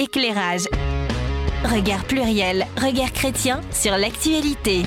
éclairage. 0.00 0.66
Regard 1.64 2.04
pluriel, 2.04 2.66
regard 2.80 3.12
chrétien 3.12 3.60
sur 3.70 3.96
l'actualité. 3.98 4.82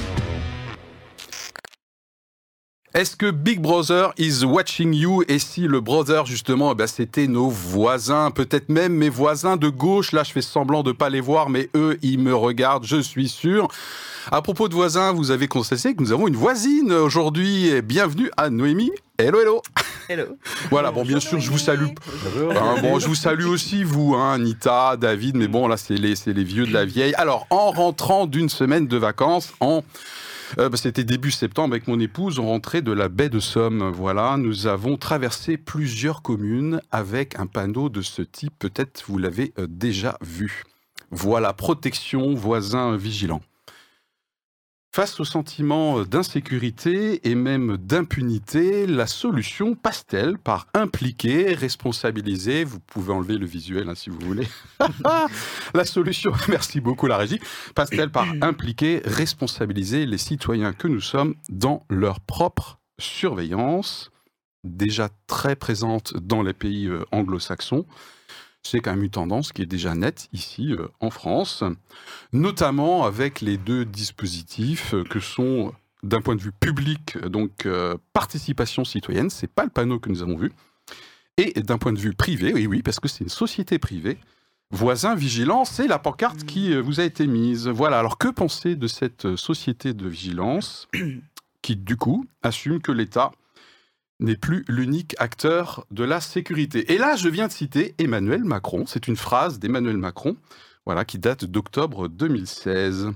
Est-ce 2.95 3.15
que 3.15 3.31
Big 3.31 3.59
Brother 3.59 4.13
is 4.19 4.45
watching 4.45 4.93
you? 4.93 5.23
Et 5.27 5.39
si 5.39 5.61
le 5.61 5.81
brother, 5.81 6.27
justement, 6.27 6.73
eh 6.73 6.75
ben, 6.75 6.85
c'était 6.85 7.25
nos 7.25 7.49
voisins, 7.49 8.29
peut-être 8.29 8.69
même 8.69 8.93
mes 8.93 9.09
voisins 9.09 9.57
de 9.57 9.67
gauche. 9.67 10.11
Là, 10.11 10.21
je 10.23 10.31
fais 10.31 10.43
semblant 10.43 10.83
de 10.83 10.91
pas 10.91 11.09
les 11.09 11.19
voir, 11.19 11.49
mais 11.49 11.71
eux, 11.75 11.97
ils 12.03 12.19
me 12.19 12.35
regardent, 12.35 12.85
je 12.85 13.01
suis 13.01 13.29
sûr. 13.29 13.67
À 14.31 14.43
propos 14.43 14.69
de 14.69 14.75
voisins, 14.75 15.11
vous 15.11 15.31
avez 15.31 15.47
constaté 15.47 15.95
que 15.95 16.03
nous 16.03 16.11
avons 16.11 16.27
une 16.27 16.35
voisine 16.35 16.91
aujourd'hui. 16.91 17.81
Bienvenue 17.81 18.29
à 18.37 18.51
Noémie. 18.51 18.91
Hello, 19.17 19.39
hello. 19.41 19.61
Hello. 20.07 20.25
Voilà, 20.69 20.91
bon, 20.91 21.03
bien 21.03 21.19
sûr, 21.19 21.39
je 21.39 21.49
vous 21.49 21.57
salue. 21.57 21.87
Hein, 22.51 22.75
bon, 22.83 22.99
je 22.99 23.07
vous 23.07 23.15
salue 23.15 23.47
aussi, 23.47 23.83
vous, 23.83 24.13
hein, 24.13 24.33
Anita, 24.33 24.97
David, 24.97 25.35
mais 25.35 25.47
bon, 25.47 25.67
là, 25.67 25.77
c'est 25.77 25.95
les, 25.95 26.15
c'est 26.15 26.33
les 26.33 26.43
vieux 26.43 26.67
de 26.67 26.73
la 26.73 26.85
vieille. 26.85 27.15
Alors, 27.15 27.47
en 27.49 27.71
rentrant 27.71 28.27
d'une 28.27 28.49
semaine 28.49 28.85
de 28.85 28.97
vacances, 28.97 29.51
en 29.61 29.83
euh, 30.59 30.69
bah, 30.69 30.77
C'était 30.77 31.03
début 31.03 31.31
septembre 31.31 31.73
avec 31.73 31.87
mon 31.87 31.99
épouse. 31.99 32.39
On 32.39 32.47
rentrait 32.47 32.81
de 32.81 32.91
la 32.91 33.09
baie 33.09 33.29
de 33.29 33.39
Somme. 33.39 33.89
Voilà, 33.89 34.37
nous 34.37 34.67
avons 34.67 34.97
traversé 34.97 35.57
plusieurs 35.57 36.21
communes 36.21 36.81
avec 36.91 37.39
un 37.39 37.47
panneau 37.47 37.89
de 37.89 38.01
ce 38.01 38.21
type. 38.21 38.53
Peut-être 38.59 39.03
vous 39.07 39.17
l'avez 39.17 39.53
euh, 39.59 39.67
déjà 39.69 40.17
vu. 40.21 40.63
Voilà, 41.11 41.53
protection, 41.53 42.33
voisin 42.33 42.97
vigilant. 42.97 43.41
Face 44.95 45.19
au 45.19 45.25
sentiment 45.25 46.03
d'insécurité 46.03 47.27
et 47.27 47.33
même 47.33 47.77
d'impunité, 47.77 48.85
la 48.85 49.07
solution 49.07 49.73
passe-t-elle 49.73 50.37
par 50.37 50.67
impliquer, 50.75 51.55
responsabiliser 51.55 52.63
Vous 52.63 52.79
pouvez 52.79 53.11
enlever 53.11 53.39
le 53.39 53.47
visuel 53.47 53.89
hein, 53.89 53.95
si 53.95 54.11
vous 54.11 54.19
voulez. 54.19 54.47
la 55.73 55.85
solution, 55.85 56.31
merci 56.47 56.79
beaucoup 56.79 57.07
la 57.07 57.17
régie, 57.17 57.39
passe-t-elle 57.73 58.11
par 58.11 58.27
impliquer, 58.41 59.01
responsabiliser 59.03 60.05
les 60.05 60.19
citoyens 60.19 60.73
que 60.73 60.87
nous 60.87 61.01
sommes 61.01 61.33
dans 61.49 61.87
leur 61.89 62.19
propre 62.19 62.77
surveillance, 62.99 64.11
déjà 64.63 65.09
très 65.25 65.55
présente 65.55 66.15
dans 66.17 66.43
les 66.43 66.53
pays 66.53 66.85
euh, 66.85 67.03
anglo-saxons 67.11 67.87
c'est 68.63 68.79
quand 68.79 68.91
même 68.91 69.03
une 69.03 69.09
tendance 69.09 69.51
qui 69.51 69.61
est 69.61 69.67
déjà 69.67 69.93
nette 69.93 70.29
ici 70.33 70.73
euh, 70.73 70.87
en 70.99 71.09
France, 71.09 71.63
notamment 72.31 73.05
avec 73.05 73.41
les 73.41 73.57
deux 73.57 73.85
dispositifs 73.85 74.93
euh, 74.93 75.03
que 75.03 75.19
sont 75.19 75.73
d'un 76.01 76.21
point 76.21 76.35
de 76.35 76.41
vue 76.41 76.51
public, 76.51 77.17
donc 77.27 77.65
euh, 77.65 77.95
participation 78.13 78.83
citoyenne, 78.83 79.29
c'est 79.29 79.51
pas 79.51 79.63
le 79.63 79.69
panneau 79.69 79.99
que 79.99 80.09
nous 80.09 80.21
avons 80.21 80.37
vu, 80.37 80.51
et 81.37 81.61
d'un 81.61 81.77
point 81.77 81.93
de 81.93 81.99
vue 81.99 82.13
privé, 82.13 82.53
oui, 82.53 82.67
oui, 82.67 82.81
parce 82.81 82.99
que 82.99 83.07
c'est 83.07 83.23
une 83.23 83.29
société 83.29 83.79
privée, 83.79 84.17
voisin 84.71 85.15
vigilant, 85.15 85.65
c'est 85.65 85.87
la 85.87 85.99
pancarte 85.99 86.43
qui 86.43 86.75
vous 86.75 86.99
a 86.99 87.03
été 87.03 87.25
mise. 87.25 87.67
Voilà, 87.67 87.99
alors 87.99 88.17
que 88.17 88.27
penser 88.27 88.75
de 88.75 88.87
cette 88.87 89.35
société 89.35 89.93
de 89.93 90.07
vigilance 90.07 90.87
qui, 91.61 91.75
du 91.75 91.95
coup, 91.95 92.25
assume 92.43 92.81
que 92.81 92.91
l'État 92.91 93.31
n'est 94.19 94.37
plus 94.37 94.63
l'unique 94.67 95.15
acteur 95.19 95.85
de 95.91 96.03
la 96.03 96.21
sécurité. 96.21 96.93
Et 96.93 96.97
là, 96.97 97.15
je 97.15 97.29
viens 97.29 97.47
de 97.47 97.51
citer 97.51 97.95
Emmanuel 97.97 98.43
Macron. 98.43 98.85
C'est 98.85 99.07
une 99.07 99.15
phrase 99.15 99.59
d'Emmanuel 99.59 99.97
Macron, 99.97 100.37
voilà, 100.85 101.05
qui 101.05 101.19
date 101.19 101.45
d'octobre 101.45 102.07
2016. 102.07 103.13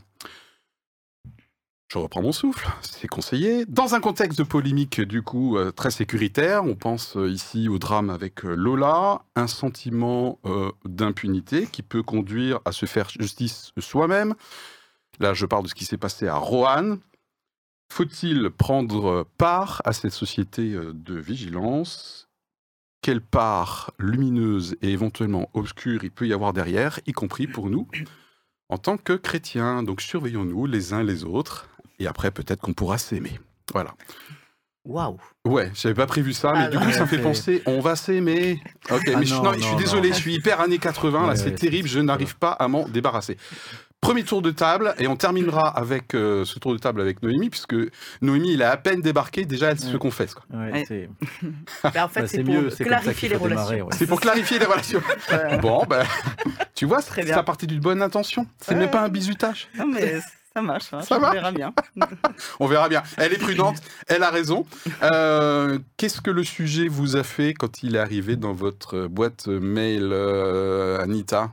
Je 1.90 2.00
reprends 2.00 2.22
mon 2.22 2.34
souffle, 2.34 2.68
c'est 2.82 3.08
conseillé. 3.08 3.66
Dans 3.66 3.96
un 3.96 4.02
contexte 4.02 4.38
de 4.38 4.44
polémique, 4.44 5.00
du 5.00 5.22
coup, 5.22 5.58
euh, 5.58 5.72
très 5.72 5.90
sécuritaire, 5.90 6.66
on 6.66 6.76
pense 6.76 7.16
euh, 7.16 7.30
ici 7.30 7.70
au 7.70 7.80
drame 7.80 8.10
avec 8.10 8.44
euh, 8.44 8.56
Lola, 8.56 9.22
un 9.38 9.48
sentiment 9.48 10.38
d'impunité 10.84 11.66
qui 11.66 11.84
peut 11.84 12.04
conduire 12.04 12.60
à 12.66 12.74
se 12.74 12.86
faire 12.86 13.10
justice 13.10 13.72
soi-même. 13.80 14.36
Là, 15.20 15.34
je 15.34 15.46
parle 15.46 15.64
de 15.64 15.70
ce 15.70 15.76
qui 15.76 15.86
s'est 15.86 15.98
passé 15.98 16.28
à 16.28 16.36
Roanne, 16.36 17.00
faut-il 17.90 18.50
prendre 18.50 19.26
part 19.38 19.82
à 19.86 19.94
cette 19.94 20.12
société 20.14 20.74
euh, 20.74 20.92
de 20.94 21.16
vigilance? 21.16 22.30
Quelle 23.02 23.22
part 23.22 23.92
lumineuse 24.00 24.76
et 24.82 24.90
éventuellement 24.92 25.50
obscure 25.54 26.04
il 26.04 26.12
peut 26.12 26.28
y 26.28 26.34
avoir 26.34 26.52
derrière, 26.52 27.00
y 27.06 27.14
compris 27.14 27.48
pour 27.48 27.70
nous, 27.70 27.88
en 28.70 28.78
tant 28.78 28.98
que 28.98 29.14
chrétiens 29.14 29.84
Donc 29.84 30.02
surveillons-nous 30.02 30.66
les 30.66 30.94
uns 30.94 31.04
les 31.04 31.24
autres, 31.24 31.70
et 32.00 32.08
après 32.08 32.32
peut-être 32.32 32.60
qu'on 32.62 32.74
pourra 32.74 32.98
s'aimer. 32.98 33.40
Voilà. 33.72 33.94
Waouh 34.84 35.18
Ouais, 35.46 35.72
j'avais 35.76 35.94
pas 35.96 36.08
prévu 36.08 36.34
ça, 36.34 36.54
mais 36.54 36.64
Ah 36.66 36.70
du 36.70 36.78
coup, 36.80 36.92
ça 36.92 37.02
me 37.02 37.06
fait 37.08 37.18
c'est- 37.18 37.22
penser, 37.22 37.64
on 37.66 37.80
va 37.82 37.96
s'aimer. 37.96 38.62
Ok, 38.90 39.04
Ah 39.14 39.20
mais 39.20 39.26
je, 39.26 39.36
non, 39.36 39.44
non, 39.44 39.54
je 39.54 39.62
suis 39.64 39.76
désolé, 39.76 40.10
je 40.10 40.14
suis 40.16 40.34
hyper 40.36 40.60
années 40.62 40.78
80, 40.80 41.22
là, 41.24 41.28
Ouais, 41.30 41.36
c'est 41.36 41.46
ouais, 41.46 41.56
terrible, 41.56 41.88
c'est- 41.90 41.96
je 41.96 42.00
n'arrive 42.00 42.38
pas 42.38 42.52
à 42.52 42.68
m'en 42.68 42.88
débarrasser. 42.88 43.38
Premier 44.00 44.24
tour 44.24 44.42
de 44.44 44.52
table, 44.52 44.94
et 45.00 45.08
on 45.08 45.16
terminera 45.16 45.68
avec 45.76 46.14
euh, 46.14 46.46
ce 46.46 46.60
tour 46.60 46.72
de 46.72 46.78
table 46.78 47.02
avec 47.02 47.22
Noémie, 47.24 47.50
puisque 47.50 47.76
Noémie, 48.22 48.54
il 48.54 48.62
a 48.62 48.72
à 48.72 48.78
peine 48.78 49.02
débarqué, 49.02 49.44
déjà, 49.46 49.72
elle 49.72 49.80
se 49.80 49.92
Ouais. 49.92 49.98
confesse. 49.98 50.36
quoi. 50.36 50.44
Ouais, 50.54 50.72
Ouais. 50.72 50.86
c'est 50.88 51.10
Bah, 51.84 52.06
En 52.06 52.08
fait, 52.08 52.22
bah, 52.22 52.28
c'est 52.28 52.44
pour 52.44 52.54
mieux, 52.54 52.70
clarifier 52.70 53.28
les 53.30 53.36
relations. 53.36 53.90
C'est 53.98 54.06
pour 54.06 54.22
clarifier 54.22 54.60
les 54.60 54.66
relations. 54.66 55.02
Bon, 55.62 55.84
ben, 55.90 56.06
tu 56.76 56.86
vois, 56.86 57.02
Très 57.02 57.22
c'est 57.22 57.26
bien. 57.28 57.36
ça 57.36 57.44
partie 57.44 57.66
d'une 57.66 57.80
bonne 57.80 58.02
intention. 58.04 58.46
C'est 58.62 58.74
Ouais. 58.76 58.82
même 58.82 58.92
pas 58.92 59.02
un 59.02 59.10
bizutage. 59.10 59.68
Non, 59.78 59.88
mais 59.88 60.20
ça 60.54 60.62
marche. 60.62 60.94
hein, 60.94 61.02
Ça 61.02 61.18
on 61.18 61.20
marche. 61.20 61.34
verra 61.34 61.52
bien. 61.52 61.74
On 62.60 62.68
verra 62.68 62.90
bien. 62.90 63.02
Elle 63.18 63.34
est 63.34 63.38
prudente, 63.40 63.78
elle 64.08 64.22
a 64.24 64.30
raison. 64.30 64.66
Euh, 65.04 65.80
Qu'est-ce 65.98 66.22
que 66.22 66.32
le 66.32 66.44
sujet 66.44 66.88
vous 66.88 67.16
a 67.16 67.24
fait 67.24 67.54
quand 67.56 67.82
il 67.84 67.96
est 67.96 68.00
arrivé 68.00 68.36
dans 68.36 68.54
votre 68.54 69.08
boîte 69.08 69.48
mail, 69.48 70.10
euh, 70.14 71.00
Anita? 71.02 71.52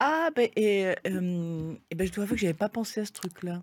Ah, 0.00 0.28
ben, 0.34 0.48
et, 0.56 0.86
euh, 1.06 1.74
et 1.90 1.94
ben, 1.94 2.06
je 2.06 2.12
dois 2.12 2.24
avouer 2.24 2.36
que 2.36 2.40
j'avais 2.42 2.52
pas 2.54 2.68
pensé 2.68 3.00
à 3.00 3.06
ce 3.06 3.12
truc-là. 3.12 3.62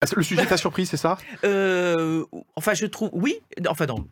Ah, 0.00 0.06
Le 0.16 0.22
sujet 0.22 0.46
t'a 0.46 0.56
surpris, 0.56 0.86
c'est 0.86 0.96
ça? 0.96 1.18
Euh, 1.44 2.24
enfin, 2.56 2.74
je 2.74 2.86
trouve. 2.86 3.10
Oui. 3.12 3.40
Enfin, 3.68 3.86
non. 3.86 4.06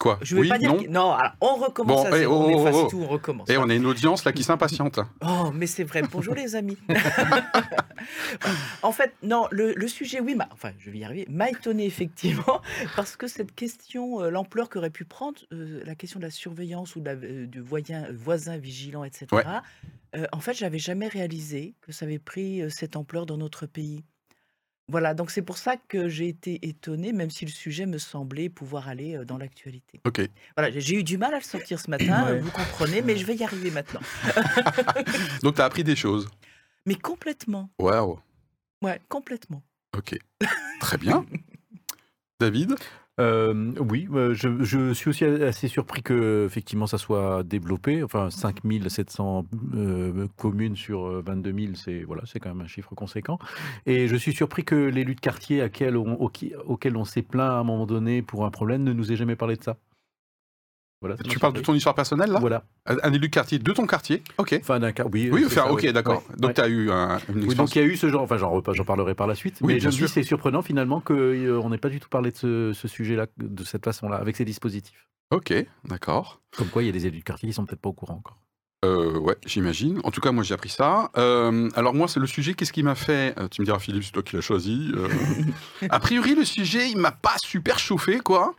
Quoi? 0.00 0.18
Je 0.22 0.34
vais 0.34 0.40
Oui, 0.42 0.48
pas 0.48 0.58
dire. 0.58 0.72
non 0.74 0.82
que- 0.82 0.88
Non, 0.88 1.12
alors, 1.12 1.32
on 1.40 1.54
recommence 1.54 2.02
Bon, 2.04 2.12
à 2.12 2.18
eh, 2.18 2.26
oh, 2.26 2.32
on 2.32 2.52
oh, 2.52 2.60
efface 2.60 2.74
oh. 2.76 2.88
tout, 2.90 3.00
on 3.02 3.06
recommence. 3.06 3.48
Et 3.48 3.56
on 3.56 3.68
a 3.68 3.74
une 3.74 3.86
audience 3.86 4.24
là 4.24 4.32
qui 4.32 4.42
s'impatiente. 4.42 4.98
Oh, 5.24 5.52
mais 5.54 5.68
c'est 5.68 5.84
vrai. 5.84 6.02
Bonjour 6.10 6.34
les 6.34 6.56
amis. 6.56 6.76
en 8.82 8.90
fait, 8.92 9.12
non, 9.22 9.46
le, 9.52 9.72
le 9.72 9.88
sujet, 9.88 10.18
oui, 10.20 10.34
m'a- 10.34 10.48
enfin, 10.52 10.72
je 10.78 10.90
vais 10.90 10.98
y 10.98 11.04
arriver, 11.04 11.26
m'a 11.30 11.48
étonné 11.48 11.84
effectivement, 11.86 12.60
parce 12.96 13.14
que 13.16 13.26
cette 13.28 13.54
question, 13.54 14.20
euh, 14.20 14.30
l'ampleur 14.30 14.68
qu'aurait 14.68 14.90
pu 14.90 15.04
prendre, 15.04 15.38
euh, 15.52 15.80
la 15.84 15.94
question 15.94 16.18
de 16.18 16.24
la 16.24 16.30
surveillance 16.30 16.96
ou 16.96 17.00
de 17.00 17.04
la- 17.06 17.12
euh, 17.12 17.46
du 17.46 17.60
voisin, 17.60 18.04
voisin 18.12 18.56
vigilant, 18.56 19.04
etc., 19.04 19.26
En 20.32 20.40
fait, 20.40 20.54
j'avais 20.54 20.78
jamais 20.78 21.08
réalisé 21.08 21.74
que 21.80 21.92
ça 21.92 22.04
avait 22.04 22.18
pris 22.18 22.62
cette 22.70 22.96
ampleur 22.96 23.26
dans 23.26 23.36
notre 23.36 23.66
pays. 23.66 24.04
Voilà, 24.88 25.14
donc 25.14 25.30
c'est 25.30 25.40
pour 25.42 25.56
ça 25.56 25.76
que 25.78 26.08
j'ai 26.08 26.28
été 26.28 26.58
étonnée, 26.68 27.12
même 27.14 27.30
si 27.30 27.46
le 27.46 27.50
sujet 27.50 27.86
me 27.86 27.96
semblait 27.98 28.50
pouvoir 28.50 28.86
aller 28.88 29.18
dans 29.24 29.38
l'actualité. 29.38 30.00
Ok. 30.04 30.20
Voilà, 30.56 30.70
j'ai- 30.70 30.80
j'ai 30.82 30.96
eu 30.96 31.02
du 31.04 31.16
mal 31.16 31.32
à 31.32 31.38
le 31.38 31.42
sortir 31.42 31.80
ce 31.80 31.90
matin, 31.90 32.26
Ouais. 32.26 32.38
vous 32.40 32.50
comprenez, 32.50 33.00
mais 33.00 33.16
je 33.16 33.24
vais 33.24 33.34
y 33.34 33.42
arriver 33.44 33.70
maintenant. 33.70 34.00
Donc 35.42 35.54
t'as 35.54 35.64
appris 35.64 35.84
des 35.84 35.96
choses. 35.96 36.28
Mais 36.86 36.96
complètement. 36.96 37.70
Waouh. 37.78 38.20
Ouais, 38.82 39.00
complètement. 39.08 39.62
Ok. 39.96 40.16
Très 40.80 40.98
bien. 40.98 41.24
David? 42.38 42.74
Euh, 43.20 43.72
oui, 43.78 44.08
euh, 44.12 44.34
je, 44.34 44.92
suis 44.92 45.08
aussi 45.08 45.24
assez 45.24 45.68
surpris 45.68 46.02
que 46.02 46.44
effectivement 46.46 46.86
ça 46.88 46.98
soit 46.98 47.44
développé. 47.44 48.02
Enfin, 48.02 48.28
5700 48.30 49.46
euh, 49.74 50.26
communes 50.36 50.74
sur 50.74 51.06
euh, 51.06 51.22
22 51.24 51.52
000, 51.52 51.74
c'est 51.76 52.02
voilà, 52.02 52.22
c'est 52.26 52.40
quand 52.40 52.48
même 52.48 52.64
un 52.64 52.66
chiffre 52.66 52.94
conséquent. 52.96 53.38
Et 53.86 54.08
je 54.08 54.16
suis 54.16 54.32
surpris 54.32 54.64
que 54.64 54.74
l'élu 54.74 55.14
de 55.14 55.20
quartier 55.20 55.62
à 55.62 55.68
quel 55.68 55.96
on- 55.96 56.14
auquel 56.20 56.96
on 56.96 57.04
s'est 57.04 57.22
plaint 57.22 57.50
à 57.52 57.58
un 57.58 57.64
moment 57.64 57.86
donné 57.86 58.22
pour 58.22 58.44
un 58.46 58.50
problème 58.50 58.82
ne 58.82 58.92
nous 58.92 59.12
ait 59.12 59.16
jamais 59.16 59.36
parlé 59.36 59.56
de 59.56 59.62
ça. 59.62 59.76
Voilà, 61.06 61.16
Tu 61.28 61.38
parles 61.38 61.52
de 61.52 61.60
ton 61.60 61.74
histoire 61.74 61.94
personnelle 61.94 62.30
là 62.30 62.38
Voilà. 62.40 62.64
Un 62.86 63.12
élu 63.12 63.18
de 63.20 63.26
quartier 63.26 63.58
de 63.58 63.72
ton 63.72 63.86
quartier 63.86 64.22
Ok. 64.38 64.56
Enfin, 64.60 64.80
d'un 64.80 64.90
oui. 65.12 65.28
Oui, 65.30 65.44
ça, 65.50 65.70
ok, 65.70 65.80
oui. 65.84 65.92
d'accord. 65.92 66.22
Ouais, 66.30 66.36
Donc 66.38 66.48
ouais. 66.48 66.54
tu 66.54 66.60
as 66.62 66.68
eu 66.68 66.90
un- 66.90 67.18
une 67.28 67.34
Oui, 67.36 67.44
expérience. 67.44 67.56
donc 67.56 67.76
il 67.76 67.78
y 67.78 67.82
a 67.82 67.84
eu 67.84 67.96
ce 67.96 68.08
genre, 68.08 68.22
enfin 68.22 68.38
j'en 68.38 68.62
j'en 68.72 68.84
parlerai 68.84 69.14
par 69.14 69.26
la 69.26 69.34
suite, 69.34 69.58
Oui, 69.60 69.74
mais 69.74 69.80
je 69.80 69.86
me 69.88 69.92
dis 69.92 70.08
c'est 70.08 70.22
surprenant 70.22 70.62
finalement 70.62 71.00
qu'on 71.00 71.68
n'ait 71.68 71.78
pas 71.78 71.90
du 71.90 72.00
tout 72.00 72.08
parlé 72.08 72.30
de 72.30 72.36
ce, 72.36 72.72
ce 72.72 72.88
sujet-là 72.88 73.26
de 73.36 73.64
cette 73.64 73.84
façon-là, 73.84 74.16
avec 74.16 74.36
ces 74.36 74.44
dispositifs. 74.46 75.06
Ok, 75.30 75.52
d'accord. 75.84 76.40
Comme 76.56 76.68
quoi 76.68 76.82
il 76.82 76.86
y 76.86 76.88
a 76.88 76.92
des 76.92 77.06
élus 77.06 77.18
de 77.18 77.24
quartier 77.24 77.48
qui 77.48 77.52
sont 77.54 77.66
peut-être 77.66 77.80
pas 77.80 77.88
au 77.90 77.92
courant 77.94 78.14
encore. 78.14 78.38
Euh, 78.84 79.18
ouais, 79.18 79.36
j'imagine. 79.46 79.98
En 80.04 80.10
tout 80.10 80.20
cas, 80.20 80.30
moi, 80.30 80.44
j'ai 80.44 80.52
appris 80.52 80.68
ça. 80.68 81.10
Euh, 81.16 81.70
alors, 81.74 81.94
moi, 81.94 82.06
c'est 82.06 82.20
le 82.20 82.26
sujet. 82.26 82.52
Qu'est-ce 82.52 82.72
qui 82.72 82.82
m'a 82.82 82.94
fait 82.94 83.34
euh, 83.38 83.48
Tu 83.48 83.62
me 83.62 83.64
diras, 83.64 83.78
Philippe, 83.78 84.04
c'est 84.04 84.12
toi 84.12 84.22
qui 84.22 84.36
l'as 84.36 84.42
choisi. 84.42 84.92
euh. 84.94 85.08
a 85.88 85.98
priori, 86.00 86.34
le 86.34 86.44
sujet, 86.44 86.90
il 86.90 86.98
m'a 86.98 87.10
pas 87.10 87.36
super 87.38 87.78
chauffé, 87.78 88.18
quoi. 88.20 88.54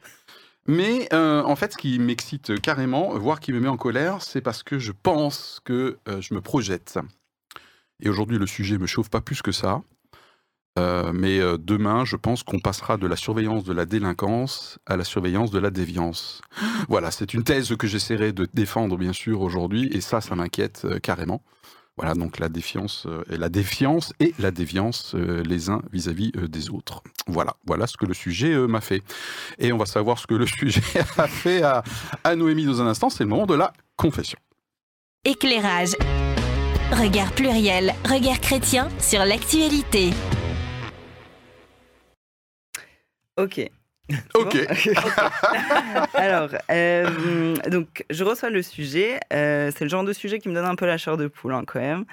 Mais 0.67 1.07
euh, 1.13 1.43
en 1.43 1.55
fait, 1.55 1.73
ce 1.73 1.77
qui 1.77 1.99
m'excite 1.99 2.59
carrément, 2.59 3.17
voire 3.17 3.39
qui 3.39 3.53
me 3.53 3.59
met 3.59 3.67
en 3.67 3.77
colère, 3.77 4.21
c'est 4.21 4.41
parce 4.41 4.63
que 4.63 4.79
je 4.79 4.91
pense 4.91 5.61
que 5.63 5.99
euh, 6.07 6.21
je 6.21 6.33
me 6.33 6.41
projette. 6.41 6.97
Et 8.01 8.09
aujourd'hui, 8.09 8.37
le 8.37 8.47
sujet 8.47 8.77
me 8.77 8.87
chauffe 8.87 9.09
pas 9.09 9.21
plus 9.21 9.41
que 9.41 9.51
ça. 9.51 9.83
Euh, 10.77 11.13
mais 11.13 11.39
demain, 11.57 12.03
je 12.03 12.17
pense 12.17 12.43
qu'on 12.43 12.59
passera 12.59 12.97
de 12.97 13.07
la 13.07 13.15
surveillance 13.15 13.63
de 13.63 13.71
la 13.71 13.85
délinquance 13.85 14.77
à 14.85 14.97
la 14.97 15.05
surveillance 15.05 15.49
de 15.49 15.59
la 15.59 15.69
déviance. 15.69 16.41
Voilà, 16.89 17.11
c'est 17.11 17.33
une 17.33 17.43
thèse 17.43 17.73
que 17.77 17.87
j'essaierai 17.87 18.33
de 18.33 18.45
défendre, 18.53 18.97
bien 18.97 19.13
sûr, 19.13 19.41
aujourd'hui, 19.41 19.87
et 19.93 20.01
ça, 20.01 20.19
ça 20.19 20.35
m'inquiète 20.35 20.85
carrément. 21.01 21.41
Voilà, 21.97 22.13
donc 22.13 22.39
la 22.39 22.49
défiance 22.49 23.05
euh, 23.05 23.23
et 23.31 23.37
la 23.37 23.47
défiance 23.47 24.13
et 24.19 24.33
la 24.37 24.51
déviance 24.51 25.15
euh, 25.15 25.41
les 25.43 25.69
uns 25.69 25.81
vis-à-vis 25.93 26.31
euh, 26.35 26.47
des 26.47 26.69
autres. 26.69 27.01
Voilà, 27.25 27.55
voilà 27.65 27.87
ce 27.87 27.95
que 27.95 28.05
le 28.05 28.13
sujet 28.13 28.55
m'a 28.67 28.81
fait. 28.81 29.01
Et 29.59 29.71
on 29.71 29.77
va 29.77 29.85
savoir 29.85 30.19
ce 30.19 30.27
que 30.27 30.33
le 30.33 30.45
sujet 30.59 30.81
a 31.17 31.27
fait 31.27 31.61
à, 31.61 31.83
à 32.23 32.35
Noémie 32.35 32.65
dans 32.65 32.81
un 32.81 32.87
instant. 32.87 33.09
C'est 33.09 33.23
le 33.23 33.29
moment 33.29 33.45
de 33.45 33.55
la 33.55 33.71
confession. 33.95 34.37
Éclairage. 35.23 35.95
Regard 36.91 37.31
pluriel, 37.31 37.93
regard 38.03 38.39
chrétien 38.41 38.89
sur 38.99 39.25
l'actualité. 39.25 40.11
Ok. 43.37 43.69
Ok. 44.35 44.55
Alors, 46.13 46.49
euh, 46.69 47.55
donc, 47.69 48.05
je 48.09 48.23
reçois 48.23 48.49
le 48.49 48.61
sujet. 48.61 49.19
Euh, 49.33 49.71
c'est 49.75 49.85
le 49.85 49.89
genre 49.89 50.03
de 50.03 50.13
sujet 50.13 50.39
qui 50.39 50.49
me 50.49 50.53
donne 50.53 50.65
un 50.65 50.75
peu 50.75 50.85
la 50.85 50.97
chair 50.97 51.17
de 51.17 51.27
poule, 51.27 51.53
hein, 51.53 51.63
quand 51.65 51.79
même. 51.79 52.05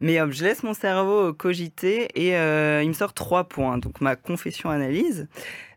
Mais 0.00 0.20
hop, 0.20 0.30
je 0.30 0.44
laisse 0.44 0.62
mon 0.62 0.74
cerveau 0.74 1.32
cogiter 1.32 2.08
et 2.14 2.36
euh, 2.36 2.82
il 2.82 2.88
me 2.88 2.94
sort 2.94 3.14
trois 3.14 3.44
points. 3.44 3.78
Donc, 3.78 4.00
ma 4.00 4.16
confession-analyse. 4.16 5.26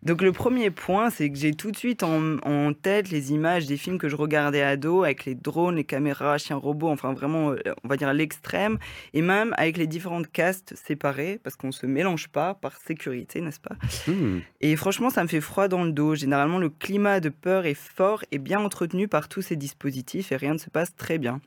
Donc, 0.03 0.23
le 0.23 0.31
premier 0.31 0.71
point, 0.71 1.11
c'est 1.11 1.29
que 1.29 1.37
j'ai 1.37 1.53
tout 1.53 1.71
de 1.71 1.77
suite 1.77 2.01
en, 2.01 2.37
en 2.37 2.73
tête 2.73 3.11
les 3.11 3.33
images 3.33 3.67
des 3.67 3.77
films 3.77 3.99
que 3.99 4.09
je 4.09 4.15
regardais 4.15 4.63
ado 4.63 5.03
avec 5.03 5.25
les 5.25 5.35
drones, 5.35 5.75
les 5.75 5.83
caméras, 5.83 6.39
chiens 6.39 6.55
robots, 6.55 6.89
enfin 6.89 7.13
vraiment, 7.13 7.51
euh, 7.51 7.59
on 7.83 7.87
va 7.87 7.97
dire 7.97 8.07
à 8.07 8.13
l'extrême. 8.13 8.79
Et 9.13 9.21
même 9.21 9.53
avec 9.57 9.77
les 9.77 9.85
différentes 9.85 10.31
castes 10.31 10.73
séparées, 10.75 11.39
parce 11.43 11.55
qu'on 11.55 11.67
ne 11.67 11.71
se 11.71 11.85
mélange 11.85 12.29
pas 12.29 12.55
par 12.55 12.77
sécurité, 12.77 13.41
n'est-ce 13.41 13.59
pas? 13.59 13.75
Hmm. 14.07 14.39
et 14.61 14.75
franchement, 14.75 15.09
ça 15.09 15.21
me 15.21 15.27
fait 15.27 15.41
froid 15.41 15.67
dans 15.67 15.83
le 15.83 15.91
dos. 15.91 16.15
Généralement, 16.15 16.57
le 16.57 16.69
climat 16.69 17.19
de 17.19 17.29
peur 17.29 17.65
est 17.65 17.75
fort 17.75 18.23
et 18.31 18.39
bien 18.39 18.59
entretenu 18.59 19.07
par 19.07 19.29
tous 19.29 19.41
ces 19.41 19.55
dispositifs 19.55 20.31
et 20.31 20.35
rien 20.35 20.53
ne 20.53 20.57
se 20.57 20.69
passe 20.69 20.95
très 20.95 21.19
bien. 21.19 21.41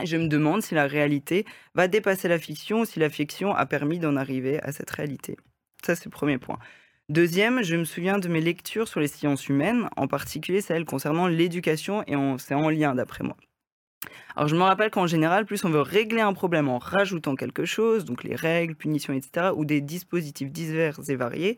Et 0.00 0.06
je 0.06 0.16
me 0.16 0.28
demande 0.28 0.62
si 0.62 0.74
la 0.74 0.86
réalité 0.86 1.44
va 1.74 1.88
dépasser 1.88 2.28
la 2.28 2.38
fiction 2.38 2.80
ou 2.80 2.84
si 2.84 3.00
la 3.00 3.10
fiction 3.10 3.54
a 3.54 3.66
permis 3.66 3.98
d'en 3.98 4.16
arriver 4.16 4.62
à 4.62 4.70
cette 4.70 4.90
réalité. 4.90 5.36
Ça, 5.84 5.96
c'est 5.96 6.04
le 6.04 6.10
premier 6.10 6.38
point. 6.38 6.58
Deuxième, 7.10 7.62
je 7.62 7.74
me 7.74 7.84
souviens 7.84 8.18
de 8.18 8.28
mes 8.28 8.42
lectures 8.42 8.86
sur 8.86 9.00
les 9.00 9.08
sciences 9.08 9.48
humaines, 9.48 9.88
en 9.96 10.06
particulier 10.06 10.60
celles 10.60 10.84
concernant 10.84 11.26
l'éducation, 11.26 12.04
et 12.06 12.14
c'est 12.36 12.54
en 12.54 12.68
lien 12.68 12.94
d'après 12.94 13.24
moi. 13.24 13.34
Alors 14.36 14.46
je 14.46 14.54
me 14.54 14.60
rappelle 14.60 14.90
qu'en 14.90 15.06
général, 15.06 15.46
plus 15.46 15.64
on 15.64 15.70
veut 15.70 15.80
régler 15.80 16.20
un 16.20 16.34
problème 16.34 16.68
en 16.68 16.76
rajoutant 16.76 17.34
quelque 17.34 17.64
chose, 17.64 18.04
donc 18.04 18.24
les 18.24 18.36
règles, 18.36 18.74
punitions, 18.74 19.14
etc., 19.14 19.52
ou 19.56 19.64
des 19.64 19.80
dispositifs 19.80 20.50
divers 20.50 20.98
et 21.08 21.16
variés, 21.16 21.56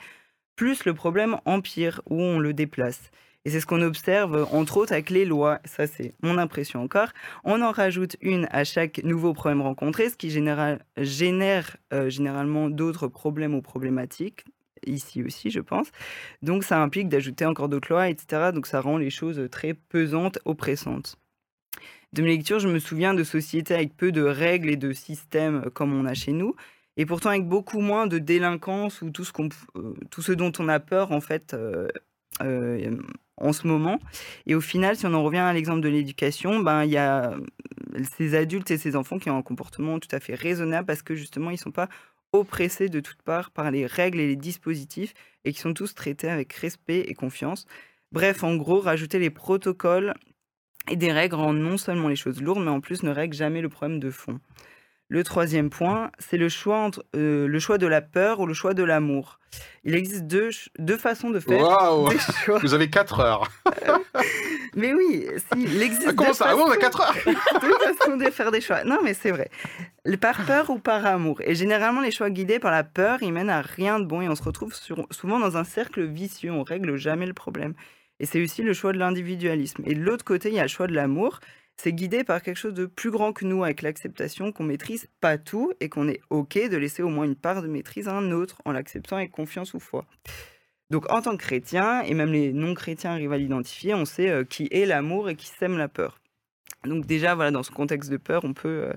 plus 0.55 0.85
le 0.85 0.94
problème 0.94 1.37
empire 1.44 2.00
ou 2.08 2.23
on 2.23 2.38
le 2.38 2.52
déplace. 2.52 3.11
Et 3.44 3.50
c'est 3.50 3.58
ce 3.58 3.67
qu'on 3.67 3.82
observe, 3.82 4.47
entre 4.52 4.76
autres, 4.76 4.93
avec 4.93 5.11
les 5.11 5.25
lois. 5.25 5.58
Ça, 5.64 5.88
c'est 5.88 6.14
mon 6.23 6.38
impression 6.38 6.81
encore. 6.81 7.08
On 7.43 7.61
en 7.61 7.73
rajoute 7.73 8.17
une 8.20 8.47
à 8.52 8.62
chaque 8.62 9.02
nouveau 9.02 9.32
problème 9.32 9.62
rencontré, 9.62 10.11
ce 10.11 10.17
qui 10.17 10.31
génère 10.31 10.79
euh, 11.93 12.08
généralement 12.08 12.70
d'autres 12.70 13.08
problèmes 13.08 13.55
ou 13.55 13.62
problématiques, 13.62 14.44
ici 14.87 15.23
aussi, 15.23 15.50
je 15.50 15.61
pense. 15.61 15.88
Donc, 16.43 16.65
ça 16.65 16.82
implique 16.82 17.09
d'ajouter 17.09 17.44
encore 17.44 17.69
d'autres 17.69 17.93
lois, 17.93 18.09
etc. 18.09 18.50
Donc, 18.53 18.67
ça 18.67 18.81
rend 18.81 18.97
les 18.99 19.11
choses 19.11 19.49
très 19.50 19.75
pesantes, 19.75 20.38
oppressantes. 20.44 21.17
De 22.12 22.23
mes 22.23 22.29
lectures, 22.29 22.59
je 22.59 22.69
me 22.69 22.79
souviens 22.81 23.15
de 23.15 23.23
sociétés 23.23 23.75
avec 23.75 23.97
peu 23.97 24.11
de 24.11 24.23
règles 24.23 24.69
et 24.69 24.77
de 24.77 24.93
systèmes 24.93 25.62
euh, 25.67 25.71
comme 25.71 25.93
on 25.94 26.06
a 26.06 26.15
chez 26.15 26.32
nous, 26.32 26.56
et 26.97 27.06
pourtant 27.06 27.31
avec 27.31 27.47
beaucoup 27.47 27.81
moins 27.81 28.06
de 28.06 28.19
délinquance 28.19 29.00
ou 29.03 29.11
tout 29.11 29.25
ce, 29.25 29.32
euh, 29.77 30.35
dont 30.35 30.53
on 30.59 30.69
a 30.69 30.81
peur 30.81 31.12
en 31.12 31.21
fait 31.21 31.55
euh, 31.55 31.88
euh, 32.43 32.97
en 33.37 33.53
ce 33.53 33.67
moment. 33.67 33.99
Et 34.47 34.55
au 34.55 34.61
final, 34.61 34.97
si 34.97 35.06
on 35.06 35.15
en 35.15 35.23
revient 35.23 35.38
à 35.38 35.53
l'exemple 35.53 35.81
de 35.81 35.88
l'éducation, 35.88 36.61
ben 36.61 36.85
il 36.85 36.91
y 36.91 36.99
a 36.99 37.31
euh, 37.33 37.38
ces 38.17 38.35
adultes 38.35 38.71
et 38.71 38.79
ces 38.79 38.97
enfants 38.97 39.19
qui 39.19 39.31
ont 39.31 39.37
un 39.38 39.43
comportement 39.43 39.99
tout 39.99 40.15
à 40.15 40.21
fait 40.21 40.35
raisonnable 40.35 40.87
parce 40.87 41.03
que 41.03 41.15
justement 41.15 41.50
ils 41.50 41.59
sont 41.59 41.71
pas 41.71 41.88
oppressés 42.32 42.88
de 42.88 43.00
toutes 43.00 43.23
parts 43.23 43.50
par 43.50 43.71
les 43.71 43.87
règles 43.87 44.21
et 44.21 44.27
les 44.27 44.37
dispositifs 44.37 45.15
et 45.44 45.53
qui 45.53 45.61
sont 45.61 45.75
tous 45.75 45.94
traités 45.94 46.29
avec 46.29 46.53
respect 46.53 47.00
et 47.00 47.15
confiance. 47.15 47.67
Bref, 48.12 48.44
en 48.44 48.56
gros, 48.56 48.81
rajouter 48.81 49.19
les 49.19 49.31
protocoles 49.31 50.15
et 50.88 50.97
des 50.97 51.12
règles 51.12 51.37
rend 51.37 51.53
non 51.53 51.77
seulement 51.77 52.09
les 52.09 52.17
choses 52.17 52.41
lourdes, 52.43 52.62
mais 52.62 52.71
en 52.71 52.81
plus 52.81 53.03
ne 53.03 53.11
règle 53.11 53.37
jamais 53.37 53.61
le 53.61 53.69
problème 53.69 54.00
de 54.00 54.11
fond. 54.11 54.41
Le 55.12 55.25
troisième 55.25 55.71
point, 55.71 56.11
c'est 56.19 56.37
le 56.39 56.49
choix 56.49 56.79
entre 56.79 57.05
euh, 57.17 57.47
le 57.49 57.59
choix 57.59 57.79
de 57.79 57.87
la 57.89 58.01
peur 58.01 58.39
ou 58.41 58.47
le 58.47 58.55
choix 58.55 58.75
de 58.75 58.85
l'amour. 58.85 59.41
Il 59.85 59.97
existe 59.97 60.25
deux, 60.29 60.51
deux 60.79 60.97
façons 60.97 61.31
de 61.31 61.41
faire 61.41 61.59
des 62.09 62.19
choix. 62.45 62.59
Vous 62.61 62.75
avez 62.75 62.89
4 62.89 63.19
heures. 63.21 63.51
Mais 64.77 64.95
oui, 64.95 65.27
si, 65.37 65.62
il 65.65 65.83
existe 65.83 66.05
Ah, 66.09 66.12
comment 66.15 66.31
deux 66.31 66.35
ça 66.37 66.55
bon, 66.55 66.62
on 66.62 66.67
a 66.71 66.75
façons- 66.75 66.81
4 66.81 67.01
heures 67.01 67.15
deux 67.61 67.95
façons 67.95 68.17
de 68.17 68.25
faire 68.31 68.53
des 68.53 68.61
choix. 68.61 68.85
Non, 68.85 68.99
mais 69.03 69.15
c'est 69.15 69.33
vrai. 69.33 69.51
Par 70.21 70.45
peur 70.47 70.71
ou 70.71 70.79
par 70.79 71.05
amour. 71.05 71.41
Et 71.43 71.57
généralement, 71.57 72.01
les 72.03 72.12
choix 72.12 72.31
guidés 72.31 72.61
par 72.61 72.71
la 72.71 72.85
peur, 72.85 73.19
ils 73.23 73.33
mènent 73.33 73.51
à 73.51 73.62
rien 73.62 73.99
de 73.99 74.05
bon 74.05 74.21
et 74.21 74.29
on 74.29 74.37
se 74.37 74.43
retrouve 74.45 74.73
sur- 74.75 75.09
souvent 75.11 75.41
dans 75.41 75.57
un 75.57 75.65
cercle 75.65 76.05
vicieux. 76.05 76.53
On 76.53 76.62
règle 76.62 76.97
jamais 76.97 77.27
le 77.27 77.35
problème. 77.35 77.75
Et 78.21 78.27
c'est 78.27 78.41
aussi 78.41 78.62
le 78.62 78.73
choix 78.75 78.93
de 78.93 78.99
l'individualisme. 78.99 79.83
Et 79.87 79.95
de 79.95 80.01
l'autre 80.03 80.25
côté, 80.25 80.51
il 80.51 80.55
y 80.55 80.61
a 80.61 80.62
le 80.62 80.69
choix 80.69 80.87
de 80.87 80.95
l'amour. 80.95 81.41
C'est 81.82 81.94
guidé 81.94 82.25
par 82.25 82.43
quelque 82.43 82.59
chose 82.59 82.75
de 82.75 82.85
plus 82.85 83.11
grand 83.11 83.32
que 83.32 83.47
nous, 83.47 83.65
avec 83.65 83.81
l'acceptation 83.81 84.53
qu'on 84.53 84.65
maîtrise 84.65 85.09
pas 85.23 85.38
tout 85.38 85.73
et 85.81 85.88
qu'on 85.88 86.09
est 86.09 86.21
OK 86.29 86.59
de 86.59 86.77
laisser 86.77 87.03
au 87.03 87.09
moins 87.09 87.25
une 87.25 87.37
part 87.37 87.62
de 87.62 87.69
maîtrise 87.69 88.06
à 88.06 88.12
un 88.12 88.32
autre 88.32 88.61
en 88.67 88.73
l'acceptant 88.73 89.17
avec 89.17 89.31
confiance 89.31 89.73
ou 89.73 89.81
foi. 89.81 90.05
Donc, 90.91 91.11
en 91.11 91.23
tant 91.23 91.31
que 91.38 91.43
chrétien, 91.43 92.03
et 92.03 92.12
même 92.12 92.32
les 92.32 92.53
non-chrétiens 92.53 93.12
arrivent 93.12 93.32
à 93.32 93.38
l'identifier, 93.38 93.94
on 93.94 94.05
sait 94.05 94.29
euh, 94.29 94.44
qui 94.44 94.69
est 94.71 94.85
l'amour 94.85 95.31
et 95.31 95.37
qui 95.37 95.47
sème 95.47 95.79
la 95.79 95.88
peur. 95.88 96.21
Donc 96.85 97.06
déjà, 97.06 97.35
voilà, 97.35 97.50
dans 97.50 97.62
ce 97.62 97.71
contexte 97.71 98.11
de 98.11 98.19
peur, 98.19 98.44
on 98.44 98.53
peut 98.53 98.85
euh, 98.88 98.93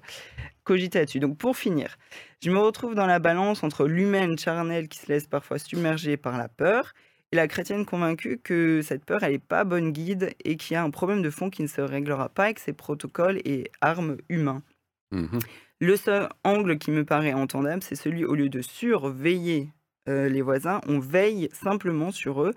cogiter 0.66 1.00
là-dessus. 1.00 1.22
Donc 1.22 1.38
pour 1.38 1.56
finir, 1.56 1.96
je 2.42 2.52
me 2.52 2.60
retrouve 2.60 2.96
dans 2.96 3.08
la 3.08 3.20
balance 3.20 3.64
entre 3.64 3.88
l'humaine 3.88 4.38
charnelle 4.38 4.90
qui 4.90 5.00
se 5.00 5.08
laisse 5.08 5.28
parfois 5.28 5.58
submerger 5.58 6.18
par 6.18 6.38
la 6.38 6.50
peur 6.50 6.94
et 7.34 7.36
la 7.36 7.48
chrétienne 7.48 7.84
convaincue 7.84 8.38
que 8.38 8.84
cette 8.84 9.06
peur, 9.06 9.24
elle 9.24 9.32
n'est 9.32 9.40
pas 9.40 9.64
bonne 9.64 9.92
guide 9.92 10.36
et 10.46 10.56
qu'il 10.56 10.76
y 10.76 10.78
a 10.78 10.84
un 10.84 10.92
problème 10.92 11.24
de 11.24 11.32
fond 11.32 11.50
qui 11.50 11.64
ne 11.64 11.68
se 11.68 11.82
réglera 11.82 12.30
pas 12.30 12.44
avec 12.44 12.60
ses 12.60 12.74
protocoles 12.74 13.40
et 13.44 13.72
armes 13.82 14.18
humains. 14.30 14.62
Mhm. 15.10 15.40
Le 15.80 15.96
seul 15.96 16.30
angle 16.44 16.78
qui 16.78 16.92
me 16.92 17.04
paraît 17.04 17.34
entendable, 17.34 17.82
c'est 17.82 17.96
celui 17.96 18.24
au 18.24 18.36
lieu 18.36 18.50
de 18.50 18.62
surveiller 18.62 19.70
euh, 20.08 20.30
les 20.30 20.44
voisins, 20.44 20.80
on 20.88 21.00
veille 21.00 21.50
simplement 21.54 22.12
sur 22.12 22.44
eux. 22.44 22.54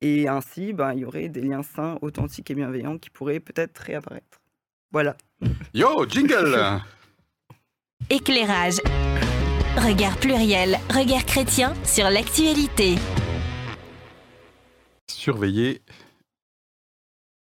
Et 0.00 0.26
ainsi, 0.26 0.72
ben, 0.72 0.94
il 0.94 1.00
y 1.00 1.04
aurait 1.04 1.28
des 1.28 1.40
liens 1.40 1.62
sains, 1.62 1.96
authentiques 2.02 2.50
et 2.50 2.54
bienveillants 2.56 2.98
qui 2.98 3.10
pourraient 3.10 3.38
peut-être 3.38 3.78
réapparaître. 3.78 4.40
Voilà. 4.90 5.16
Yo, 5.74 6.06
jingle 6.08 6.58
Éclairage. 8.10 8.78
Regard 9.76 10.16
pluriel, 10.16 10.76
regard 10.90 11.24
chrétien 11.24 11.72
sur 11.84 12.10
l'actualité. 12.10 12.96
Surveiller 15.18 15.82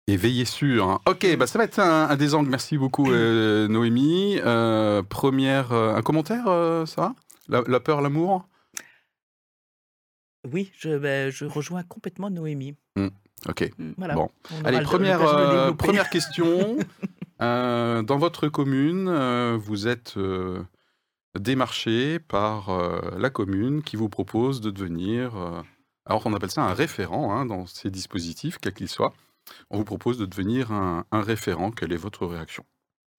et 0.07 0.17
veiller 0.17 0.45
sur. 0.45 0.89
hein. 0.89 0.99
Ok, 1.07 1.37
bah 1.37 1.45
ça 1.45 1.59
va 1.59 1.65
être 1.65 1.77
un, 1.77 2.09
un 2.09 2.15
des 2.15 2.33
angles. 2.33 2.49
Merci 2.49 2.79
beaucoup, 2.79 3.11
euh, 3.11 3.67
Noémie. 3.67 4.39
Euh, 4.43 5.03
première, 5.03 5.71
euh, 5.71 5.93
un 5.93 6.01
commentaire, 6.01 6.45
ça 6.87 7.01
va 7.01 7.15
la, 7.47 7.61
la 7.67 7.79
peur, 7.79 8.01
l'amour? 8.01 8.47
Oui, 10.51 10.71
je, 10.79 10.97
ben, 10.97 11.29
je 11.29 11.45
rejoins 11.45 11.83
complètement 11.83 12.31
Noémie. 12.31 12.75
Ok. 13.47 13.71
Voilà. 13.97 14.15
Bon. 14.15 14.29
Allez, 14.65 14.79
le- 14.79 14.83
première, 14.83 15.75
première 15.77 16.09
question. 16.09 16.77
Dans 17.39 18.17
votre 18.17 18.47
commune, 18.49 19.55
vous 19.57 19.87
êtes 19.87 20.15
démarché 21.39 22.17
par 22.19 22.69
la 23.17 23.29
commune 23.29 23.83
qui 23.83 23.95
vous 23.95 24.09
propose 24.09 24.59
de 24.59 24.71
devenir, 24.71 25.63
alors 26.09 26.23
on 26.25 26.33
appelle 26.33 26.51
ça 26.51 26.63
un 26.63 26.73
référent 26.73 27.31
hein, 27.33 27.45
dans 27.45 27.65
ces 27.67 27.91
dispositifs, 27.91 28.57
quels 28.57 28.73
qu'ils 28.73 28.89
soient. 28.89 29.13
On 29.69 29.77
vous 29.77 29.85
propose 29.85 30.17
de 30.17 30.25
devenir 30.25 30.71
un, 30.71 31.05
un 31.11 31.21
référent. 31.21 31.71
Quelle 31.71 31.93
est 31.93 31.97
votre 31.97 32.25
réaction? 32.25 32.65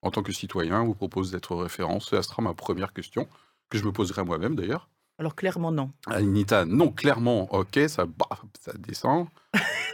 En 0.03 0.11
tant 0.11 0.23
que 0.23 0.33
citoyen, 0.33 0.81
on 0.83 0.87
vous 0.87 0.95
propose 0.95 1.31
d'être 1.31 1.55
référent. 1.57 2.01
Ça 2.01 2.23
sera 2.23 2.43
ma 2.43 2.55
première 2.55 2.93
question, 2.93 3.29
que 3.69 3.79
je 3.79 3.85
me 3.85 3.93
poserai 3.93 4.25
moi-même 4.25 4.57
d'ailleurs. 4.57 4.89
Alors 5.19 5.37
clairement 5.37 5.71
non. 5.71 5.93
Anita, 6.07 6.65
non, 6.65 6.91
clairement, 6.91 7.53
ok, 7.55 7.79
ça, 7.89 8.07
bah, 8.07 8.27
ça 8.59 8.73
descend. 8.79 9.29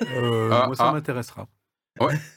Euh, 0.03 0.50
Ah, 0.53 0.67
moi, 0.67 0.76
ça 0.76 0.88
ah. 0.88 0.93
m'intéressera. 0.93 1.49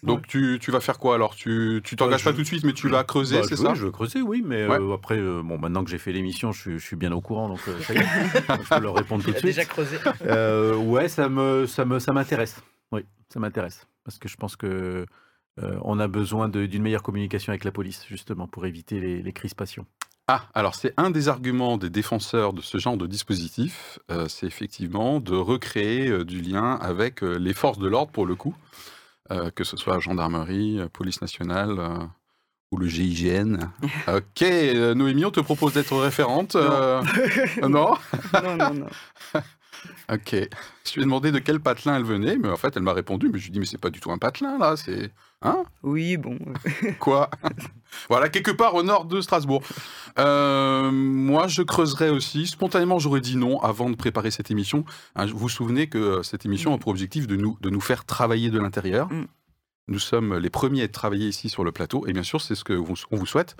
Donc 0.04 0.26
tu, 0.28 0.58
tu 0.62 0.72
vas 0.72 0.80
faire 0.80 0.98
quoi 1.00 1.16
alors? 1.16 1.36
Tu 1.36 1.82
tu 1.84 1.96
t'engages 1.96 2.24
Bah, 2.24 2.32
pas 2.32 2.32
je- 2.32 2.36
tout 2.38 2.42
de 2.44 2.48
suite, 2.48 2.64
mais 2.64 2.74
tu 2.74 2.88
vas 2.88 3.04
creuser, 3.04 3.36
Bah, 3.38 3.44
c'est 3.48 3.56
je- 3.58 3.62
ça? 3.62 3.70
oui, 3.72 3.76
Je 3.78 3.86
veux 3.86 3.92
creuser, 3.92 4.22
oui, 4.22 4.42
mais 4.46 4.66
Ouais. 4.68 4.78
euh, 4.80 4.94
après, 4.94 5.18
euh, 5.18 5.42
bon, 5.44 5.58
maintenant 5.58 5.84
que 5.84 5.90
j'ai 5.92 5.98
fait 5.98 6.12
l'émission, 6.14 6.52
je, 6.52 6.62
suis- 6.62 6.80
je 6.80 6.86
suis 6.86 6.96
bien 6.96 7.12
au 7.12 7.20
courant, 7.22 7.50
donc 7.50 7.60
euh, 7.68 7.80
ça 7.82 7.94
y 7.94 7.98
est, 7.98 8.00
je 8.64 8.76
peux 8.76 8.82
leur 8.82 8.96
répondre 8.96 9.24
tout 9.24 9.32
de 9.34 9.38
suite. 9.38 9.68
creusé. 9.68 9.98
Euh, 10.22 10.76
ouais, 10.76 11.10
ça 11.10 11.28
me, 11.30 11.66
ça 11.68 11.84
me, 11.86 12.00
ça 12.00 12.14
m'intéresse. 12.14 12.62
Oui, 12.92 13.02
ça 13.34 13.40
m'intéresse 13.40 13.86
parce 14.06 14.18
que 14.18 14.28
je 14.30 14.38
pense 14.38 14.56
que 14.56 15.06
euh, 15.62 15.80
on 15.84 16.00
a 16.00 16.08
besoin 16.08 16.48
d'une 16.50 16.82
meilleure 16.82 17.04
communication 17.04 17.52
avec 17.52 17.64
la 17.66 17.72
police 17.72 18.06
justement 18.08 18.48
pour 18.48 18.66
éviter 18.66 19.00
les, 19.00 19.22
les 19.22 19.34
crispations. 19.34 19.86
Ah, 20.28 20.48
alors 20.54 20.76
c'est 20.76 20.94
un 20.98 21.10
des 21.12 21.28
arguments 21.28 21.78
des 21.78 21.90
défenseurs 21.90 22.54
de 22.54 22.62
ce 22.62 22.78
genre 22.78 22.98
de 22.98 23.08
dispositif, 23.08 24.00
euh, 24.12 24.28
c'est 24.28 24.46
effectivement 24.48 25.20
de 25.20 25.36
recréer 25.36 26.08
euh, 26.08 26.24
du 26.24 26.40
lien 26.42 26.76
avec 26.82 27.24
euh, 27.24 27.38
les 27.38 27.54
forces 27.54 27.80
de 27.80 27.88
l'ordre 27.88 28.12
pour 28.12 28.26
le 28.26 28.36
coup, 28.36 28.56
euh, 29.32 29.52
que 29.52 29.64
ce 29.64 29.78
soit 29.78 30.00
gendarmerie, 30.00 30.80
euh, 30.80 30.88
police 30.90 31.22
nationale 31.22 31.76
euh, 31.78 31.98
ou 32.72 32.78
le 32.78 32.88
GIGN. 32.88 33.60
ok, 34.08 34.42
Noémie, 34.96 35.26
on 35.26 35.32
te 35.32 35.40
propose 35.40 35.74
d'être 35.74 35.96
référente. 35.98 36.56
non? 36.56 37.02
Non, 38.44 38.56
non, 38.58 38.74
non. 38.74 38.88
Ok. 40.12 40.32
Je 40.34 40.94
lui 40.96 41.02
ai 41.02 41.04
demandé 41.04 41.32
de 41.32 41.40
quel 41.40 41.60
patelin 41.60 41.98
elle 41.98 42.04
venait, 42.04 42.38
mais 42.38 42.50
en 42.50 42.58
fait, 42.58 42.76
elle 42.76 42.84
m'a 42.84 42.94
répondu. 42.94 43.30
Mais 43.32 43.38
je 43.40 43.46
lui 43.46 43.50
ai 43.50 43.54
dit, 43.54 43.60
mais 43.60 43.66
c'est 43.66 43.78
pas 43.78 43.90
du 43.90 44.00
tout 44.00 44.12
un 44.12 44.18
patelin, 44.18 44.58
là. 44.58 44.76
C'est. 44.76 45.12
Hein? 45.42 45.64
Oui, 45.84 46.18
bon. 46.18 46.38
Quoi? 47.00 47.30
Voilà, 48.10 48.30
quelque 48.30 48.52
part 48.52 48.76
au 48.76 48.84
nord 48.84 49.06
de 49.06 49.22
Strasbourg. 49.22 49.62
Euh, 50.18 50.92
moi, 50.92 51.48
je 51.48 51.62
creuserais 51.62 52.10
aussi. 52.10 52.48
Spontanément, 52.48 53.00
j'aurais 53.00 53.22
dit 53.22 53.38
non 53.38 53.60
avant 53.62 53.90
de 53.90 53.96
préparer 53.96 54.32
cette 54.32 54.52
émission. 54.52 54.84
Hein, 55.16 55.28
vous 55.28 55.38
vous 55.38 55.50
souvenez 55.50 55.88
que 55.88 55.98
euh, 55.98 56.24
cette 56.24 56.46
émission 56.46 56.74
a 56.74 56.78
pour 56.78 56.90
objectif 56.92 57.28
de 57.28 57.36
nous, 57.36 57.58
de 57.62 57.70
nous 57.70 57.82
faire 57.82 58.06
travailler 58.06 58.50
de 58.50 58.60
l'intérieur. 58.60 59.12
Mm. 59.12 59.26
Nous 59.88 60.00
sommes 60.00 60.38
les 60.38 60.50
premiers 60.50 60.82
à 60.82 60.84
être 60.86 60.92
travaillés 60.92 61.28
ici 61.30 61.50
sur 61.50 61.64
le 61.64 61.72
plateau. 61.72 62.06
Et 62.08 62.14
bien 62.14 62.24
sûr, 62.24 62.42
c'est 62.42 62.56
ce 62.56 62.64
vous- 62.74 62.96
qu'on 63.10 63.18
vous 63.18 63.26
souhaite 63.26 63.56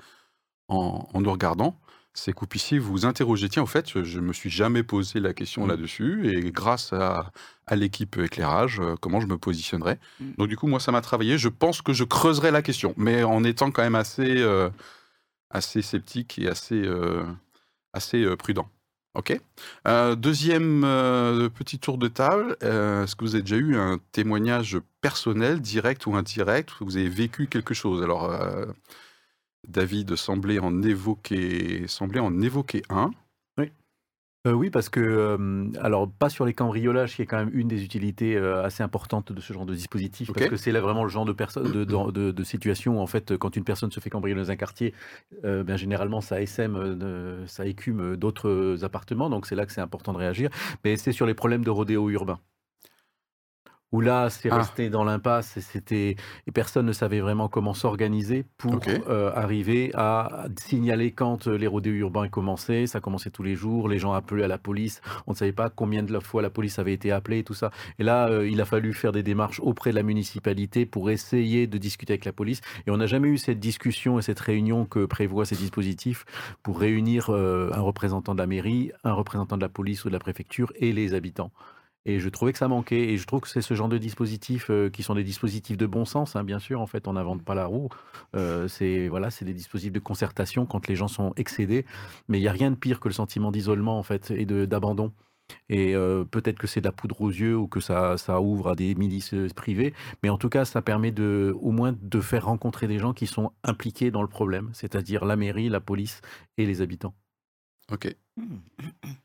en, 0.68 1.08
en 1.12 1.20
nous 1.20 1.30
regardant. 1.32 1.78
C'est 2.12 2.32
que 2.32 2.40
vous 2.40 2.46
puissiez 2.46 2.78
vous 2.78 3.06
interroger. 3.06 3.48
Tiens, 3.48 3.62
au 3.62 3.66
fait, 3.66 4.02
je 4.02 4.18
ne 4.18 4.24
me 4.26 4.32
suis 4.32 4.50
jamais 4.50 4.82
posé 4.82 5.20
la 5.20 5.32
question 5.32 5.64
Mm. 5.64 5.68
là-dessus. 5.68 6.30
Et 6.36 6.50
grâce 6.50 6.92
à, 6.92 7.30
à 7.66 7.76
l'équipe 7.76 8.18
éclairage, 8.18 8.80
euh, 8.80 8.96
comment 9.00 9.20
je 9.20 9.26
me 9.28 9.38
positionnerais. 9.38 9.98
Mm. 10.18 10.24
Donc, 10.38 10.48
du 10.48 10.56
coup, 10.56 10.66
moi, 10.66 10.80
ça 10.80 10.90
m'a 10.92 11.00
travaillé. 11.02 11.38
Je 11.38 11.48
pense 11.48 11.82
que 11.82 11.92
je 11.92 12.02
creuserai 12.04 12.50
la 12.50 12.62
question, 12.62 12.94
mais 12.96 13.22
en 13.22 13.44
étant 13.44 13.70
quand 13.70 13.82
même 13.82 13.94
assez, 13.94 14.38
euh, 14.42 14.70
assez 15.50 15.82
sceptique 15.82 16.38
et 16.38 16.48
assez, 16.48 16.82
euh, 16.84 17.22
assez 17.92 18.26
prudent. 18.36 18.68
OK? 19.14 19.36
Euh, 19.88 20.14
Deuxième 20.14 20.82
petit 21.54 21.78
tour 21.80 21.96
de 21.98 22.06
table. 22.08 22.56
Est-ce 22.60 23.16
que 23.16 23.24
vous 23.24 23.34
avez 23.34 23.42
déjà 23.42 23.56
eu 23.56 23.76
un 23.76 23.98
témoignage 24.12 24.78
personnel, 25.00 25.60
direct 25.60 26.06
ou 26.06 26.14
indirect, 26.14 26.80
où 26.80 26.84
vous 26.84 26.96
avez 26.96 27.08
vécu 27.08 27.46
quelque 27.48 27.74
chose? 27.74 28.02
Alors, 28.04 28.32
David 29.68 30.16
semblait 30.16 30.58
en 30.58 30.82
évoquer, 30.82 31.86
semblait 31.86 32.20
en 32.20 32.40
évoquer 32.40 32.82
un. 32.88 33.10
Euh, 34.46 34.52
oui, 34.52 34.70
parce 34.70 34.88
que, 34.88 35.00
euh, 35.00 35.66
alors, 35.82 36.10
pas 36.10 36.30
sur 36.30 36.46
les 36.46 36.54
cambriolages, 36.54 37.14
qui 37.14 37.20
est 37.20 37.26
quand 37.26 37.36
même 37.36 37.50
une 37.52 37.68
des 37.68 37.84
utilités 37.84 38.36
euh, 38.36 38.64
assez 38.64 38.82
importantes 38.82 39.32
de 39.32 39.40
ce 39.42 39.52
genre 39.52 39.66
de 39.66 39.74
dispositif, 39.74 40.28
parce 40.32 40.46
que 40.48 40.56
c'est 40.56 40.72
là 40.72 40.80
vraiment 40.80 41.02
le 41.04 41.10
genre 41.10 41.26
de, 41.26 41.34
de, 41.34 41.84
de, 41.84 42.10
de- 42.10 42.30
de 42.30 42.42
situation 42.44 42.96
où, 42.96 43.00
en 43.02 43.06
fait, 43.06 43.36
quand 43.36 43.54
une 43.56 43.64
personne 43.64 43.90
se 43.90 44.00
fait 44.00 44.08
cambrioler 44.08 44.40
dans 44.40 44.50
un 44.50 44.56
quartier, 44.56 44.94
ben, 45.42 45.76
généralement, 45.76 46.22
ça 46.22 46.40
SM, 46.40 47.44
ça 47.46 47.66
écume 47.66 48.16
d'autres 48.16 48.78
appartements, 48.82 49.28
donc 49.28 49.44
c'est 49.44 49.56
là 49.56 49.66
que 49.66 49.72
c'est 49.72 49.82
important 49.82 50.14
de 50.14 50.18
réagir. 50.18 50.48
Mais 50.84 50.96
c'est 50.96 51.12
sur 51.12 51.26
les 51.26 51.34
problèmes 51.34 51.62
de 51.62 51.70
rodéo 51.70 52.08
urbain. 52.08 52.38
Où 53.92 54.00
là, 54.00 54.30
c'est 54.30 54.50
Ah. 54.50 54.58
resté 54.58 54.88
dans 54.88 55.02
l'impasse 55.02 55.56
et 55.56 55.60
c'était 55.60 56.14
et 56.46 56.52
personne 56.52 56.86
ne 56.86 56.92
savait 56.92 57.18
vraiment 57.20 57.48
comment 57.48 57.74
s'organiser 57.74 58.44
pour 58.56 58.78
euh, 58.86 59.32
arriver 59.34 59.90
à 59.94 60.46
signaler 60.56 61.10
quand 61.10 61.48
euh, 61.48 61.56
les 61.58 61.66
rodéos 61.66 61.94
urbains 61.94 62.28
commençaient. 62.28 62.86
Ça 62.86 63.00
commençait 63.00 63.30
tous 63.30 63.42
les 63.42 63.56
jours, 63.56 63.88
les 63.88 63.98
gens 63.98 64.12
appelaient 64.12 64.44
à 64.44 64.48
la 64.48 64.58
police. 64.58 65.00
On 65.26 65.32
ne 65.32 65.36
savait 65.36 65.52
pas 65.52 65.70
combien 65.70 66.04
de 66.04 66.18
fois 66.20 66.40
la 66.40 66.50
police 66.50 66.78
avait 66.78 66.92
été 66.92 67.10
appelée 67.10 67.38
et 67.38 67.44
tout 67.44 67.54
ça. 67.54 67.72
Et 67.98 68.04
là, 68.04 68.28
euh, 68.28 68.48
il 68.48 68.60
a 68.60 68.64
fallu 68.64 68.92
faire 68.94 69.10
des 69.10 69.24
démarches 69.24 69.58
auprès 69.60 69.90
de 69.90 69.96
la 69.96 70.02
municipalité 70.04 70.86
pour 70.86 71.10
essayer 71.10 71.66
de 71.66 71.76
discuter 71.78 72.12
avec 72.12 72.24
la 72.24 72.32
police. 72.32 72.60
Et 72.86 72.90
on 72.92 72.96
n'a 72.96 73.06
jamais 73.06 73.28
eu 73.28 73.38
cette 73.38 73.58
discussion 73.58 74.18
et 74.18 74.22
cette 74.22 74.40
réunion 74.40 74.84
que 74.84 75.04
prévoient 75.04 75.46
ces 75.46 75.56
dispositifs 75.56 76.24
pour 76.62 76.78
réunir 76.78 77.30
euh, 77.30 77.70
un 77.74 77.80
représentant 77.80 78.34
de 78.34 78.38
la 78.38 78.46
mairie, 78.46 78.92
un 79.02 79.14
représentant 79.14 79.56
de 79.56 79.62
la 79.62 79.68
police 79.68 80.04
ou 80.04 80.08
de 80.08 80.12
la 80.12 80.20
préfecture 80.20 80.72
et 80.76 80.92
les 80.92 81.12
habitants. 81.14 81.50
Et 82.06 82.18
je 82.18 82.28
trouvais 82.28 82.52
que 82.52 82.58
ça 82.58 82.68
manquait. 82.68 83.12
Et 83.12 83.16
je 83.18 83.26
trouve 83.26 83.40
que 83.40 83.48
c'est 83.48 83.60
ce 83.60 83.74
genre 83.74 83.88
de 83.88 83.98
dispositifs 83.98 84.70
euh, 84.70 84.88
qui 84.88 85.02
sont 85.02 85.14
des 85.14 85.24
dispositifs 85.24 85.76
de 85.76 85.86
bon 85.86 86.04
sens, 86.04 86.36
hein, 86.36 86.44
bien 86.44 86.58
sûr. 86.58 86.80
En 86.80 86.86
fait, 86.86 87.08
on 87.08 87.14
n'invente 87.14 87.44
pas 87.44 87.54
la 87.54 87.66
roue. 87.66 87.88
Euh, 88.34 88.68
c'est 88.68 89.08
voilà, 89.08 89.30
c'est 89.30 89.44
des 89.44 89.54
dispositifs 89.54 89.92
de 89.92 89.98
concertation 89.98 90.66
quand 90.66 90.88
les 90.88 90.96
gens 90.96 91.08
sont 91.08 91.32
excédés. 91.36 91.84
Mais 92.28 92.38
il 92.38 92.42
n'y 92.42 92.48
a 92.48 92.52
rien 92.52 92.70
de 92.70 92.76
pire 92.76 93.00
que 93.00 93.08
le 93.08 93.14
sentiment 93.14 93.50
d'isolement, 93.52 93.98
en 93.98 94.02
fait, 94.02 94.30
et 94.30 94.46
d'abandon. 94.46 95.12
Et 95.68 95.94
euh, 95.94 96.24
peut-être 96.24 96.58
que 96.58 96.66
c'est 96.66 96.80
de 96.80 96.86
la 96.86 96.92
poudre 96.92 97.20
aux 97.20 97.30
yeux 97.30 97.56
ou 97.56 97.66
que 97.66 97.80
ça, 97.80 98.16
ça 98.16 98.40
ouvre 98.40 98.70
à 98.70 98.76
des 98.76 98.94
milices 98.94 99.34
privées. 99.54 99.94
Mais 100.22 100.28
en 100.28 100.38
tout 100.38 100.48
cas, 100.48 100.64
ça 100.64 100.80
permet 100.82 101.10
de, 101.10 101.54
au 101.60 101.72
moins 101.72 101.94
de 102.00 102.20
faire 102.20 102.46
rencontrer 102.46 102.86
des 102.86 102.98
gens 102.98 103.12
qui 103.12 103.26
sont 103.26 103.52
impliqués 103.64 104.10
dans 104.10 104.22
le 104.22 104.28
problème, 104.28 104.70
c'est-à-dire 104.72 105.24
la 105.24 105.36
mairie, 105.36 105.68
la 105.68 105.80
police 105.80 106.20
et 106.56 106.66
les 106.66 106.82
habitants. 106.82 107.14
Ok. 107.90 108.14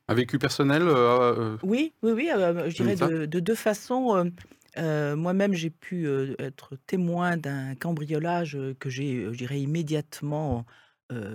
Un 0.08 0.14
vécu 0.14 0.38
personnel 0.38 0.84
euh, 0.84 1.56
euh, 1.56 1.58
Oui, 1.64 1.94
oui, 2.04 2.12
oui, 2.12 2.30
euh, 2.32 2.70
je 2.70 2.76
dirais 2.76 2.96
de, 2.96 3.26
de 3.26 3.40
deux 3.40 3.56
façons. 3.56 4.32
euh, 4.78 5.16
Moi-même, 5.16 5.54
j'ai 5.54 5.70
pu 5.70 6.08
être 6.40 6.76
témoin 6.88 7.38
d'un 7.38 7.76
cambriolage 7.76 8.58
que 8.80 8.90
j'ai, 8.90 9.26
je 9.32 9.38
dirais, 9.38 9.60
immédiatement 9.60 10.66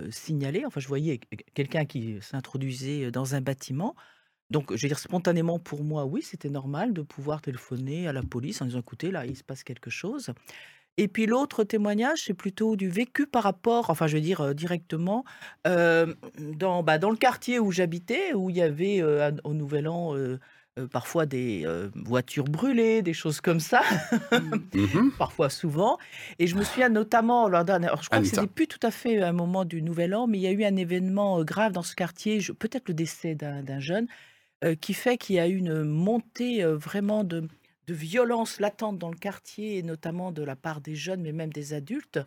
signalé. 0.09 0.65
Enfin, 0.65 0.79
je 0.79 0.87
voyais 0.87 1.19
quelqu'un 1.53 1.85
qui 1.85 2.17
s'introduisait 2.21 3.09
dans 3.11 3.35
un 3.35 3.41
bâtiment. 3.41 3.95
Donc, 4.49 4.75
je 4.75 4.81
veux 4.81 4.89
dire, 4.89 4.99
spontanément, 4.99 5.59
pour 5.59 5.83
moi, 5.83 6.05
oui, 6.05 6.21
c'était 6.21 6.49
normal 6.49 6.91
de 6.93 7.01
pouvoir 7.01 7.41
téléphoner 7.41 8.07
à 8.09 8.13
la 8.13 8.21
police 8.21 8.61
en 8.61 8.65
disant, 8.65 8.79
écoutez, 8.79 9.09
là, 9.09 9.25
il 9.25 9.37
se 9.37 9.43
passe 9.45 9.63
quelque 9.63 9.89
chose. 9.89 10.31
Et 10.97 11.07
puis 11.07 11.25
l'autre 11.25 11.63
témoignage, 11.63 12.23
c'est 12.25 12.33
plutôt 12.33 12.75
du 12.75 12.89
vécu 12.89 13.25
par 13.25 13.43
rapport, 13.43 13.89
enfin 13.89 14.07
je 14.07 14.15
veux 14.15 14.21
dire 14.21 14.41
euh, 14.41 14.53
directement, 14.53 15.23
euh, 15.65 16.13
dans, 16.39 16.83
bah, 16.83 16.97
dans 16.97 17.09
le 17.09 17.15
quartier 17.15 17.59
où 17.59 17.71
j'habitais, 17.71 18.33
où 18.33 18.49
il 18.49 18.57
y 18.57 18.61
avait 18.61 19.01
euh, 19.01 19.31
au 19.43 19.53
Nouvel 19.53 19.87
An 19.87 20.15
euh, 20.15 20.39
euh, 20.79 20.87
parfois 20.87 21.25
des 21.25 21.63
euh, 21.65 21.89
voitures 21.95 22.43
brûlées, 22.45 23.01
des 23.01 23.13
choses 23.13 23.41
comme 23.41 23.59
ça, 23.59 23.81
mhm. 24.73 25.11
parfois 25.17 25.49
souvent. 25.49 25.97
Et 26.39 26.47
je 26.47 26.55
me 26.55 26.63
souviens 26.63 26.89
notamment, 26.89 27.47
lors 27.47 27.65
d'un- 27.65 27.83
alors 27.83 28.03
je 28.03 28.07
crois 28.09 28.19
Anita. 28.19 28.35
que 28.37 28.41
c'était 28.41 28.53
plus 28.53 28.67
tout 28.67 28.85
à 28.85 28.91
fait 28.91 29.21
un 29.21 29.33
moment 29.33 29.65
du 29.65 29.81
Nouvel 29.81 30.13
An, 30.15 30.27
mais 30.27 30.37
il 30.37 30.41
y 30.41 30.47
a 30.47 30.51
eu 30.51 30.63
un 30.63 30.75
événement 30.75 31.43
grave 31.43 31.71
dans 31.73 31.83
ce 31.83 31.95
quartier, 31.95 32.39
je- 32.41 32.51
peut-être 32.53 32.87
le 32.89 32.93
décès 32.93 33.35
d'un 33.35 33.63
d'un 33.63 33.79
jeune, 33.79 34.07
euh, 34.63 34.75
qui 34.75 34.93
fait 34.93 35.17
qu'il 35.17 35.35
y 35.37 35.39
a 35.39 35.47
eu 35.47 35.55
une 35.57 35.83
montée 35.83 36.63
euh, 36.63 36.75
vraiment 36.77 37.23
de, 37.23 37.47
de 37.87 37.93
violence 37.93 38.59
latente 38.59 38.97
dans 38.97 39.09
le 39.09 39.17
quartier, 39.17 39.77
et 39.77 39.83
notamment 39.83 40.31
de 40.31 40.43
la 40.43 40.55
part 40.55 40.81
des 40.81 40.95
jeunes, 40.95 41.21
mais 41.21 41.31
même 41.31 41.51
des 41.53 41.73
adultes. 41.73 42.19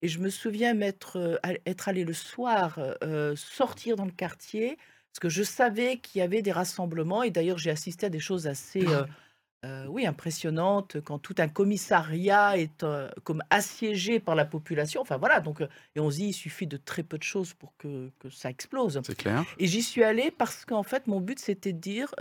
Et 0.00 0.08
je 0.08 0.18
me 0.18 0.30
souviens 0.30 0.74
m'être, 0.74 1.16
euh, 1.16 1.36
être 1.66 1.88
allé 1.88 2.04
le 2.04 2.12
soir 2.14 2.78
euh, 3.02 3.36
sortir 3.36 3.96
dans 3.96 4.06
le 4.06 4.10
quartier, 4.12 4.78
parce 5.12 5.20
que 5.20 5.28
je 5.28 5.42
savais 5.42 5.98
qu'il 5.98 6.20
y 6.20 6.22
avait 6.22 6.42
des 6.42 6.52
rassemblements, 6.52 7.22
et 7.22 7.30
d'ailleurs 7.30 7.58
j'ai 7.58 7.70
assisté 7.70 8.06
à 8.06 8.08
des 8.10 8.20
choses 8.20 8.46
assez... 8.46 8.86
euh, 8.86 9.04
euh, 9.64 9.86
oui, 9.86 10.06
impressionnantes 10.06 11.00
quand 11.04 11.20
tout 11.20 11.36
un 11.38 11.46
commissariat 11.46 12.58
est 12.58 12.84
comme 13.22 13.44
assiégé 13.48 14.18
par 14.18 14.34
la 14.34 14.44
population. 14.44 15.00
Enfin 15.00 15.18
voilà, 15.18 15.38
donc 15.38 15.60
et 15.94 16.00
on 16.00 16.10
se 16.10 16.16
dit 16.16 16.24
il 16.24 16.32
suffit 16.32 16.66
de 16.66 16.76
très 16.76 17.04
peu 17.04 17.16
de 17.16 17.22
choses 17.22 17.54
pour 17.54 17.72
que, 17.76 18.10
que 18.18 18.28
ça 18.28 18.50
explose. 18.50 19.00
C'est 19.04 19.14
clair. 19.14 19.44
Et 19.60 19.68
j'y 19.68 19.82
suis 19.82 20.02
allée 20.02 20.32
parce 20.32 20.64
qu'en 20.64 20.82
fait, 20.82 21.06
mon 21.06 21.20
but, 21.20 21.38
c'était 21.38 21.72
de 21.72 21.78
dire, 21.78 22.12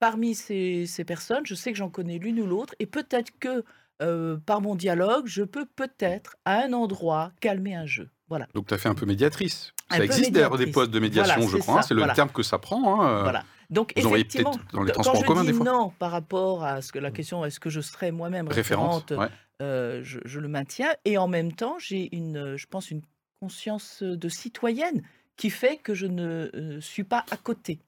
parmi 0.00 0.34
ces, 0.34 0.86
ces 0.86 1.04
personnes, 1.04 1.46
je 1.46 1.54
sais 1.54 1.70
que 1.70 1.78
j'en 1.78 1.90
connais 1.90 2.18
l'une 2.18 2.40
ou 2.40 2.46
l'autre, 2.46 2.74
et 2.80 2.86
peut-être 2.86 3.30
que 3.38 3.64
euh, 4.02 4.38
par 4.46 4.60
mon 4.62 4.74
dialogue, 4.74 5.26
je 5.26 5.42
peux 5.44 5.66
peut-être, 5.66 6.36
à 6.44 6.62
un 6.64 6.72
endroit, 6.72 7.32
calmer 7.40 7.74
un 7.76 7.86
jeu. 7.86 8.08
Voilà. 8.28 8.48
Donc, 8.54 8.66
tu 8.66 8.74
as 8.74 8.78
fait 8.78 8.88
un 8.88 8.94
peu 8.94 9.06
médiatrice. 9.06 9.72
Un 9.90 9.94
Ça 9.94 9.98
peu 9.98 10.04
existe 10.04 10.32
d'ailleurs 10.32 10.56
des 10.56 10.68
postes 10.68 10.90
de 10.90 10.98
médiation, 11.00 11.34
Voilà, 11.40 11.50
je 11.50 11.56
crois. 11.58 11.78
hein, 11.80 11.82
C'est 11.82 11.94
le 11.94 12.00
voilà. 12.00 12.14
terme 12.14 12.30
que 12.30 12.42
ça 12.42 12.58
prend. 12.58 13.02
hein, 13.02 13.08
euh, 13.18 13.22
Voilà. 13.22 13.44
Donc, 13.68 13.92
Vous 13.96 14.06
en 14.06 14.14
effectivement, 14.14 14.52
dans 14.72 14.82
les 14.82 14.92
quand 14.92 15.02
transports 15.02 15.18
en 15.18 15.22
je 15.22 15.26
commun, 15.26 15.40
dis 15.42 15.48
des 15.48 15.52
fois. 15.52 15.64
non 15.66 15.90
par 15.98 16.10
rapport 16.12 16.64
à 16.64 16.80
ce 16.82 16.90
que 16.92 16.98
la 16.98 17.10
question 17.12 17.44
est-ce 17.44 17.60
que 17.60 17.70
je 17.70 17.80
serais 17.80 18.10
moi-même 18.10 18.48
référente. 18.48 19.10
référente, 19.10 19.30
ouais. 19.30 19.36
euh, 19.62 20.00
je, 20.02 20.18
je 20.24 20.40
le 20.40 20.48
maintiens. 20.48 20.88
Et 21.04 21.18
en 21.18 21.28
même 21.28 21.52
temps, 21.52 21.76
j'ai 21.78 22.08
une, 22.16 22.36
euh, 22.36 22.56
je 22.56 22.66
pense, 22.66 22.90
une 22.90 23.02
conscience 23.40 24.02
de 24.02 24.28
citoyenne 24.28 25.02
qui 25.36 25.50
fait 25.50 25.76
que 25.76 25.94
je 25.94 26.06
ne 26.06 26.50
euh, 26.54 26.80
suis 26.80 27.04
pas 27.04 27.24
à 27.30 27.36
côté. 27.36 27.80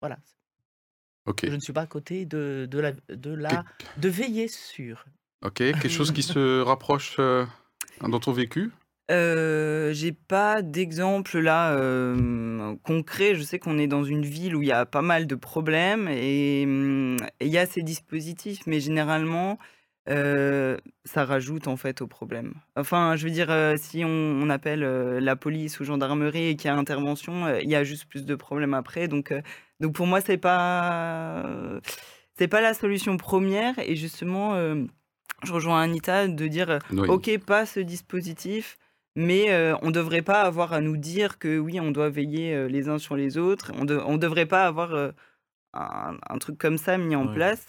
Voilà. 0.00 0.18
Ok. 1.26 1.46
Je 1.46 1.54
ne 1.54 1.60
suis 1.60 1.72
pas 1.72 1.82
à 1.82 1.86
côté 1.86 2.26
de, 2.26 2.66
de, 2.70 2.78
la, 2.80 2.92
de, 3.08 3.34
la, 3.34 3.64
de 3.96 4.08
veiller 4.08 4.48
sur. 4.48 5.04
Ok. 5.44 5.54
Quelque 5.54 5.88
chose 5.88 6.12
qui 6.12 6.22
se 6.22 6.60
rapproche 6.60 7.16
euh, 7.18 7.44
dans 8.00 8.20
ton 8.20 8.32
vécu? 8.32 8.70
Euh, 9.10 9.92
j'ai 9.92 10.12
pas 10.12 10.62
d'exemple 10.62 11.38
là 11.40 11.74
euh, 11.74 12.74
concret. 12.84 13.34
Je 13.34 13.42
sais 13.42 13.58
qu'on 13.58 13.78
est 13.78 13.88
dans 13.88 14.04
une 14.04 14.24
ville 14.24 14.56
où 14.56 14.62
il 14.62 14.68
y 14.68 14.72
a 14.72 14.86
pas 14.86 15.02
mal 15.02 15.26
de 15.26 15.34
problèmes 15.34 16.08
et 16.08 16.64
hum, 16.64 17.16
et 17.40 17.46
il 17.46 17.52
y 17.52 17.58
a 17.58 17.66
ces 17.66 17.82
dispositifs, 17.82 18.60
mais 18.66 18.80
généralement 18.80 19.58
euh, 20.08 20.76
ça 21.04 21.24
rajoute 21.24 21.68
en 21.68 21.76
fait 21.76 22.00
au 22.02 22.06
problème. 22.08 22.54
Enfin, 22.76 23.14
je 23.16 23.24
veux 23.24 23.30
dire, 23.30 23.50
euh, 23.50 23.76
si 23.76 24.04
on, 24.04 24.08
on 24.08 24.50
appelle 24.50 24.82
euh, 24.82 25.20
la 25.20 25.36
police 25.36 25.78
ou 25.78 25.84
gendarmerie 25.84 26.48
et 26.48 26.56
qu'il 26.56 26.68
y 26.68 26.70
a 26.70 26.76
intervention, 26.76 27.46
euh, 27.46 27.60
il 27.62 27.70
y 27.70 27.76
a 27.76 27.84
juste 27.84 28.06
plus 28.06 28.24
de 28.24 28.34
problèmes 28.34 28.74
après. 28.74 29.06
Donc, 29.06 29.30
euh, 29.30 29.42
donc 29.82 29.92
pour 29.94 30.06
moi, 30.06 30.20
c'est 30.22 30.38
pas 30.38 31.44
c'est 32.38 32.48
pas 32.48 32.60
la 32.62 32.72
solution 32.72 33.16
première. 33.18 33.78
Et 33.78 33.96
justement, 33.96 34.54
euh, 34.54 34.84
je 35.44 35.52
rejoins 35.52 35.82
Anita 35.82 36.28
de 36.28 36.46
dire 36.46 36.78
ok, 37.08 37.38
pas 37.44 37.66
ce 37.66 37.80
dispositif, 37.80 38.78
mais 39.16 39.50
euh, 39.52 39.74
on 39.82 39.88
ne 39.88 39.92
devrait 39.92 40.22
pas 40.22 40.42
avoir 40.42 40.72
à 40.72 40.80
nous 40.80 40.96
dire 40.96 41.38
que 41.38 41.58
oui, 41.58 41.78
on 41.80 41.90
doit 41.90 42.08
veiller 42.08 42.54
euh, 42.54 42.68
les 42.68 42.88
uns 42.88 42.98
sur 42.98 43.16
les 43.16 43.36
autres. 43.36 43.72
On 43.76 43.84
ne 43.84 44.16
devrait 44.18 44.46
pas 44.46 44.64
avoir 44.66 44.94
euh, 44.94 45.10
un, 45.74 46.16
un 46.28 46.38
truc 46.38 46.56
comme 46.58 46.78
ça 46.78 46.96
mis 46.96 47.14
en 47.16 47.26
place. 47.26 47.66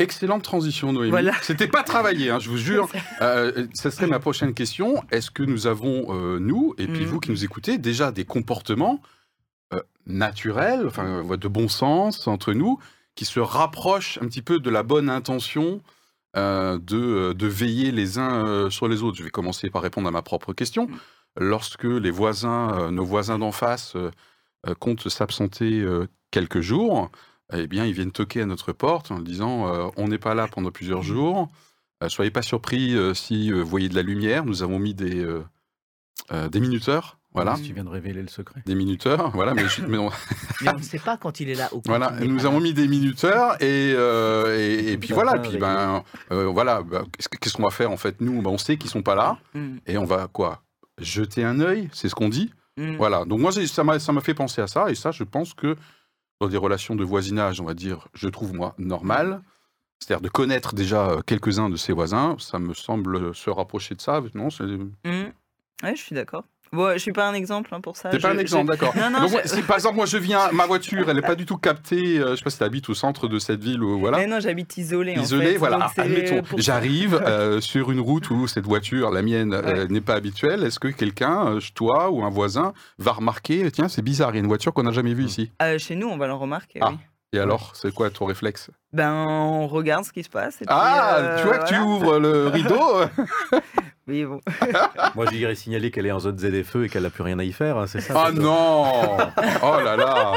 Excellente 0.00 0.42
transition, 0.42 0.92
Noémie. 0.92 1.10
Voilà. 1.12 1.32
C'était 1.40 1.68
pas 1.68 1.84
travaillé, 1.84 2.28
hein, 2.28 2.40
je 2.40 2.50
vous 2.50 2.58
jure. 2.58 2.88
Euh, 3.22 3.66
ça 3.74 3.90
serait 3.92 4.08
ma 4.08 4.18
prochaine 4.18 4.52
question. 4.52 5.02
Est-ce 5.12 5.30
que 5.30 5.44
nous 5.44 5.66
avons, 5.68 6.06
euh, 6.10 6.38
nous, 6.40 6.74
et 6.78 6.86
puis 6.88 7.02
Mhm. 7.02 7.06
vous 7.06 7.20
qui 7.20 7.30
nous 7.30 7.44
écoutez, 7.44 7.78
déjà 7.78 8.10
des 8.10 8.24
comportements 8.24 9.00
naturels, 10.06 10.86
enfin, 10.86 11.24
de 11.24 11.48
bon 11.48 11.68
sens 11.68 12.26
entre 12.26 12.52
nous, 12.52 12.78
qui 13.14 13.24
se 13.24 13.40
rapprochent 13.40 14.18
un 14.22 14.26
petit 14.26 14.42
peu 14.42 14.58
de 14.58 14.70
la 14.70 14.82
bonne 14.82 15.08
intention 15.08 15.82
euh, 16.36 16.78
de, 16.78 16.96
euh, 16.96 17.34
de 17.34 17.46
veiller 17.46 17.92
les 17.92 18.18
uns 18.18 18.44
euh, 18.44 18.68
sur 18.70 18.88
les 18.88 19.04
autres 19.04 19.16
Je 19.16 19.22
vais 19.22 19.30
commencer 19.30 19.70
par 19.70 19.82
répondre 19.82 20.08
à 20.08 20.10
ma 20.10 20.22
propre 20.22 20.52
question. 20.52 20.88
Lorsque 21.38 21.84
les 21.84 22.10
voisins, 22.10 22.72
euh, 22.74 22.90
nos 22.90 23.04
voisins 23.04 23.38
d'en 23.38 23.52
face, 23.52 23.96
comptent 24.78 25.10
s'absenter 25.10 25.86
quelques 26.30 26.62
jours, 26.62 27.10
eh 27.52 27.66
bien, 27.66 27.84
ils 27.84 27.92
viennent 27.92 28.12
toquer 28.12 28.40
à 28.40 28.46
notre 28.46 28.72
porte 28.72 29.10
en 29.10 29.18
disant 29.20 29.92
on 29.98 30.08
n'est 30.08 30.18
pas 30.18 30.34
là 30.34 30.48
pendant 30.48 30.70
plusieurs 30.70 31.02
jours. 31.02 31.50
Euh, 32.02 32.08
soyez 32.08 32.30
pas 32.30 32.40
surpris 32.40 32.96
si 33.14 33.52
vous 33.52 33.66
voyez 33.66 33.90
de 33.90 33.94
la 33.94 34.00
lumière. 34.00 34.46
Nous 34.46 34.62
avons 34.62 34.78
mis 34.78 34.94
des, 34.94 35.22
des 36.32 36.60
minuteurs. 36.60 37.18
Voilà. 37.34 37.56
Tu 37.56 37.72
viens 37.72 37.82
de 37.84 37.88
révéler 37.88 38.22
le 38.22 38.28
secret? 38.28 38.62
Des 38.64 38.74
minuteurs, 38.76 39.30
voilà, 39.30 39.54
mais, 39.54 39.68
je- 39.68 39.82
mais 39.84 39.98
on- 39.98 40.10
Mais 40.62 40.70
on 40.70 40.78
ne 40.78 40.82
sait 40.82 40.98
pas 41.00 41.16
quand 41.16 41.40
il 41.40 41.48
est 41.50 41.54
là. 41.54 41.68
Ou 41.72 41.76
quand 41.80 41.88
voilà, 41.88 42.12
nous 42.20 42.36
pas 42.36 42.44
avons 42.46 42.58
là. 42.58 42.62
mis 42.62 42.72
des 42.74 42.86
minuteurs 42.88 43.60
et, 43.62 43.92
euh, 43.96 44.56
et, 44.58 44.92
et 44.92 44.98
puis 44.98 45.12
voilà, 45.12 45.38
puis 45.38 45.58
ben 45.58 46.04
euh, 46.30 46.44
voilà, 46.46 46.82
bah, 46.82 47.02
qu'est-ce 47.12 47.28
que- 47.28 47.36
qu'est-ce 47.38 47.54
qu'on 47.54 47.64
va 47.64 47.70
faire 47.70 47.90
en 47.90 47.96
fait? 47.96 48.20
Nous 48.20 48.40
Ben, 48.40 48.50
On 48.50 48.58
sait 48.58 48.76
qu'ils 48.76 48.90
sont 48.90 49.02
pas 49.02 49.14
là 49.16 49.38
Mm, 49.54 49.76
et 49.86 49.98
on 49.98 50.04
va 50.04 50.28
quoi 50.32 50.62
Jeter 51.00 51.42
un 51.44 51.58
œil, 51.60 51.88
c'est 51.92 52.08
ce 52.08 52.14
qu'on 52.14 52.28
dit. 52.28 52.52
mm. 52.76 52.96
Voilà, 52.96 53.24
donc 53.24 53.40
moi 53.40 53.50
ça 53.50 53.82
m'a 53.84 53.98
ça 53.98 54.12
m'a 54.12 54.20
fait 54.20 54.34
penser 54.34 54.62
à 54.62 54.68
ça 54.68 54.90
et 54.90 54.94
ça 54.94 55.10
je 55.10 55.24
pense 55.24 55.54
que 55.54 55.76
dans 56.40 56.46
des 56.48 56.56
relations 56.56 56.94
de 56.94 57.02
voisinage, 57.04 57.60
on 57.60 57.64
va 57.64 57.74
dire, 57.74 58.06
je 58.14 58.28
trouve 58.28 58.54
moi 58.54 58.74
normal, 58.78 59.42
c'est-à-dire 59.98 60.20
de 60.22 60.28
connaître 60.28 60.74
déjà 60.74 61.08
euh, 61.10 61.20
quelques-uns 61.22 61.68
de 61.68 61.76
ses 61.76 61.92
voisins, 61.92 62.36
ça 62.38 62.58
me 62.60 62.74
semble 62.74 63.34
se 63.34 63.50
rapprocher 63.50 63.96
de 63.96 64.00
ça. 64.00 64.20
Non, 64.34 64.50
c'est 64.50 64.64
Mm. 64.64 65.32
Ouais, 65.82 65.96
je 65.96 66.00
suis 66.00 66.14
d'accord. 66.14 66.44
Bon, 66.74 66.92
je 66.92 66.98
suis 66.98 67.12
pas 67.12 67.26
un 67.28 67.34
exemple 67.34 67.70
hein, 67.72 67.80
pour 67.80 67.96
ça. 67.96 68.10
t'es 68.10 68.18
pas 68.18 68.30
un 68.30 68.38
exemple, 68.38 68.66
je- 68.72 68.78
d'accord. 68.78 68.94
Non, 68.96 69.10
non, 69.10 69.20
Donc, 69.20 69.28
je- 69.28 69.32
moi, 69.34 69.40
si 69.44 69.62
par 69.62 69.76
exemple 69.76 69.96
moi 69.96 70.06
je 70.06 70.16
viens, 70.18 70.50
ma 70.52 70.66
voiture, 70.66 71.08
elle 71.08 71.16
n'est 71.16 71.22
pas 71.22 71.34
du 71.34 71.46
tout 71.46 71.56
captée, 71.56 72.18
euh, 72.18 72.30
je 72.32 72.36
sais 72.36 72.44
pas 72.44 72.50
si 72.50 72.58
tu 72.58 72.64
habites 72.64 72.88
au 72.88 72.94
centre 72.94 73.28
de 73.28 73.38
cette 73.38 73.62
ville 73.62 73.82
ou 73.82 73.98
voilà. 73.98 74.18
Mais 74.18 74.26
non, 74.26 74.40
j'habite 74.40 74.76
isolé. 74.76 75.16
en 75.18 75.22
Isolé, 75.22 75.52
fait, 75.52 75.56
voilà. 75.56 75.90
c'est 75.94 76.02
Admettons, 76.02 76.42
pour 76.42 76.58
j'arrive 76.60 77.20
euh, 77.26 77.60
sur 77.60 77.90
une 77.90 78.00
route 78.00 78.28
où 78.30 78.46
cette 78.46 78.66
voiture, 78.66 79.10
la 79.10 79.22
mienne, 79.22 79.54
euh, 79.54 79.86
n'est 79.88 80.00
pas 80.00 80.14
habituelle. 80.14 80.62
Est-ce 80.64 80.78
que 80.80 80.88
quelqu'un, 80.88 81.46
euh, 81.54 81.60
toi 81.74 82.10
ou 82.10 82.22
un 82.24 82.30
voisin, 82.30 82.72
va 82.98 83.12
remarquer, 83.12 83.70
tiens, 83.70 83.88
c'est 83.88 84.02
bizarre, 84.02 84.30
il 84.32 84.34
y 84.34 84.38
a 84.38 84.40
une 84.40 84.46
voiture 84.48 84.72
qu'on 84.72 84.82
n'a 84.82 84.92
jamais 84.92 85.14
vue 85.14 85.24
ici 85.24 85.50
Euh, 85.62 85.78
chez 85.78 85.94
nous, 85.96 86.08
on 86.08 86.16
va 86.16 86.26
le 86.26 86.34
remarquer. 86.34 86.80
Ah. 86.82 86.88
oui. 86.90 86.96
Et 87.32 87.38
alors, 87.40 87.72
c'est 87.74 87.92
quoi 87.92 88.10
ton 88.10 88.26
réflexe? 88.26 88.70
Ben, 88.92 89.12
on 89.12 89.66
regarde 89.66 90.04
ce 90.04 90.12
qui 90.12 90.22
se 90.22 90.28
passe. 90.28 90.54
et 90.62 90.66
puis, 90.66 90.68
Ah, 90.68 91.16
euh, 91.18 91.40
tu 91.40 91.46
vois 91.48 91.58
que 91.58 91.68
tu 91.68 91.76
ouvres 91.80 92.18
le 92.20 92.46
rideau 92.46 92.78
Oui, 94.06 94.24
bon. 94.24 94.40
Moi, 95.14 95.26
j'irais 95.30 95.54
signaler 95.54 95.90
qu'elle 95.90 96.06
est 96.06 96.12
en 96.12 96.20
zone 96.20 96.38
ZFE 96.38 96.76
et 96.84 96.88
qu'elle 96.88 97.04
n'a 97.04 97.10
plus 97.10 97.22
rien 97.22 97.38
à 97.38 97.44
y 97.44 97.52
faire. 97.52 97.78
hein, 97.78 97.86
c'est 97.86 98.00
ça. 98.00 98.14
Ah 98.26 98.32
non 98.32 99.16
Oh 99.62 99.80
là 99.82 99.96
là 99.96 100.32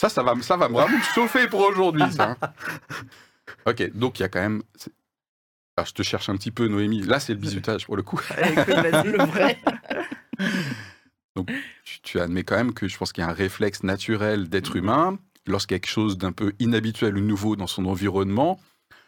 Ça, 0.00 0.08
ça 0.08 0.22
va, 0.22 0.34
ça 0.40 0.56
va 0.56 0.68
vraiment 0.68 0.88
me 0.96 1.02
chauffer 1.14 1.48
pour 1.48 1.60
aujourd'hui, 1.60 2.10
ça. 2.12 2.36
Ok, 3.66 3.90
donc 3.94 4.18
il 4.18 4.22
y 4.22 4.24
a 4.24 4.28
quand 4.28 4.40
même... 4.40 4.62
c'est- 4.76 4.92
Ah, 5.76 5.84
je 5.84 5.92
te 5.92 6.02
cherche 6.02 6.28
un 6.28 6.36
petit 6.36 6.50
peu, 6.52 6.68
Noémie. 6.68 7.02
Là, 7.02 7.18
c'est 7.20 7.32
le 7.32 7.38
bizutage, 7.40 7.86
pour 7.86 7.96
le 7.96 8.02
coup. 8.02 8.20
Le 8.38 9.24
vrai. 9.26 9.58
tu, 11.84 12.00
tu 12.02 12.20
admets 12.20 12.44
quand 12.44 12.56
même 12.56 12.72
que 12.74 12.88
je 12.88 12.96
pense 12.98 13.12
qu'il 13.12 13.22
y 13.22 13.26
a 13.26 13.30
un 13.30 13.34
réflexe 13.34 13.82
naturel 13.82 14.48
d'être 14.48 14.76
humain. 14.76 15.18
Lorsqu'il 15.46 15.74
y 15.74 15.76
a 15.76 15.80
quelque 15.80 15.90
chose 15.90 16.18
d'un 16.18 16.32
peu 16.32 16.52
inhabituel 16.60 17.16
ou 17.16 17.20
nouveau 17.20 17.56
dans 17.56 17.66
son 17.66 17.86
environnement, 17.86 18.60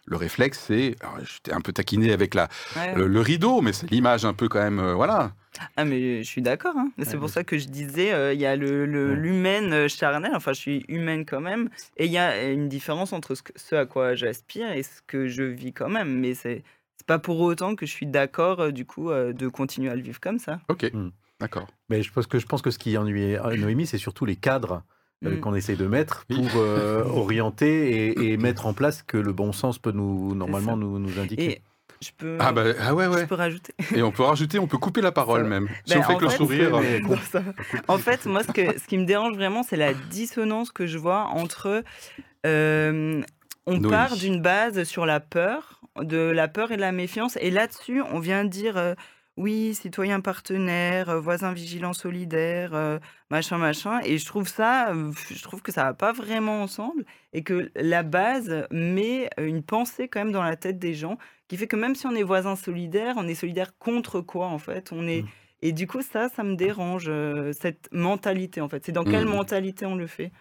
le 0.06 0.16
réflexe, 0.16 0.58
c'est... 0.66 0.96
t'ai 1.42 1.52
un 1.52 1.60
peu 1.60 1.72
taquiné 1.72 2.12
avec 2.12 2.34
la, 2.34 2.48
Ouais. 2.76 2.94
le, 2.94 3.06
le 3.06 3.20
rideau, 3.20 3.60
mais 3.60 3.72
c'est 3.72 3.90
l'image 3.90 4.24
un 4.24 4.34
peu 4.34 4.48
quand 4.48 4.60
même... 4.62 4.78
euh, 4.78 4.94
voilà. 4.94 5.32
Ah, 5.76 5.84
mais 5.84 6.22
je 6.22 6.28
suis 6.28 6.42
d'accord. 6.42 6.74
hein. 6.76 6.90
C'est 6.98 7.12
Ouais, 7.14 7.18
pour 7.20 7.28
ça 7.28 7.44
que 7.44 7.58
je 7.58 7.68
disais, 7.68 8.12
euh, 8.12 8.32
il 8.32 8.40
y 8.40 8.46
a 8.46 8.56
le- 8.56 8.86
le- 8.86 9.10
Ouais. 9.10 9.16
l'humaine 9.16 9.72
euh, 9.72 9.88
charnelle, 9.88 10.32
enfin, 10.34 10.52
je 10.54 10.60
suis 10.60 10.84
humaine 10.88 11.24
quand 11.26 11.40
même, 11.40 11.68
et 11.98 12.06
il 12.06 12.12
y 12.12 12.18
a 12.18 12.50
une 12.50 12.68
différence 12.68 13.12
entre 13.12 13.34
ce, 13.34 13.42
que- 13.42 13.52
ce 13.56 13.74
à 13.74 13.86
quoi 13.86 14.14
j'aspire 14.14 14.72
et 14.72 14.82
ce 14.82 15.02
que 15.06 15.28
je 15.28 15.42
vis 15.42 15.72
quand 15.72 15.90
même. 15.90 16.18
Mais 16.18 16.34
c'est 16.34 16.62
pas 17.06 17.18
pour 17.18 17.38
autant 17.40 17.74
que 17.76 17.84
je 17.84 17.90
suis 17.92 18.06
d'accord, 18.06 18.60
euh, 18.60 18.70
du 18.70 18.84
coup, 18.86 19.10
euh, 19.10 19.32
de 19.32 19.46
continuer 19.48 19.90
à 19.90 19.94
le 19.94 20.02
vivre 20.02 20.20
comme 20.20 20.38
ça. 20.38 20.60
Ok, 20.68 20.90
Hmm. 20.92 21.10
d'accord. 21.38 21.68
Mais 21.90 22.02
je 22.02 22.10
pense 22.12 22.26
que 22.26 22.38
je 22.38 22.46
pense 22.46 22.62
que 22.62 22.70
ce 22.70 22.78
qui 22.78 22.96
ennuie 22.96 23.36
euh, 23.36 23.56
Noémie, 23.56 23.86
c'est 23.86 23.98
surtout 23.98 24.24
les 24.24 24.36
cadres 24.36 24.82
euh, 25.24 25.30
Mm. 25.36 25.40
qu'on 25.40 25.54
essaie 25.54 25.76
de 25.76 25.86
mettre 25.86 26.24
pour 26.26 26.46
euh, 26.56 27.04
orienter 27.08 28.08
et, 28.08 28.32
et 28.32 28.36
mettre 28.36 28.66
en 28.66 28.72
place 28.74 29.02
que 29.02 29.16
le 29.16 29.32
bon 29.32 29.52
sens 29.52 29.78
peut 29.78 29.92
nous 29.92 30.34
normalement 30.34 30.76
nous, 30.76 30.98
nous 30.98 31.18
indiquer. 31.20 31.50
Et 31.52 31.62
je 32.00 32.10
peux, 32.18 32.36
Ah 32.40 32.50
bah 32.52 32.64
ah 32.80 32.94
ouais, 32.94 33.04
je 33.04 33.10
ouais. 33.10 33.26
peux 33.26 33.36
rajouter. 33.36 33.72
Et 33.94 34.02
on 34.02 34.10
peut 34.10 34.24
rajouter, 34.24 34.58
on 34.58 34.66
peut 34.66 34.78
couper 34.78 35.00
la 35.00 35.12
parole 35.12 35.44
même. 35.44 35.68
Si 35.86 35.94
Ben, 35.94 36.00
on 36.00 36.02
fait 36.02 36.14
en 36.14 36.18
que 36.18 36.24
le 36.24 36.30
fait, 36.30 36.36
sourire. 36.36 36.80
mais- 36.80 36.98
Non, 37.00 37.16
ça 37.30 37.38
va. 37.40 37.52
En 37.86 37.98
fait, 37.98 38.26
moi, 38.26 38.42
ce, 38.42 38.50
que, 38.50 38.76
ce 38.78 38.86
qui 38.88 38.98
me 38.98 39.04
dérange 39.04 39.36
vraiment, 39.36 39.62
c'est 39.62 39.76
la 39.76 39.94
dissonance 39.94 40.72
que 40.72 40.86
je 40.86 40.98
vois 40.98 41.26
entre. 41.28 41.84
euh, 42.46 43.22
on 43.66 43.80
part 43.80 44.16
d'une 44.16 44.42
base 44.42 44.82
sur 44.82 45.06
la 45.06 45.20
peur, 45.20 45.80
de 46.00 46.16
la 46.18 46.48
peur 46.48 46.72
et 46.72 46.76
de 46.76 46.80
la 46.80 46.90
méfiance, 46.90 47.38
et 47.40 47.50
là-dessus, 47.52 48.02
on 48.12 48.18
vient 48.18 48.44
dire 48.44 48.76
euh, 48.76 48.94
oui, 49.36 49.74
citoyen 49.74 50.20
partenaire, 50.20 51.20
voisin 51.20 51.52
vigilant 51.52 51.92
solidaire, 51.94 52.74
euh, 52.74 52.98
machin, 53.30 53.58
machin. 53.58 54.00
Et 54.04 54.18
je 54.18 54.26
trouve 54.26 54.46
ça, 54.48 54.92
je 55.30 55.42
trouve 55.42 55.62
que 55.62 55.72
ça 55.72 55.84
va 55.84 55.94
pas 55.94 56.12
vraiment 56.12 56.62
ensemble, 56.62 57.04
et 57.32 57.42
que 57.42 57.70
la 57.76 58.02
base 58.02 58.66
met 58.70 59.30
une 59.38 59.62
pensée 59.62 60.08
quand 60.08 60.20
même 60.20 60.32
dans 60.32 60.42
la 60.42 60.56
tête 60.56 60.78
des 60.78 60.94
gens, 60.94 61.16
qui 61.48 61.56
fait 61.56 61.66
que 61.66 61.76
même 61.76 61.94
si 61.94 62.06
on 62.06 62.14
est 62.14 62.22
voisin 62.22 62.56
solidaire, 62.56 63.14
on 63.16 63.26
est 63.26 63.34
solidaire 63.34 63.76
contre 63.78 64.20
quoi 64.20 64.48
en 64.48 64.58
fait? 64.58 64.92
On 64.92 65.06
est 65.08 65.24
Mm. 65.24 65.28
et 65.64 65.72
du 65.72 65.86
coup, 65.86 66.02
ça, 66.02 66.28
ça 66.28 66.42
me 66.42 66.56
dérange, 66.56 67.06
euh, 67.08 67.52
cette 67.52 67.88
mentalité, 67.92 68.60
en 68.60 68.68
fait. 68.68 68.84
C'est 68.84 68.92
dans 68.92 69.04
quelle 69.06 69.24
Mhm. 69.24 69.26
mentalité 69.26 69.86
on 69.86 69.94
le 69.94 70.06
fait? 70.08 70.32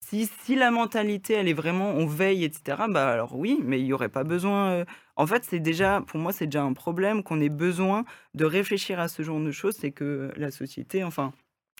Si, 0.00 0.28
si 0.44 0.54
la 0.54 0.70
mentalité, 0.70 1.34
elle 1.34 1.48
est 1.48 1.52
vraiment, 1.54 1.90
on 1.90 2.06
veille, 2.06 2.44
etc., 2.44 2.82
bah 2.88 3.10
alors 3.10 3.36
oui, 3.36 3.60
mais 3.64 3.78
il 3.80 3.84
n'y 3.84 3.92
aurait 3.92 4.08
pas 4.08 4.24
besoin... 4.24 4.70
euh, 4.70 4.84
En 5.16 5.26
fait, 5.26 5.44
c'est 5.48 5.60
déjà, 5.60 6.02
pour 6.06 6.18
moi, 6.20 6.32
c'est 6.32 6.46
déjà 6.46 6.62
un 6.62 6.72
problème 6.72 7.22
qu'on 7.22 7.40
ait 7.40 7.48
besoin 7.48 8.04
de 8.34 8.44
réfléchir 8.44 9.00
à 9.00 9.08
ce 9.08 9.22
genre 9.22 9.40
de 9.40 9.50
choses, 9.50 9.74
c'est 9.78 9.90
que 9.92 10.30
la 10.36 10.50
société, 10.50 11.04
enfin, 11.04 11.32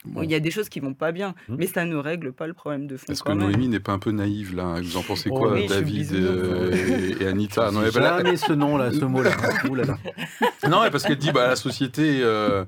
Bon. 0.05 0.23
il 0.23 0.31
y 0.31 0.35
a 0.37 0.41
des 0.41 0.51
choses 0.53 0.69
qui 0.69 0.79
vont 0.79 0.95
pas 0.95 1.11
bien, 1.11 1.35
Mhm. 1.49 1.57
mais 1.59 1.67
ça 1.67 1.85
ne 1.85 1.97
règle 1.97 2.33
pas 2.33 2.47
le 2.47 2.53
problème 2.55 2.87
de 2.87 2.97
fond 2.97 3.07
Est-ce 3.09 3.23
que 3.23 3.29
quand 3.31 3.35
même. 3.35 3.51
Noémie 3.51 3.67
n'est 3.69 3.81
pas 3.81 3.93
un 3.93 3.99
peu 3.99 4.13
naïve 4.13 4.55
là? 4.55 4.65
Hein 4.65 4.81
Vous 4.83 4.97
en 4.97 5.03
pensez 5.03 5.29
Oh 5.33 5.37
quoi, 5.39 5.53
oui, 5.55 5.63
je 5.63 5.73
suis 5.73 5.81
David 5.81 5.95
bisounours. 5.97 6.27
euh, 6.45 7.17
et, 7.19 7.23
et 7.23 7.27
Anita? 7.27 7.71
Non, 7.73 7.81
mais, 7.81 7.87
Non, 7.87 7.93
bah, 7.95 8.01
là- 8.01 8.19
Jamais 8.19 8.37
ce 8.37 8.53
nom-là, 8.53 8.93
ce 8.93 9.05
mot-là. 9.05 9.31
Ouh 9.69 9.75
là 9.75 9.85
là. 9.85 9.99
non, 10.69 10.83
mais 10.83 10.91
parce 10.93 11.03
qu'elle 11.05 11.17
dit 11.19 11.33
bah, 11.33 11.49
la 11.49 11.57
société, 11.57 12.21
euh, 12.23 12.65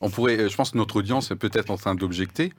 on 0.00 0.08
pourrait, 0.08 0.48
je 0.48 0.56
pense 0.56 0.70
que 0.70 0.78
notre 0.78 0.96
audience 0.96 1.30
est 1.30 1.36
peut-être 1.36 1.70
en 1.70 1.76
train 1.76 1.94
d'objecter. 1.94 2.52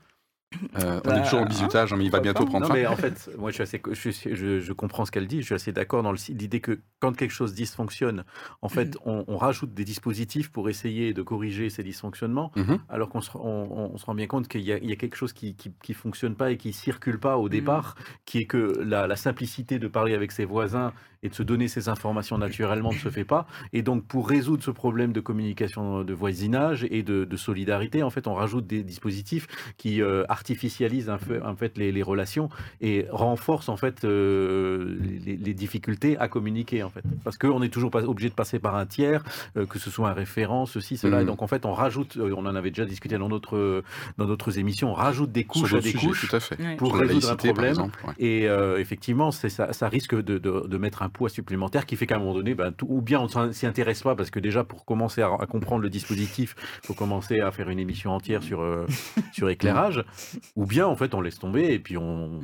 Euh, 0.78 1.00
on 1.04 1.10
est 1.10 1.14
Bah, 1.14 1.20
toujours 1.22 1.40
en 1.40 1.44
bisutage, 1.46 1.92
hein, 1.92 1.96
mais 1.96 2.04
il 2.04 2.10
va 2.10 2.20
bientôt 2.20 2.44
pas 2.44 2.50
prendre 2.50 2.66
Non, 2.68 2.68
fin. 2.68 2.80
mais 2.80 2.86
en 2.86 2.96
fait, 2.96 3.30
moi, 3.38 3.50
je, 3.50 3.54
suis 3.54 3.62
assez, 3.62 3.80
je, 3.92 4.10
suis- 4.10 4.34
je- 4.36 4.60
je 4.60 4.72
comprends 4.72 5.04
ce 5.04 5.10
qu'elle 5.10 5.26
dit. 5.26 5.40
Je 5.40 5.46
suis 5.46 5.54
assez 5.54 5.72
d'accord 5.72 6.02
dans 6.02 6.12
l'idée 6.12 6.60
que 6.60 6.80
quand 7.00 7.12
quelque 7.16 7.30
chose 7.32 7.54
dysfonctionne, 7.54 8.24
en 8.62 8.68
fait, 8.68 8.96
on, 9.04 9.24
on 9.28 9.36
rajoute 9.36 9.74
des 9.74 9.84
dispositifs 9.84 10.50
pour 10.50 10.68
essayer 10.68 11.12
de 11.14 11.22
corriger 11.22 11.70
ces 11.70 11.82
dysfonctionnements, 11.82 12.52
Mhm. 12.56 12.78
alors 12.88 13.08
qu'on 13.08 13.20
se, 13.20 13.30
on- 13.36 13.90
on 13.94 13.98
se 13.98 14.06
rend 14.06 14.14
bien 14.14 14.26
compte 14.26 14.48
qu'il 14.48 14.62
y, 14.62 14.72
a- 14.72 14.78
il 14.78 14.88
y 14.88 14.92
a 14.92 14.96
quelque 14.96 15.16
chose 15.16 15.32
qui, 15.32 15.54
qui, 15.56 15.72
qui 15.82 15.94
fonctionne 15.94 16.34
pas 16.36 16.50
et 16.50 16.56
qui 16.56 16.72
circule 16.72 17.18
pas 17.18 17.36
au 17.38 17.48
départ, 17.48 17.94
qui 18.24 18.38
est 18.38 18.46
que 18.46 18.80
la, 18.84 19.06
la 19.06 19.16
simplicité 19.16 19.78
de 19.78 19.88
parler 19.88 20.14
avec 20.14 20.32
ses 20.32 20.44
voisins 20.44 20.92
et 21.24 21.28
de 21.30 21.34
se 21.34 21.42
donner 21.42 21.66
ces 21.66 21.88
informations 21.88 22.38
naturellement 22.38 22.92
ne 22.92 22.98
se 22.98 23.08
fait 23.08 23.24
pas. 23.24 23.46
Et 23.72 23.82
donc, 23.82 24.04
pour 24.04 24.28
résoudre 24.28 24.62
ce 24.62 24.70
problème 24.70 25.12
de 25.12 25.20
communication 25.20 26.04
de 26.04 26.14
voisinage 26.14 26.86
et 26.90 27.02
de, 27.02 27.24
de 27.24 27.36
solidarité, 27.36 28.02
en 28.04 28.10
fait, 28.10 28.28
on 28.28 28.34
rajoute 28.34 28.66
des 28.68 28.84
dispositifs 28.84 29.46
qui 29.78 30.00
euh, 30.02 30.24
artificialisent 30.28 31.08
un 31.10 31.18
peu, 31.18 31.42
en 31.42 31.56
fait 31.56 31.76
les, 31.78 31.90
les 31.90 32.02
relations 32.02 32.48
et 32.80 33.06
renforcent 33.10 33.68
en 33.70 33.76
fait 33.76 34.04
euh, 34.04 34.96
les, 35.24 35.36
les 35.36 35.54
difficultés 35.54 36.16
à 36.18 36.28
communiquer 36.28 36.82
en 36.82 36.90
fait. 36.90 37.02
Parce 37.24 37.38
qu'on 37.38 37.62
est 37.62 37.68
toujours 37.68 37.90
pas 37.90 38.02
obligé 38.04 38.28
de 38.28 38.34
passer 38.34 38.58
par 38.58 38.76
un 38.76 38.86
tiers, 38.86 39.24
euh, 39.56 39.66
que 39.66 39.78
ce 39.78 39.90
soit 39.90 40.10
un 40.10 40.12
référent, 40.12 40.66
ceci, 40.66 40.96
cela. 40.96 41.22
Et 41.22 41.24
donc 41.24 41.42
en 41.42 41.46
fait, 41.46 41.64
on 41.66 41.72
rajoute, 41.72 42.16
euh, 42.18 42.34
on 42.36 42.46
en 42.46 42.54
avait 42.54 42.70
déjà 42.70 42.84
discuté 42.84 43.16
dans 43.18 43.28
d'autres 43.28 43.82
dans 44.18 44.26
d'autres 44.26 44.58
émissions, 44.58 44.90
on 44.90 44.94
rajoute 44.94 45.32
des 45.32 45.44
couches 45.44 45.72
à 45.74 45.80
des 45.80 45.90
sujets, 45.90 46.08
couches. 46.08 46.28
tout 46.28 46.36
à 46.36 46.40
fait. 46.40 46.76
Pour 46.76 46.88
Sur 46.90 46.98
résoudre 47.00 47.26
un 47.26 47.30
laïcité, 47.30 47.48
problème. 47.48 47.70
exemple. 47.70 47.98
ouais. 48.06 48.12
Et 48.18 48.48
euh, 48.48 48.78
effectivement, 48.78 49.30
c'est 49.30 49.48
ça, 49.48 49.72
ça 49.72 49.88
risque 49.88 50.14
de, 50.14 50.38
de- 50.38 50.66
de 50.68 50.78
mettre 50.78 51.02
un 51.02 51.08
poids 51.14 51.30
supplémentaire 51.30 51.86
qui 51.86 51.96
fait 51.96 52.06
qu'à 52.06 52.16
un 52.16 52.18
moment 52.18 52.34
donné, 52.34 52.54
ben, 52.54 52.70
tout- 52.72 52.86
ou 52.90 53.00
bien 53.00 53.20
on 53.20 53.46
ne 53.46 53.52
s'y 53.52 53.64
intéresse 53.66 54.02
pas, 54.02 54.14
parce 54.14 54.30
que 54.30 54.38
déjà 54.38 54.64
pour 54.64 54.84
commencer 54.84 55.22
à, 55.22 55.28
à 55.40 55.46
comprendre 55.46 55.80
le 55.80 55.88
dispositif, 55.88 56.54
il 56.82 56.86
faut 56.88 56.94
commencer 56.94 57.40
à 57.40 57.50
faire 57.50 57.70
une 57.70 57.78
émission 57.78 58.10
entière 58.12 58.42
sur, 58.42 58.60
euh, 58.60 58.86
sur 59.32 59.48
éclairage, 59.48 60.04
ou 60.56 60.66
bien 60.66 60.86
en 60.86 60.96
fait 60.96 61.14
on 61.14 61.22
laisse 61.22 61.38
tomber 61.38 61.72
et 61.72 61.78
puis 61.78 61.96
on, 61.96 62.40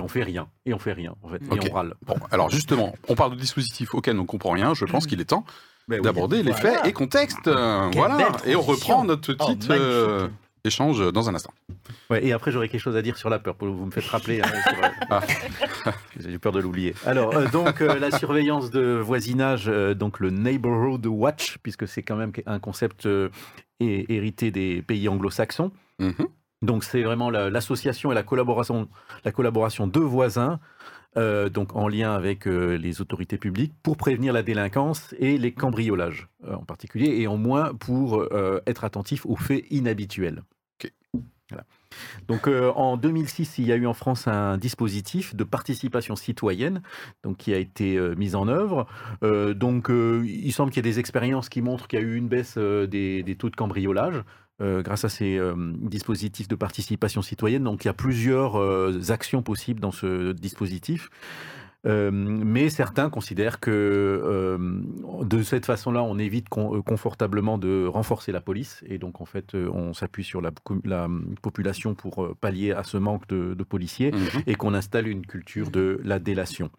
on 0.00 0.08
fait 0.08 0.24
rien. 0.24 0.48
Et 0.66 0.74
on 0.74 0.78
fait 0.80 0.92
rien, 0.94 1.14
en 1.22 1.28
fait, 1.28 1.40
et 1.54 1.60
on 1.70 1.72
râle. 1.72 1.94
Bon, 2.04 2.16
alors 2.32 2.50
justement, 2.50 2.94
on 3.08 3.14
parle 3.14 3.36
de 3.36 3.40
dispositifs 3.40 3.94
auxquels 3.94 4.16
on 4.18 4.22
ne 4.22 4.26
comprend 4.26 4.50
rien. 4.50 4.74
Je 4.74 4.84
pense 4.86 5.06
qu'il 5.06 5.20
est 5.20 5.26
temps 5.26 5.44
Ben 5.88 5.96
oui. 5.98 6.02
d'aborder 6.02 6.42
les 6.42 6.52
faits 6.54 6.80
et 6.86 6.92
Quelle 7.92 7.98
voilà. 7.98 8.32
Et 8.46 8.56
on 8.56 8.62
reprend 8.62 9.04
notre 9.04 9.32
Oh, 9.38 9.54
petit 9.54 9.68
magnifique. 9.68 9.70
euh, 9.70 10.28
échange 10.64 11.12
dans 11.12 11.28
un 11.28 11.34
instant. 11.34 11.52
Ouais, 12.10 12.24
et 12.26 12.32
après, 12.32 12.50
j'aurais 12.50 12.68
quelque 12.68 12.80
chose 12.80 12.96
à 12.96 13.02
dire 13.02 13.16
sur 13.16 13.28
la 13.30 13.38
peur. 13.38 13.54
Vous 13.60 13.86
me 13.86 13.90
faites 13.90 14.04
rappeler. 14.06 14.40
hein, 14.40 14.50
euh, 14.82 14.88
Ah. 15.10 15.20
J'ai 16.18 16.38
peur 16.38 16.52
de 16.52 16.60
l'oublier. 16.60 16.94
Alors, 17.04 17.34
euh, 17.36 17.46
donc, 17.50 17.80
euh, 17.82 17.98
la 17.98 18.10
surveillance 18.10 18.70
de 18.70 18.96
voisinage, 18.96 19.64
euh, 19.68 19.94
donc 19.94 20.20
le 20.20 20.30
Neighborhood 20.30 21.04
Watch, 21.06 21.58
puisque 21.62 21.86
c'est 21.86 22.02
quand 22.02 22.16
même 22.16 22.32
un 22.46 22.58
concept 22.58 23.06
hé- 23.06 24.06
hérité 24.08 24.50
des 24.50 24.82
pays 24.82 25.08
anglo-saxons. 25.08 25.70
Mhm. 25.98 26.26
Donc, 26.62 26.84
c'est 26.84 27.02
vraiment 27.02 27.28
la- 27.30 27.50
l'association 27.50 28.10
et 28.10 28.14
la 28.14 28.22
collaboration, 28.22 28.88
la 29.24 29.32
collaboration 29.32 29.86
de 29.86 30.00
voisins, 30.00 30.58
donc 31.52 31.76
en 31.76 31.86
lien 31.86 32.12
avec 32.12 32.46
les 32.46 33.00
autorités 33.00 33.38
publiques, 33.38 33.72
pour 33.84 33.96
prévenir 33.96 34.32
la 34.32 34.42
délinquance 34.42 35.14
et 35.20 35.38
les 35.38 35.52
cambriolages 35.52 36.26
en 36.50 36.64
particulier, 36.64 37.20
et 37.20 37.28
en 37.28 37.36
moins 37.36 37.72
pour 37.74 38.24
être 38.66 38.82
attentif 38.82 39.24
aux 39.26 39.36
faits 39.36 39.64
inhabituels. 39.70 40.42
Donc 42.28 42.48
euh, 42.48 42.72
en 42.72 42.96
2006, 42.96 43.58
il 43.58 43.66
y 43.66 43.72
a 43.72 43.76
eu 43.76 43.86
en 43.86 43.94
France 43.94 44.26
un 44.26 44.56
dispositif 44.56 45.34
de 45.34 45.44
participation 45.44 46.16
citoyenne 46.16 46.82
donc, 47.22 47.36
qui 47.36 47.54
a 47.54 47.58
été 47.58 47.96
euh, 47.96 48.14
mis 48.16 48.34
en 48.34 48.48
œuvre. 48.48 48.86
Euh, 49.22 49.54
donc 49.54 49.88
il 49.90 50.52
semble 50.52 50.70
qu'il 50.70 50.84
y 50.84 50.88
ait 50.88 50.92
des 50.92 50.98
expériences 50.98 51.48
qui 51.48 51.62
montrent 51.62 51.86
qu'il 51.88 51.98
y 51.98 52.02
a 52.02 52.04
eu 52.04 52.16
une 52.16 52.28
baisse 52.28 52.56
des, 52.58 53.22
des 53.22 53.36
taux 53.36 53.50
de 53.50 53.56
cambriolage. 53.56 54.22
grâce 54.60 55.04
à 55.04 55.08
ces 55.08 55.40
dispositifs 55.80 56.48
de 56.48 56.54
participation 56.54 57.22
citoyenne. 57.22 57.64
Donc 57.64 57.84
il 57.84 57.88
y 57.88 57.90
a 57.90 57.94
plusieurs 57.94 59.10
actions 59.10 59.42
possibles 59.42 59.80
dans 59.80 59.92
ce 59.92 60.32
dispositif. 60.32 61.10
Euh, 61.86 62.10
mais 62.12 62.70
certains 62.70 63.10
considèrent 63.10 63.60
que 63.60 63.70
euh, 63.70 64.56
de 65.22 65.42
cette 65.42 65.66
façon-là, 65.66 66.02
on 66.02 66.18
évite 66.18 66.48
con- 66.48 66.76
euh, 66.76 66.82
confortablement 66.82 67.58
de 67.58 67.86
renforcer 67.86 68.32
la 68.32 68.40
police. 68.40 68.82
Et 68.86 68.98
donc, 68.98 69.20
en 69.20 69.26
fait, 69.26 69.54
on 69.54 69.92
s'appuie 69.92 70.24
sur 70.24 70.40
la, 70.40 70.50
population 71.42 71.94
pour 71.94 72.34
pallier 72.40 72.72
à 72.72 72.84
ce 72.84 72.96
manque 72.96 73.26
de, 73.28 73.54
de 73.54 73.64
policiers 73.64 74.12
Mhm. 74.12 74.42
et 74.46 74.54
qu'on 74.54 74.74
installe 74.74 75.08
une 75.08 75.26
culture 75.26 75.70
de 75.70 76.00
la 76.04 76.18
délation. 76.18 76.70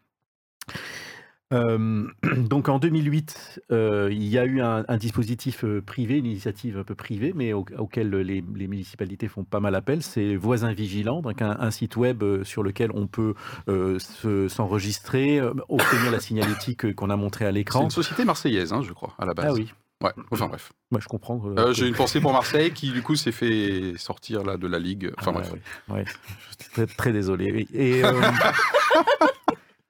Euh, 1.54 2.08
donc 2.38 2.70
en 2.70 2.80
2008, 2.80 3.62
euh, 3.72 4.10
il 4.12 4.24
y 4.24 4.38
a 4.40 4.46
eu 4.46 4.62
un, 4.62 4.84
un 4.88 4.98
dispositif 4.98 5.64
euh, 5.64 5.82
privé, 5.82 6.18
une 6.18 6.26
initiative 6.26 6.78
un 6.80 6.84
peu 6.84 6.96
privée, 6.96 7.34
mais 7.36 7.54
au- 7.54 7.66
auquel 7.78 8.10
les, 8.10 8.44
les 8.56 8.68
municipalités 8.68 9.28
font 9.28 9.44
pas 9.44 9.60
mal 9.60 9.76
appel. 9.76 10.02
C'est 10.02 10.36
Voisins 10.36 10.74
Vigilants, 10.74 11.22
donc 11.22 11.42
un, 11.42 11.56
un 11.60 11.72
site 11.72 11.96
web 11.98 12.24
euh, 12.24 12.44
sur 12.44 12.64
lequel 12.64 12.90
on 12.94 13.06
peut 13.08 13.36
euh, 13.70 14.00
se- 14.00 14.48
s'enregistrer, 14.48 15.40
obtenir 15.70 16.12
la 16.12 16.20
signalétique 16.20 16.94
qu'on 16.96 17.10
a 17.12 17.16
montrée 17.16 17.46
à 17.46 17.50
C'est 17.50 17.54
l'écran. 17.54 17.84
une 17.84 17.90
société 17.92 18.26
marseillaise, 18.26 18.74
hein, 18.74 18.82
je 18.82 18.92
crois, 18.94 19.14
à 19.20 19.26
la 19.26 19.34
base. 19.34 19.46
Ah 19.50 19.54
oui, 19.54 19.72
Ouais, 20.04 20.12
enfin 20.32 20.48
bref. 20.48 20.74
moi 20.92 21.00
je 21.02 21.08
comprends. 21.08 21.42
euh, 21.46 21.56
Euh, 21.70 21.74
J'ai 21.74 21.88
une 21.88 21.94
pensée 21.96 22.20
pour 22.20 22.34
Marseille 22.34 22.72
qui, 22.72 22.92
du 22.92 23.02
coup, 23.02 23.16
s'est 23.16 23.32
fait 23.32 23.94
sortir 23.98 24.44
là, 24.44 24.58
de 24.58 24.68
la 24.68 24.78
Ligue. 24.78 25.12
Enfin 25.20 25.32
Ah, 25.34 25.40
bref. 25.40 25.52
oui, 25.54 25.96
ouais. 25.96 26.06
Je 26.06 26.64
suis 26.66 26.72
très, 26.74 26.86
très 26.88 27.12
désolé. 27.14 27.66
Et, 27.74 28.04
euh, 28.04 28.12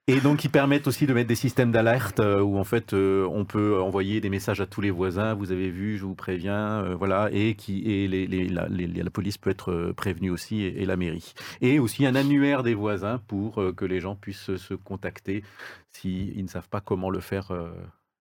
et 0.07 0.21
donc, 0.21 0.43
ils 0.43 0.49
permettent 0.49 0.87
aussi 0.87 1.07
de 1.07 1.13
mettre 1.13 1.27
des 1.27 1.35
systèmes 1.35 1.71
d'alerte 1.71 2.19
euh, 2.19 2.39
où, 2.41 2.57
en 2.57 2.63
fait, 2.63 2.93
euh, 2.93 3.27
on 3.31 3.43
peut 3.45 3.81
envoyer 3.81 4.21
des 4.21 4.29
messages 4.29 4.61
à 4.61 4.67
tous 4.67 4.81
les 4.81 4.91
voisins. 4.91 5.33
Vous 5.33 5.51
avez 5.51 5.69
vu, 5.71 5.97
je 5.97 6.05
vous 6.05 6.13
préviens, 6.15 6.83
euh, 6.83 6.95
voilà. 6.95 7.29
Et, 7.31 7.55
qui, 7.55 7.81
et 7.89 8.07
les, 8.07 8.27
les- 8.27 8.47
la, 8.47 8.67
les- 8.67 8.87
la 8.87 9.09
police 9.09 9.37
peut 9.37 9.49
être 9.49 9.93
prévenue 9.97 10.29
aussi 10.29 10.61
et, 10.61 10.81
et 10.83 10.85
la 10.85 10.95
mairie. 10.95 11.33
Et 11.61 11.79
aussi 11.79 12.05
un 12.05 12.13
annuaire 12.15 12.61
des 12.63 12.75
voisins 12.75 13.19
pour 13.27 13.61
que 13.75 13.85
les 13.85 13.99
gens 13.99 14.15
puissent 14.15 14.55
se 14.55 14.73
contacter 14.75 15.43
s'ils 15.91 16.43
ne 16.43 16.49
savent 16.49 16.69
pas 16.69 16.81
comment 16.81 17.09
le 17.09 17.19
faire 17.19 17.51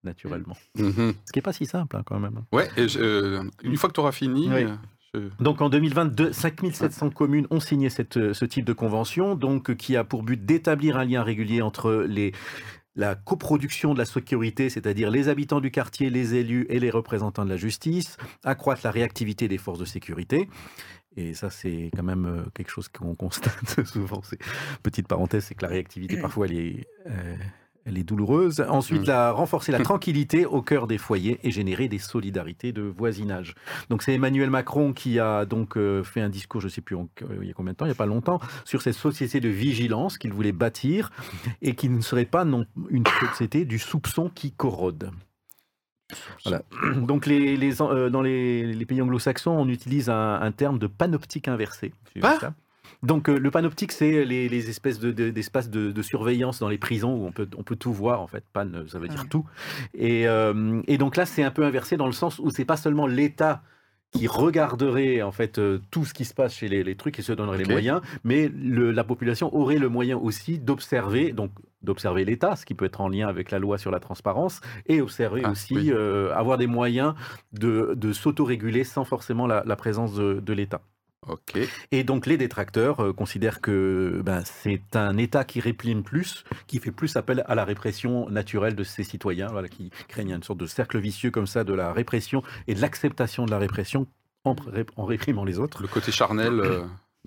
naturellement. 0.04 0.56
Mhm. 0.78 1.14
Ce 1.26 1.32
qui 1.32 1.38
n'est 1.38 1.42
pas 1.42 1.52
si 1.52 1.66
simple, 1.66 1.96
hein, 1.96 2.02
quand 2.04 2.18
même. 2.20 2.42
Ouais, 2.52 2.68
et 2.76 2.88
je- 2.88 2.98
euh, 2.98 3.42
une 3.62 3.76
fois 3.76 3.88
que 3.88 3.94
tu 3.94 4.00
auras 4.00 4.12
fini, 4.12 4.48
Oui. 4.50 4.64
Euh, 5.14 5.30
Donc 5.40 5.60
en 5.60 5.68
2022, 5.68 6.32
5700 6.32 7.10
communes 7.10 7.46
ont 7.50 7.60
signé 7.60 7.90
cette, 7.90 8.16
euh, 8.16 8.34
ce 8.34 8.44
type 8.44 8.64
de 8.64 8.72
convention, 8.72 9.34
donc 9.34 9.70
euh, 9.70 9.74
qui 9.74 9.96
a 9.96 10.04
pour 10.04 10.22
but 10.22 10.44
d'établir 10.44 10.96
un 10.96 11.04
lien 11.04 11.22
régulier 11.22 11.62
entre 11.62 12.04
les, 12.08 12.32
la 12.96 13.14
coproduction 13.14 13.94
de 13.94 13.98
la 13.98 14.04
sécurité, 14.04 14.70
c'est-à-dire 14.70 15.10
les 15.10 15.28
habitants 15.28 15.60
du 15.60 15.70
quartier, 15.70 16.10
les 16.10 16.34
élus 16.34 16.66
et 16.68 16.78
les 16.78 16.90
représentants 16.90 17.44
de 17.44 17.50
la 17.50 17.56
justice, 17.56 18.16
accroître 18.44 18.82
la 18.84 18.90
réactivité 18.90 19.48
des 19.48 19.58
forces 19.58 19.78
de 19.78 19.84
sécurité. 19.84 20.48
Et 21.16 21.32
ça, 21.34 21.48
c'est 21.48 21.90
quand 21.94 22.02
même 22.02 22.46
quelque 22.54 22.70
chose 22.70 22.88
qu'on 22.88 23.14
constate 23.14 23.84
souvent. 23.86 24.20
Petite 24.82 25.06
parenthèse, 25.06 25.44
c'est 25.44 25.54
que 25.54 25.62
la 25.62 25.70
réactivité 25.70 26.16
parfois 26.20 26.46
elle 26.46 26.58
est, 26.58 26.86
euh, 27.06 27.36
elle 27.86 27.98
est 27.98 28.04
douloureuse. 28.04 28.64
Ensuite, 28.68 29.02
Mm. 29.02 29.06
la, 29.08 29.32
renforcer 29.32 29.72
la 29.72 29.78
tranquillité 29.80 30.46
au 30.46 30.62
cœur 30.62 30.86
des 30.86 30.98
foyers 30.98 31.38
et 31.42 31.50
générer 31.50 31.88
des 31.88 31.98
solidarités 31.98 32.72
de 32.72 32.82
voisinage. 32.82 33.54
Donc 33.90 34.02
c'est 34.02 34.14
Emmanuel 34.14 34.50
Macron 34.50 34.92
qui 34.92 35.18
a 35.18 35.44
donc 35.44 35.76
euh, 35.76 36.02
fait 36.02 36.20
un 36.20 36.28
discours, 36.28 36.60
je 36.60 36.66
ne 36.66 36.70
sais 36.70 36.80
plus 36.80 36.96
en- 36.96 37.08
euh, 37.22 37.38
il 37.42 37.48
y 37.48 37.50
a 37.50 37.54
combien 37.54 37.72
de 37.72 37.76
temps, 37.76 37.84
il 37.84 37.88
n'y 37.88 37.92
a 37.92 37.96
pas 37.96 38.06
longtemps, 38.06 38.40
sur 38.64 38.80
cette 38.82 38.94
société 38.94 39.40
de 39.40 39.48
vigilance 39.48 40.18
qu'il 40.18 40.32
voulait 40.32 40.52
bâtir 40.52 41.10
et 41.62 41.74
qui 41.74 41.88
ne 41.88 42.00
serait 42.00 42.24
pas 42.24 42.44
non 42.44 42.64
une 42.90 43.04
société 43.20 43.64
du 43.64 43.78
soupçon 43.78 44.30
qui 44.34 44.52
corrode. 44.52 45.10
Voilà. 46.44 46.62
Donc 46.96 47.26
les, 47.26 47.56
les, 47.56 47.80
euh, 47.82 48.10
dans 48.10 48.22
les, 48.22 48.72
les 48.72 48.86
pays 48.86 49.00
anglo-saxons, 49.02 49.50
on 49.50 49.68
utilise 49.68 50.10
un, 50.10 50.34
un 50.40 50.52
terme 50.52 50.78
de 50.78 50.86
panoptique 50.86 51.48
inversé. 51.48 51.92
J'ai 52.14 52.20
vu 52.20 52.20
Quoi? 52.20 52.38
ça? 52.38 52.54
Donc 53.04 53.28
euh, 53.28 53.38
le 53.38 53.50
panoptique, 53.50 53.92
c'est 53.92 54.24
les, 54.24 54.48
les 54.48 54.70
espèces 54.70 54.98
de- 54.98 55.12
de- 55.12 55.30
d'espaces 55.30 55.70
de, 55.70 55.92
de 55.92 56.02
surveillance 56.02 56.58
dans 56.58 56.68
les 56.68 56.78
prisons 56.78 57.14
où 57.14 57.26
on 57.26 57.32
peut, 57.32 57.48
on 57.56 57.62
peut 57.62 57.76
tout 57.76 57.92
voir 57.92 58.20
en 58.20 58.26
fait. 58.26 58.44
Pan, 58.52 58.66
ça 58.88 58.98
veut 58.98 59.08
dire 59.08 59.20
Ouais. 59.22 59.28
tout. 59.28 59.44
Et, 59.94 60.26
euh, 60.26 60.80
et 60.86 60.98
donc 60.98 61.16
là, 61.16 61.26
c'est 61.26 61.42
un 61.42 61.50
peu 61.50 61.64
inversé 61.64 61.96
dans 61.96 62.06
le 62.06 62.12
sens 62.12 62.38
où 62.38 62.50
c'est 62.50 62.64
pas 62.64 62.76
seulement 62.76 63.06
l'État 63.06 63.62
qui 64.10 64.28
regarderait 64.28 65.22
en 65.22 65.32
fait 65.32 65.58
euh, 65.58 65.80
tout 65.90 66.04
ce 66.04 66.14
qui 66.14 66.24
se 66.24 66.34
passe 66.34 66.54
chez 66.54 66.68
les, 66.68 66.84
les 66.84 66.94
trucs 66.94 67.18
et 67.18 67.22
se 67.22 67.32
donnerait 67.32 67.58
les 67.58 67.64
moyens, 67.64 68.00
mais 68.22 68.48
le- 68.48 68.92
la 68.92 69.02
population 69.04 69.54
aurait 69.54 69.78
le 69.78 69.88
moyen 69.88 70.16
aussi 70.16 70.58
d'observer, 70.60 71.32
donc 71.32 71.50
d'observer 71.82 72.24
l'État, 72.24 72.54
ce 72.54 72.64
qui 72.64 72.74
peut 72.74 72.84
être 72.84 73.00
en 73.00 73.08
lien 73.08 73.26
avec 73.26 73.50
la 73.50 73.58
loi 73.58 73.76
sur 73.76 73.90
la 73.90 73.98
transparence, 73.98 74.60
et 74.86 75.00
observer 75.00 75.42
Ah, 75.44 75.50
aussi, 75.50 75.74
oui. 75.74 75.90
euh, 75.92 76.32
avoir 76.32 76.58
des 76.58 76.68
moyens 76.68 77.14
de, 77.52 77.94
de 77.96 78.12
s'autoréguler 78.12 78.84
sans 78.84 79.04
forcément 79.04 79.48
la, 79.48 79.64
la 79.66 79.74
présence 79.76 80.14
de, 80.14 80.40
de 80.40 80.52
l'État. 80.52 80.80
Et 81.92 82.04
donc 82.04 82.26
les 82.26 82.36
détracteurs 82.36 83.00
euh, 83.00 83.12
considèrent 83.12 83.60
que 83.60 84.22
ben, 84.24 84.42
c'est 84.44 84.96
un 84.96 85.16
État 85.16 85.44
qui 85.44 85.60
réprime 85.60 86.02
plus, 86.02 86.44
qui 86.66 86.78
fait 86.78 86.90
plus 86.90 87.16
appel 87.16 87.44
à 87.46 87.54
la 87.54 87.64
répression 87.64 88.28
naturelle 88.28 88.74
de 88.74 88.84
ses 88.84 89.04
citoyens, 89.04 89.48
voilà, 89.48 89.68
qui 89.68 89.90
craignent 90.08 90.34
une 90.34 90.42
sorte 90.42 90.58
de 90.58 90.66
cercle 90.66 90.98
vicieux 90.98 91.30
comme 91.30 91.46
ça 91.46 91.64
de 91.64 91.72
la 91.72 91.92
répression 91.92 92.42
et 92.66 92.74
de 92.74 92.80
l'acceptation 92.80 93.46
de 93.46 93.50
la 93.50 93.58
répression 93.58 94.06
en 94.44 95.04
réprimant 95.04 95.44
les 95.44 95.58
autres. 95.58 95.80
Le 95.80 95.88
côté 95.88 96.12
charnel 96.12 96.60
euh, 96.60 96.82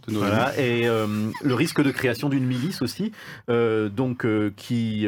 de 0.06 0.14
nos 0.14 0.22
amis. 0.22 0.30
Voilà, 0.30 0.60
et 0.60 0.88
euh, 0.88 1.08
le 1.42 1.54
risque 1.54 1.82
de 1.82 1.92
création 1.92 2.30
d'une 2.30 2.46
milice 2.46 2.82
aussi, 2.82 3.12
euh, 3.50 3.90
donc 3.90 4.26
euh, 4.26 4.52
qui, 4.56 5.08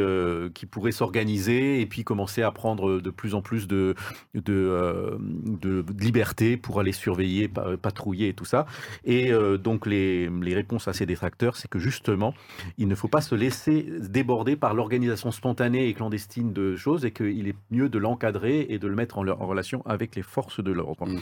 qui 0.54 0.66
pourrait 0.66 0.92
s'organiser 0.92 1.82
et 1.82 1.86
puis 1.86 2.04
commencer 2.04 2.42
à 2.42 2.52
prendre 2.52 3.00
de 3.00 3.10
plus 3.10 3.36
en 3.36 3.42
plus 3.42 3.68
de, 3.68 3.96
de, 4.34 5.18
de, 5.46 5.82
de 5.82 6.04
liberté 6.04 6.58
pour 6.58 6.80
aller 6.80 6.92
surveiller, 6.92 7.48
pa- 7.48 7.78
patrouiller 7.78 8.30
et 8.30 8.34
tout 8.34 8.46
ça. 8.46 8.66
Et 9.06 9.32
donc 9.62 9.86
les, 9.86 10.30
les 10.30 10.56
réponses 10.56 10.88
à 10.88 10.94
ces 10.94 11.06
détracteurs, 11.06 11.56
c'est 11.58 11.68
que 11.70 11.80
justement, 11.80 12.34
il 12.78 12.88
ne 12.88 12.96
faut 12.96 13.08
pas 13.08 13.22
se 13.22 13.36
laisser 13.36 13.86
déborder 14.02 14.56
par 14.56 14.74
l'organisation 14.74 15.32
spontanée 15.32 15.88
et 15.88 15.94
clandestine 15.94 16.54
de 16.54 16.76
choses 16.76 17.06
et 17.06 17.12
qu'il 17.12 17.48
est 17.48 17.56
mieux 17.72 17.90
de 17.90 17.98
l'encadrer 18.00 18.66
et 18.70 18.80
de 18.80 18.88
le 18.88 18.96
mettre 18.96 19.18
en, 19.18 19.28
en 19.28 19.48
relation 19.48 19.82
avec 19.86 20.16
les 20.16 20.24
forces 20.24 20.64
de 20.64 20.72
l'ordre. 20.72 21.06
Mhm. 21.08 21.20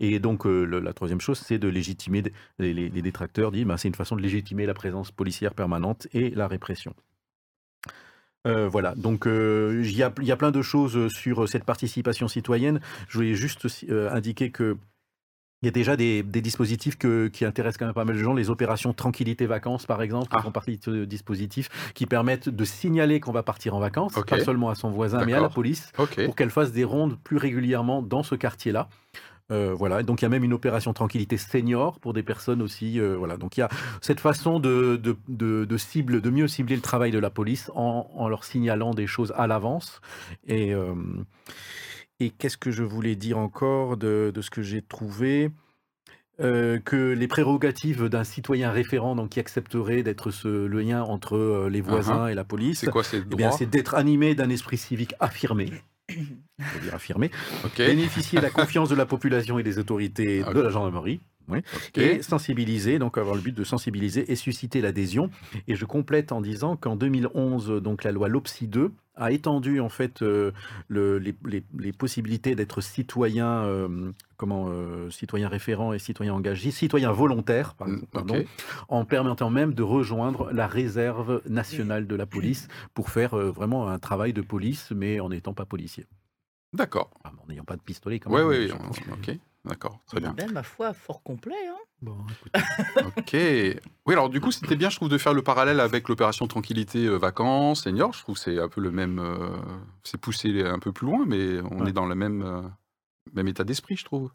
Et 0.00 0.18
donc, 0.18 0.44
le- 0.44 0.64
la 0.80 0.92
troisième 0.92 1.20
chose, 1.20 1.38
c'est 1.44 1.58
de 1.58 1.68
légitimer, 1.68 2.22
les, 2.58 2.72
les- 2.72 2.88
les 2.88 3.02
détracteurs 3.10 3.50
disent, 3.52 3.66
ben, 3.66 3.76
c'est 3.76 3.88
une 3.88 3.94
façon 3.94 4.16
de 4.16 4.22
légitimer 4.22 4.64
la 4.66 4.74
présence 4.74 5.10
policière 5.10 5.54
permanente 5.54 6.06
et 6.12 6.30
la 6.30 6.46
répression. 6.48 6.94
Euh, 8.46 8.68
voilà, 8.68 8.94
donc 8.94 9.26
euh, 9.26 9.82
il 9.84 9.94
y, 9.94 10.02
a, 10.02 10.10
il 10.18 10.26
y 10.26 10.32
a 10.32 10.36
plein 10.36 10.50
de 10.50 10.62
choses 10.62 11.12
sur 11.12 11.46
cette 11.48 11.64
participation 11.64 12.26
citoyenne. 12.26 12.80
Je 13.08 13.18
voulais 13.18 13.34
juste 13.34 13.66
euh, 13.90 14.10
indiquer 14.10 14.50
que 14.50 14.76
il 15.62 15.66
y 15.66 15.68
a 15.68 15.72
déjà 15.72 15.94
des, 15.94 16.22
des 16.22 16.40
dispositifs 16.40 16.96
que- 16.96 17.28
qui 17.28 17.44
intéressent 17.44 17.76
quand 17.76 17.84
même 17.84 17.92
pas 17.94 18.06
mal 18.06 18.16
de 18.16 18.22
gens, 18.22 18.32
les 18.32 18.48
opérations 18.48 18.94
tranquillité 18.94 19.44
vacances 19.44 19.84
par 19.84 20.00
exemple, 20.00 20.28
qui 20.28 20.36
Ah. 20.38 20.42
font 20.42 20.52
partie 20.52 20.78
de 20.78 20.82
ce 20.82 21.04
dispositif, 21.04 21.68
qui 21.92 22.06
permettent 22.06 22.48
de 22.48 22.64
signaler 22.64 23.20
qu'on 23.20 23.32
va 23.32 23.42
partir 23.42 23.74
en 23.74 23.78
vacances, 23.78 24.14
pas 24.22 24.36
seulement 24.46 24.70
à 24.70 24.74
son 24.74 24.88
voisin, 24.88 25.18
mais 25.26 25.34
à 25.34 25.40
la 25.42 25.48
police, 25.50 25.92
pour 26.24 26.34
qu'elle 26.34 26.48
fasse 26.48 26.72
des 26.72 26.84
rondes 26.84 27.18
plus 27.22 27.36
régulièrement 27.36 28.00
dans 28.00 28.22
ce 28.22 28.34
quartier-là. 28.36 28.88
Euh, 29.50 29.74
voilà, 29.74 30.02
donc 30.02 30.22
il 30.22 30.24
y 30.24 30.26
a 30.26 30.28
même 30.28 30.44
une 30.44 30.52
opération 30.52 30.92
tranquillité 30.92 31.36
senior 31.36 31.98
pour 32.00 32.12
des 32.12 32.22
personnes 32.22 32.62
aussi. 32.62 33.00
euh, 33.00 33.16
voilà, 33.16 33.36
donc 33.36 33.56
il 33.56 33.60
y 33.60 33.62
a 33.62 33.68
cette 34.00 34.20
façon 34.20 34.60
de, 34.60 34.96
de, 34.96 35.16
de, 35.28 35.64
de 35.64 35.76
cible, 35.76 36.20
de 36.20 36.30
mieux 36.30 36.48
cibler 36.48 36.76
le 36.76 36.82
travail 36.82 37.10
de 37.10 37.18
la 37.18 37.30
police 37.30 37.70
en, 37.74 38.08
en 38.14 38.28
leur 38.28 38.44
signalant 38.44 38.94
des 38.94 39.06
choses 39.06 39.32
à 39.36 39.46
l'avance. 39.46 40.00
Et, 40.46 40.72
euh, 40.72 40.94
et 42.20 42.30
qu'est-ce 42.30 42.58
que 42.58 42.70
je 42.70 42.84
voulais 42.84 43.16
dire 43.16 43.38
encore 43.38 43.96
de, 43.96 44.32
ce 44.40 44.50
que 44.50 44.62
j'ai 44.62 44.82
trouvé? 44.82 45.50
Euh, 46.40 46.78
que 46.78 47.12
les 47.12 47.28
prérogatives 47.28 48.08
d'un 48.08 48.24
citoyen 48.24 48.70
référent, 48.70 49.14
donc 49.14 49.30
qui 49.30 49.40
accepterait 49.40 50.02
d'être 50.02 50.30
ce, 50.30 50.48
le 50.48 50.80
lien 50.80 51.02
entre 51.02 51.36
euh, 51.36 51.68
les 51.68 51.82
voisins 51.82 52.28
et 52.28 52.34
la 52.34 52.44
police, 52.44 52.78
C'est 52.78 52.90
quoi 52.90 53.04
ces 53.04 53.18
eh 53.18 53.50
c'est 53.50 53.66
d'être 53.68 53.94
animé 53.94 54.34
d'un 54.34 54.48
esprit 54.48 54.78
civique 54.78 55.12
affirmé. 55.20 55.70
Affirmé. 56.92 57.30
Bénéficier 57.76 58.38
de 58.38 58.44
la 58.44 58.50
confiance 58.50 58.88
de 58.88 58.94
la 58.94 59.06
population 59.06 59.58
et 59.58 59.62
des 59.62 59.78
autorités 59.78 60.42
Ok. 60.42 60.54
de 60.54 60.60
la 60.60 60.70
gendarmerie. 60.70 61.20
Oui. 61.48 61.62
Et 61.96 62.22
sensibiliser, 62.22 62.98
donc 63.00 63.18
avoir 63.18 63.34
le 63.34 63.40
but 63.40 63.54
de 63.56 63.64
sensibiliser 63.64 64.30
et 64.30 64.36
susciter 64.36 64.80
l'adhésion. 64.80 65.30
Et 65.66 65.74
je 65.74 65.84
complète 65.84 66.30
en 66.30 66.40
disant 66.40 66.76
qu'en 66.76 66.94
2011, 66.96 67.82
donc 67.82 68.04
la 68.04 68.12
loi 68.12 68.28
LOPSI 68.28 68.68
2 68.68 68.92
a 69.20 69.30
étendu 69.30 69.78
en 69.80 69.88
fait 69.88 70.22
euh, 70.22 70.50
le- 70.88 71.18
les, 71.18 71.34
les- 71.44 71.62
les 71.78 71.92
possibilités 71.92 72.54
d'être 72.56 72.80
citoyen, 72.80 73.62
euh, 73.64 74.10
comment, 74.36 74.66
euh, 74.70 75.08
citoyen 75.10 75.48
référent 75.48 75.92
et 75.92 75.98
citoyen 76.00 76.34
engagé, 76.34 76.70
citoyen 76.72 77.12
volontaire, 77.12 77.74
Mm, 77.86 77.98
pardon, 78.10 78.38
ok. 78.38 78.46
en 78.88 79.04
permettant 79.04 79.50
même 79.50 79.74
de 79.74 79.82
rejoindre 79.82 80.50
la 80.52 80.66
réserve 80.66 81.42
nationale 81.48 82.06
de 82.06 82.16
la 82.16 82.26
police 82.26 82.66
pour 82.94 83.10
faire 83.10 83.36
vraiment 83.36 83.88
un 83.88 83.98
travail 83.98 84.32
de 84.32 84.40
police, 84.42 84.90
mais 84.90 85.20
en 85.20 85.28
n'étant 85.28 85.54
pas 85.54 85.66
policier. 85.66 86.06
D'accord. 86.72 87.10
Enfin, 87.22 87.34
en 87.42 87.46
n'ayant 87.48 87.64
pas 87.64 87.76
de 87.76 87.82
pistolet 87.82 88.18
quand 88.20 88.30
même. 88.30 88.46
oui, 88.46 88.66
bien 88.66 88.76
oui. 88.80 88.94
sûr. 88.96 89.16
D'accord. 89.64 89.98
Très 90.06 90.20
bien. 90.20 90.32
Ben, 90.32 90.50
ma 90.52 90.62
foi, 90.62 90.94
fort 90.94 91.22
complet. 91.22 91.54
Hein. 91.68 91.76
Bon, 92.00 92.16
écoute, 92.30 93.06
Ok. 93.18 93.32
Oui, 93.34 94.14
alors 94.14 94.30
du 94.30 94.40
coup, 94.40 94.50
c'était 94.52 94.74
bien, 94.76 94.88
je 94.88 94.96
trouve, 94.96 95.10
de 95.10 95.18
faire 95.18 95.34
le 95.34 95.42
parallèle 95.42 95.80
avec 95.80 96.08
l'opération 96.08 96.46
Tranquillité 96.46 97.04
euh, 97.06 97.16
Vacances, 97.18 97.82
Senior. 97.82 98.12
Je 98.14 98.20
trouve 98.22 98.36
que 98.36 98.40
c'est 98.40 98.58
un 98.58 98.68
peu 98.68 98.80
le 98.80 98.90
même. 98.90 99.18
euh, 99.18 99.50
c'est 100.02 100.18
poussé 100.18 100.62
un 100.64 100.78
peu 100.78 100.92
plus 100.92 101.06
loin, 101.06 101.24
mais 101.26 101.60
on 101.70 101.82
Ouais. 101.84 101.90
est 101.90 101.92
dans 101.92 102.06
le 102.06 102.14
même, 102.14 102.42
euh, 102.42 102.62
même 103.34 103.48
état 103.48 103.64
d'esprit, 103.64 103.96
je 103.96 104.04
trouve. 104.06 104.30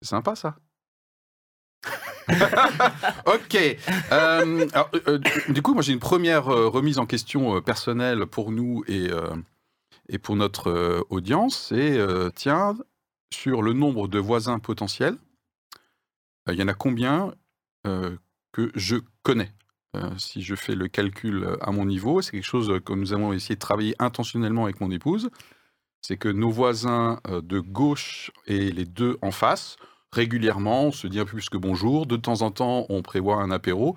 C'est 0.00 0.08
sympa, 0.08 0.34
ça. 0.34 0.56
ok. 3.26 3.76
Euh, 4.12 4.68
alors, 4.72 4.90
du- 5.18 5.52
du 5.52 5.62
coup, 5.62 5.74
moi, 5.74 5.82
j'ai 5.82 5.92
une 5.92 5.98
première 5.98 6.48
euh, 6.48 6.68
remise 6.68 6.98
en 6.98 7.06
question 7.06 7.56
euh, 7.56 7.60
personnelle 7.60 8.26
pour 8.26 8.50
nous 8.52 8.82
et, 8.86 9.10
euh, 9.10 9.34
et 10.08 10.18
pour 10.18 10.36
notre 10.36 10.70
euh, 10.70 11.00
audience. 11.10 11.66
C'est, 11.68 11.98
euh, 11.98 12.30
tiens, 12.34 12.74
sur 13.32 13.62
le 13.62 13.72
nombre 13.72 14.08
de 14.08 14.18
voisins 14.18 14.58
potentiels, 14.58 15.16
euh, 16.48 16.54
il 16.54 16.58
y 16.58 16.62
en 16.62 16.68
a 16.68 16.74
combien 16.74 17.34
euh, 17.86 18.16
que 18.52 18.70
je 18.74 18.96
connais? 19.22 19.52
Euh, 19.96 20.10
Si 20.16 20.42
je 20.42 20.54
fais 20.54 20.74
le 20.74 20.88
calcul 20.88 21.56
à 21.60 21.70
mon 21.70 21.84
niveau, 21.84 22.22
c'est 22.22 22.32
quelque 22.32 22.44
chose 22.44 22.80
que 22.84 22.92
nous 22.92 23.12
avons 23.12 23.32
essayé 23.32 23.54
de 23.56 23.60
travailler 23.60 23.94
intentionnellement 23.98 24.64
avec 24.64 24.80
mon 24.80 24.90
épouse. 24.90 25.30
C'est 26.00 26.16
que 26.16 26.28
nos 26.28 26.50
voisins 26.50 27.20
de 27.28 27.60
gauche 27.60 28.32
et 28.46 28.72
les 28.72 28.84
deux 28.84 29.18
en 29.22 29.30
face, 29.30 29.76
régulièrement, 30.10 30.86
on 30.86 30.92
se 30.92 31.06
dit 31.06 31.20
un 31.20 31.24
peu 31.24 31.32
plus 31.32 31.48
que 31.48 31.58
bonjour. 31.58 32.06
De 32.06 32.16
temps 32.16 32.42
en 32.42 32.50
temps, 32.50 32.86
on 32.88 33.02
prévoit 33.02 33.36
un 33.36 33.52
apéro. 33.52 33.96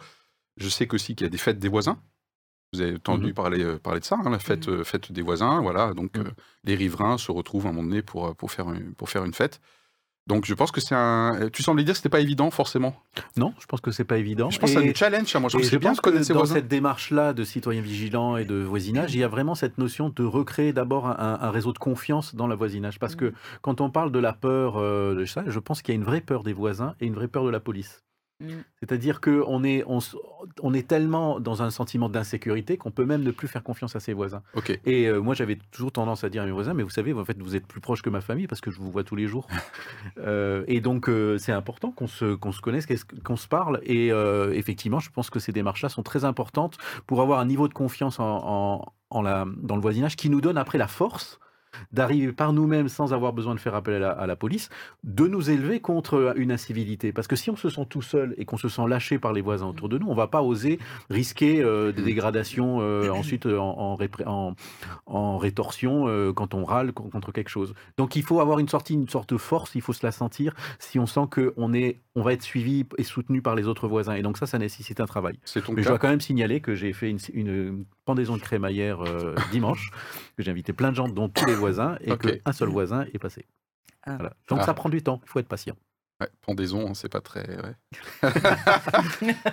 Je 0.58 0.69
sais 0.69 0.88
qu'aussi 0.88 1.15
qu'il 1.15 1.26
y 1.26 1.28
a 1.28 1.32
des 1.32 1.39
fêtes 1.39 1.58
des 1.58 1.67
voisins. 1.67 2.00
Vous 2.76 2.82
avez 2.82 2.96
entendu 2.96 3.28
Mhm. 3.28 3.34
parler, 3.34 3.66
parler 3.82 4.00
de 4.00 4.06
ça, 4.06 4.18
hein, 4.24 4.30
la 4.30 4.40
fête, 4.40 4.68
euh, 4.68 4.84
fête 4.84 5.12
des 5.12 5.22
voisins. 5.22 5.62
Voilà, 5.62 5.94
donc 5.94 6.16
Mhm. 6.18 6.26
euh, 6.28 6.30
les 6.64 6.76
riverains 6.76 7.18
se 7.18 7.32
retrouvent 7.32 7.66
à 7.66 7.70
un 7.70 7.72
moment 7.74 7.88
donné 7.88 8.02
pour, 8.02 8.36
pour, 8.36 8.52
faire, 8.52 8.70
une, 8.72 8.94
pour 8.94 9.10
faire 9.10 9.24
une 9.26 9.34
fête. 9.34 9.60
Donc 10.28 10.46
je 10.46 10.56
pense 10.56 10.72
que 10.72 10.82
c'est 10.82 10.96
un. 10.96 11.50
Tu 11.54 11.62
semblais 11.62 11.84
dire 11.84 11.94
que 11.94 11.98
c'était 11.98 12.10
pas 12.10 12.20
évident 12.20 12.50
forcément. 12.50 12.96
Non, 13.38 13.54
je 13.60 13.68
pense 13.68 13.80
que 13.80 13.92
c'est 13.92 14.06
pas 14.06 14.18
évident. 14.18 14.50
Je 14.50 14.58
pense 14.58 14.74
que 14.74 14.80
c'est 14.80 14.86
Et- 14.88 14.90
un 14.90 14.94
challenge. 14.96 15.36
hein, 15.36 15.40
Moi, 15.40 15.50
je 15.54 15.60
je 15.60 15.78
bien 15.78 15.92
pense 15.92 16.02
que 16.02 16.10
dans 16.10 16.34
voisins. 16.40 16.56
cette 16.56 16.68
démarche-là 16.68 17.34
de 17.34 17.44
citoyen 17.44 17.82
vigilant 17.82 18.36
et 18.36 18.44
de 18.44 18.56
voisinage, 18.56 19.14
il 19.14 19.20
y 19.20 19.24
a 19.24 19.28
vraiment 19.28 19.54
cette 19.54 19.78
notion 19.78 20.10
de 20.10 20.24
recréer 20.24 20.74
d'abord 20.74 21.06
un, 21.06 21.38
un 21.40 21.52
réseau 21.52 21.74
de 21.74 21.78
confiance 21.78 22.34
dans 22.34 22.48
le 22.48 22.56
voisinage. 22.56 22.98
Parce 22.98 23.16
que 23.16 23.34
quand 23.62 23.82
on 23.82 23.92
parle 23.92 24.12
de 24.12 24.18
la 24.18 24.34
peur 24.34 24.78
euh, 24.78 25.14
de 25.14 25.26
ça, 25.26 25.44
je 25.46 25.60
pense 25.60 25.84
qu'il 25.84 25.94
y 25.94 25.96
a 25.96 26.00
une 26.00 26.06
vraie 26.06 26.22
peur 26.22 26.42
des 26.42 26.54
voisins 26.54 26.96
et 27.00 27.06
une 27.06 27.14
vraie 27.14 27.28
peur 27.28 27.46
de 27.46 27.52
la 27.52 27.60
police. 27.60 28.02
Mm. 28.41 28.48
C'est-à-dire 28.80 29.21
qu'on 29.21 29.63
est, 29.63 29.84
on, 29.88 30.74
est 30.74 30.88
tellement 30.88 31.39
dans 31.39 31.63
un 31.63 31.69
sentiment 31.69 32.10
d'insécurité 32.10 32.76
qu'on 32.78 32.91
peut 32.91 33.06
même 33.06 33.24
ne 33.24 33.32
plus 33.32 33.48
faire 33.48 33.63
confiance 33.63 33.95
à 33.95 34.02
ses 34.02 34.13
voisins. 34.13 34.43
Et 34.86 35.08
euh, 35.08 35.19
moi, 35.21 35.36
j'avais 35.36 35.58
toujours 35.71 35.91
tendance 35.93 36.24
à 36.26 36.30
dire 36.30 36.43
à 36.43 36.45
mes 36.45 36.52
voisins, 36.52 36.74
mais 36.74 36.84
vous 36.84 36.89
savez, 36.89 37.13
en 37.13 37.24
fait, 37.24 37.41
vous 37.41 37.56
êtes 37.56 37.65
plus 37.65 37.80
proche 37.80 38.02
que 38.02 38.10
ma 38.10 38.19
famille 38.21 38.48
parce 38.48 38.60
que 38.62 38.71
je 38.71 38.80
vous 38.80 38.91
vois 38.91 39.04
tous 39.04 39.15
les 39.15 39.28
jours. 39.28 39.48
Euh, 40.17 40.63
et 40.67 40.80
donc, 40.82 41.10
euh, 41.10 41.38
c'est 41.38 41.52
important 41.52 41.91
qu'on 41.91 42.08
se, 42.08 42.36
qu'on 42.36 42.52
se 42.52 42.62
connaisse, 42.62 42.86
qu'on 43.24 43.36
se 43.36 43.48
parle. 43.48 43.80
Et 43.84 44.12
euh, 44.12 44.52
effectivement, 44.54 45.00
je 45.00 45.10
pense 45.10 45.30
que 45.30 45.39
ces 45.39 45.52
démarches-là 45.52 45.89
sont 45.89 46.04
très 46.04 46.24
importantes 46.26 46.78
pour 47.06 47.21
avoir 47.21 47.39
un 47.39 47.45
niveau 47.45 47.67
de 47.67 47.74
confiance 47.74 48.19
en, 48.19 48.41
en- 48.43 48.86
en 49.10 49.21
la, 49.21 49.45
dans 49.58 49.76
le 49.76 49.82
voisinage 49.82 50.15
qui 50.15 50.30
nous 50.30 50.41
donne 50.41 50.58
après 50.58 50.78
la 50.78 50.88
force 50.88 51.39
d'arriver 51.92 52.32
par 52.32 52.54
nous-mêmes 52.54 52.88
sans 52.90 53.14
avoir 53.14 53.34
besoin 53.34 53.56
de 53.56 53.60
faire 53.60 53.76
appel 53.76 53.96
à 53.96 54.00
la, 54.00 54.10
à 54.12 54.28
la 54.28 54.36
police, 54.36 54.70
de 55.04 55.28
nous 55.28 55.50
élever 55.50 55.80
contre 55.80 56.34
une 56.38 56.52
incivilité. 56.52 57.12
Parce 57.12 57.28
que 57.28 57.36
si 57.36 57.50
on 57.50 57.56
se 57.56 57.70
sent 57.70 57.86
tout 57.90 58.02
seul 58.02 58.34
et 58.38 58.46
qu'on 58.46 58.58
se 58.58 58.70
sent 58.70 58.88
lâché 58.88 59.20
par 59.20 59.34
les 59.34 59.42
voisins 59.42 59.68
autour 59.68 59.90
de 59.90 59.98
nous, 59.98 60.08
on 60.08 60.16
va 60.16 60.28
pas 60.28 60.42
oser 60.42 60.80
risquer 61.10 61.62
euh, 61.64 61.92
des 61.92 62.02
dégradations 62.04 62.78
euh, 62.82 63.10
ensuite 63.12 63.46
euh, 63.46 63.58
en, 63.60 63.70
en, 63.78 63.96
répré- 63.96 64.28
en- 64.28 64.56
en 65.06 65.38
rétorsion 65.38 66.08
euh, 66.08 66.34
quand 66.34 66.54
on 66.54 66.64
râle 66.66 66.94
con- 66.94 67.10
contre 67.10 67.32
quelque 67.32 67.50
chose. 67.50 67.74
Donc 67.98 68.16
il 68.16 68.24
faut 68.24 68.40
avoir 68.40 68.60
une 68.60 68.68
sortie, 68.70 68.94
une 68.94 69.10
sorte 69.10 69.34
de 69.34 69.38
force, 69.38 69.76
il 69.76 69.82
faut 69.82 69.94
se 69.94 70.06
la 70.06 70.12
sentir 70.12 70.54
si 70.80 71.00
on 71.00 71.06
sent 71.06 71.22
qu'on 71.32 71.74
est, 71.74 72.00
on 72.16 72.22
va 72.24 72.34
être 72.34 72.42
suivi 72.44 72.86
et 72.98 73.04
soutenu 73.04 73.42
par 73.42 73.56
les 73.56 73.68
autres 73.68 73.88
voisins. 73.88 74.14
Et 74.16 74.22
donc 74.22 74.38
ça, 74.38 74.46
ça 74.46 74.58
nécessite 74.58 75.00
un 75.00 75.06
travail. 75.06 75.38
Mais 75.76 75.82
je 75.84 75.88
dois 75.90 76.00
quand 76.00 76.10
même 76.10 76.22
signaler 76.22 76.60
que 76.62 76.76
j'ai 76.76 76.94
fait 76.94 77.10
une, 77.10 77.20
une 77.34 77.86
pendaison 78.06 78.38
de 78.38 78.41
crémaillère 78.41 79.02
euh, 79.04 79.36
dimanche, 79.52 79.89
que 80.38 80.44
j'ai 80.44 80.52
invité 80.52 80.72
plein 80.74 80.91
de 80.91 80.96
gens, 80.96 81.08
dont 81.08 81.28
tous 81.30 81.46
les 81.46 81.56
voisins, 81.56 81.98
et 82.02 82.15
qu'un 82.18 82.54
seul 82.54 82.70
voisin 82.70 83.06
est 83.13 83.20
passé. 83.20 83.46
Ah. 84.06 84.15
Voilà. 84.15 84.34
Donc 84.48 84.60
Ah. 84.62 84.65
ça 84.65 84.74
prend 84.74 84.89
du 84.89 85.02
temps, 85.02 85.20
il 85.24 85.30
faut 85.30 85.39
être 85.39 85.48
patient. 85.48 85.76
Ouais, 86.22 86.30
pendaison, 86.41 86.88
hein, 86.89 86.94
c'est 86.94 87.10
pas 87.12 87.20
très. 87.20 87.41
ouais. 87.46 87.76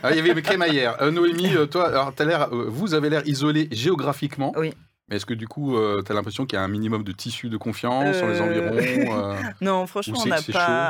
Ah, 0.03 0.11
Il 0.11 0.17
y 0.17 0.21
avait 0.21 0.35
mes 0.35 0.43
crémaillères. 0.43 1.01
Euh, 1.03 1.11
Noémie, 1.11 1.55
euh, 1.57 1.67
toi, 1.67 1.88
alors, 1.88 2.15
t'as 2.15 2.25
l'air, 2.25 2.53
euh, 2.53 2.67
vous 2.69 2.95
avez 2.95 3.11
l'air 3.11 3.27
isolé 3.27 3.69
géographiquement. 3.73 4.53
Oui. 4.57 4.73
Mais 5.09 5.17
est-ce 5.17 5.27
que 5.27 5.35
du 5.35 5.49
coup, 5.49 5.77
tu 6.07 6.12
as 6.12 6.15
l'impression 6.15 6.47
qu'il 6.47 6.57
y 6.57 6.61
a 6.61 6.62
un 6.65 6.69
minimum 6.69 7.03
de 7.03 7.11
tissu 7.12 7.49
de 7.49 7.57
confiance 7.57 8.17
sur 8.17 8.29
les 8.29 8.41
Euh, 8.41 8.45
environs 8.45 9.19
euh, 9.19 9.35
Non, 9.61 9.87
franchement, 9.88 10.19
on 10.25 10.27
n'a 10.29 10.37
pas, 10.37 10.43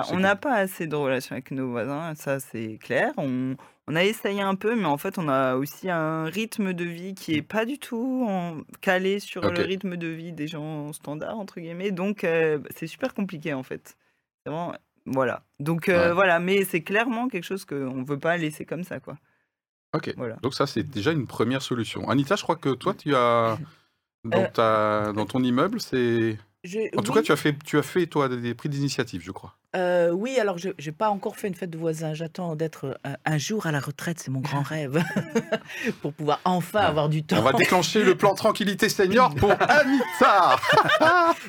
chaud, 0.03 0.07
c'est 0.11 0.15
on 0.15 0.19
n'a 0.19 0.37
pas 0.37 0.55
assez 0.57 0.87
de 0.87 0.95
relations 0.95 1.33
avec 1.33 1.51
nos 1.51 1.71
voisins, 1.71 2.15
ça 2.15 2.39
c'est 2.39 2.79
clair. 2.81 3.13
On, 3.17 3.57
on 3.93 3.97
a 3.97 4.05
essayé 4.05 4.41
un 4.41 4.55
peu, 4.55 4.75
mais 4.75 4.87
en 4.87 4.97
fait, 4.97 5.19
on 5.19 5.29
a 5.29 5.55
aussi 5.57 5.91
un 5.91 6.25
rythme 6.25 6.73
de 6.73 6.85
vie 6.85 7.15
qui 7.15 7.35
est 7.35 7.43
pas 7.43 7.67
du 7.67 7.79
tout 7.79 8.25
en- 8.27 8.59
calé 8.81 9.21
sur 9.21 9.43
le 9.43 9.61
rythme 9.63 9.97
de 9.97 10.07
vie 10.09 10.33
des 10.33 10.49
gens 10.49 10.93
standards, 10.95 11.39
entre 11.39 11.61
guillemets. 11.61 11.91
Donc, 11.91 12.25
euh, 12.25 12.59
c'est 12.75 12.87
super 12.87 13.13
compliqué 13.13 13.53
en 13.53 13.63
fait. 13.63 13.97
Vraiment- 14.47 14.75
voilà. 15.05 15.43
Donc, 15.61 15.89
euh, 15.89 16.09
Ouais. 16.09 16.15
voilà, 16.15 16.39
mais 16.41 16.65
c'est 16.65 16.81
clairement 16.83 17.29
quelque 17.29 17.45
chose 17.45 17.65
qu'on 17.67 17.95
ne 17.97 18.05
veut 18.05 18.19
pas 18.19 18.37
laisser 18.39 18.65
comme 18.65 18.83
ça, 18.85 18.99
quoi. 18.99 19.19
Ok. 19.95 20.15
Voilà. 20.17 20.37
Donc 20.37 20.55
ça, 20.55 20.67
c'est 20.67 20.85
déjà 20.85 21.13
une 21.13 21.27
première 21.27 21.61
solution. 21.61 22.09
Anita, 22.09 22.35
je 22.37 22.43
crois 22.43 22.57
que 22.57 22.71
toi, 22.71 22.95
tu 22.95 23.15
as 23.15 23.59
dans, 24.25 24.39
Euh, 24.45 24.49
ta, 24.55 25.13
dans 25.13 25.27
ton 25.27 25.43
immeuble, 25.43 25.81
c'est. 25.81 26.39
En 26.97 27.03
tout 27.03 27.11
oui, 27.11 27.17
cas, 27.19 27.23
tu 27.23 27.33
as 27.33 27.37
fait, 27.37 27.57
tu 27.65 27.77
as 27.77 27.83
fait 27.83 28.07
toi 28.07 28.29
des 28.29 28.55
prix 28.55 28.69
d'initiative, 28.69 29.21
je 29.25 29.33
crois. 29.33 29.57
euh, 29.75 30.11
oui, 30.13 30.39
alors 30.39 30.59
je 30.59 30.69
n'ai 30.69 30.93
pas 30.93 31.11
encore 31.11 31.37
fait 31.37 31.49
une 31.49 31.57
fête 31.57 31.71
de 31.71 31.77
voisins. 31.79 32.15
J'attends 32.15 32.55
d'être 32.55 33.01
un, 33.03 33.17
un 33.25 33.37
jour 33.39 33.67
à 33.67 33.73
la 33.73 33.81
retraite, 33.81 34.21
c'est 34.21 34.31
mon 34.31 34.39
grand 34.39 34.63
rêve, 34.63 35.03
pour 36.03 36.13
pouvoir 36.13 36.41
enfin 36.45 36.79
Ouais. 36.81 36.87
avoir 36.87 37.09
du 37.09 37.25
temps. 37.25 37.39
On 37.39 37.43
va 37.43 37.53
déclencher 37.53 38.05
le 38.05 38.15
plan 38.17 38.35
tranquillité 38.35 38.89
senior 38.89 39.35
pour 39.35 39.51
Anita. 39.51 40.57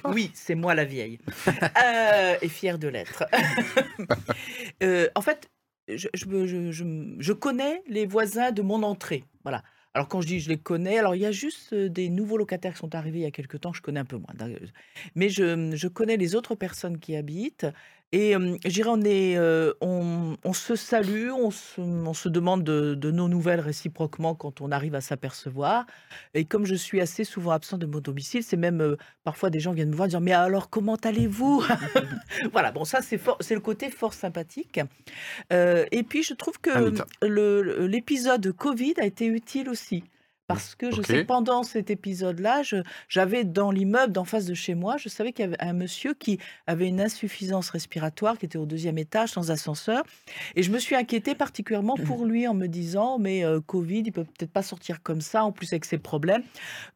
Oui, 0.06 0.32
c'est 0.34 0.56
moi 0.56 0.74
la 0.74 0.86
vieille. 0.86 1.20
Euh, 1.48 2.36
et 2.42 2.50
fière 2.50 2.80
de 2.80 2.88
l'être. 2.88 3.24
Euh, 4.82 5.10
en 5.14 5.22
fait, 5.22 5.48
je- 5.88 6.08
je 6.16 7.34
connais 7.34 7.84
les 7.88 8.08
voisins 8.08 8.52
de 8.52 8.64
mon 8.64 8.82
entrée. 8.82 9.26
Voilà. 9.44 9.62
Alors 9.94 10.08
quand 10.08 10.22
je 10.22 10.28
dis 10.28 10.40
je 10.40 10.50
les 10.50 10.58
connais, 10.58 10.98
alors 10.98 11.16
il 11.16 11.22
y 11.22 11.26
a 11.26 11.32
juste 11.32 11.74
des 11.74 12.10
nouveaux 12.10 12.38
locataires 12.38 12.74
qui 12.74 12.80
sont 12.80 12.96
arrivés 12.96 13.20
il 13.20 13.22
y 13.24 13.26
a 13.26 13.32
quelques 13.32 13.62
temps, 13.62 13.74
je 13.74 13.82
connais 13.82 14.00
un 14.00 14.06
peu 14.06 14.18
moins. 14.18 14.34
Mais 15.16 15.30
je, 15.30 15.76
je 15.76 15.88
connais 15.88 16.18
les 16.18 16.36
autres 16.36 16.56
personnes 16.56 17.00
qui 17.00 17.16
habitent. 17.16 17.68
Et 18.14 18.36
euh, 18.36 18.58
je 18.64 18.70
dirais, 18.70 18.92
on, 18.92 19.02
est, 19.02 19.38
euh, 19.38 19.74
on, 19.82 20.38
on 20.44 20.54
se 20.54 20.76
salue, 20.76 21.32
on 21.32 21.50
se, 21.50 21.82
on 21.82 22.14
se 22.14 22.30
demande 22.30 22.64
de, 22.64 22.94
de 22.94 23.10
nos 23.10 23.28
nouvelles 23.28 23.60
réciproquement 23.60 24.36
quand 24.36 24.62
on 24.62 24.72
arrive 24.72 24.94
à 24.94 25.02
s'apercevoir. 25.02 25.88
Et 26.36 26.46
comme 26.46 26.64
je 26.64 26.76
suis 26.76 27.02
assez 27.02 27.24
souvent 27.24 27.50
absent 27.50 27.80
de 27.80 27.88
mon 27.88 28.00
domicile, 28.00 28.44
c'est 28.44 28.56
même 28.56 28.82
euh, 28.82 28.98
parfois 29.24 29.50
des 29.50 29.60
gens 29.60 29.74
viennent 29.74 29.90
me 29.90 29.96
voir 29.96 30.08
dire 30.08 30.22
Mais 30.22 30.32
alors, 30.32 30.70
comment 30.70 30.96
allez-vous? 30.96 31.64
Voilà, 32.52 32.72
bon, 32.72 32.86
ça, 32.86 33.00
c'est 33.02 33.56
le 33.56 33.60
côté 33.60 33.90
fort 33.90 34.14
sympathique. 34.14 34.80
Et 35.50 36.04
puis, 36.04 36.22
je 36.22 36.36
trouve 36.36 36.60
que 36.60 36.94
l'épisode 37.88 38.52
Covid 38.52 38.94
a 39.00 39.06
été 39.06 39.26
utile 39.26 39.70
aussi. 39.70 40.04
Parce 40.48 40.76
que 40.76 40.92
je 40.92 41.02
sais 41.02 41.24
pendant 41.24 41.64
cet 41.64 41.90
épisode-là, 41.90 42.64
j'avais 43.08 43.46
dans 43.46 43.72
l'immeuble 43.72 44.12
d'en 44.12 44.26
face 44.26 44.46
de 44.46 44.54
chez 44.54 44.76
moi, 44.76 44.98
je 44.98 45.08
savais 45.08 45.32
qu'il 45.32 45.46
y 45.46 45.48
avait 45.48 45.62
un 45.62 45.74
monsieur 45.74 46.14
qui 46.14 46.38
avait 46.68 46.88
une 46.88 47.00
insuffisance 47.00 47.70
respiratoire, 47.70 48.38
qui 48.38 48.46
était 48.46 48.58
au 48.58 48.66
deuxième 48.66 48.98
étage 48.98 49.30
sans 49.30 49.52
ascenseur. 49.52 50.04
Et 50.56 50.64
je 50.64 50.72
me 50.72 50.80
suis 50.80 50.96
inquiétée 50.96 51.34
particulièrement 51.34 51.96
pour 51.96 52.26
lui 52.26 52.48
en 52.48 52.54
me 52.54 52.68
disant, 52.68 53.20
mais 53.20 53.46
euh, 53.46 53.62
Covid, 53.62 54.04
il 54.06 54.12
peut 54.12 54.26
peut-être 54.26 54.52
pas 54.52 54.64
sortir 54.64 55.02
comme 55.02 55.22
ça, 55.22 55.46
en 55.46 55.52
plus 55.52 55.72
avec 55.72 55.86
ses 55.86 55.98
problèmes. 55.98 56.44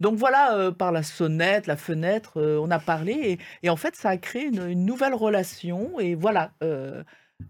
Donc 0.01 0.15
voilà, 0.17 0.57
euh, 0.57 0.71
par 0.71 0.91
la 0.91 1.03
sonnette, 1.03 1.67
la 1.67 1.77
fenêtre, 1.77 2.41
euh, 2.41 2.59
on 2.61 2.69
a 2.69 2.79
parlé. 2.79 3.13
Et, 3.13 3.39
et 3.63 3.69
en 3.69 3.77
fait, 3.77 3.95
ça 3.95 4.09
a 4.09 4.17
créé 4.17 4.45
une, 4.45 4.67
une 4.67 4.85
nouvelle 4.85 5.13
relation. 5.13 5.99
Et 5.99 6.15
voilà. 6.15 6.51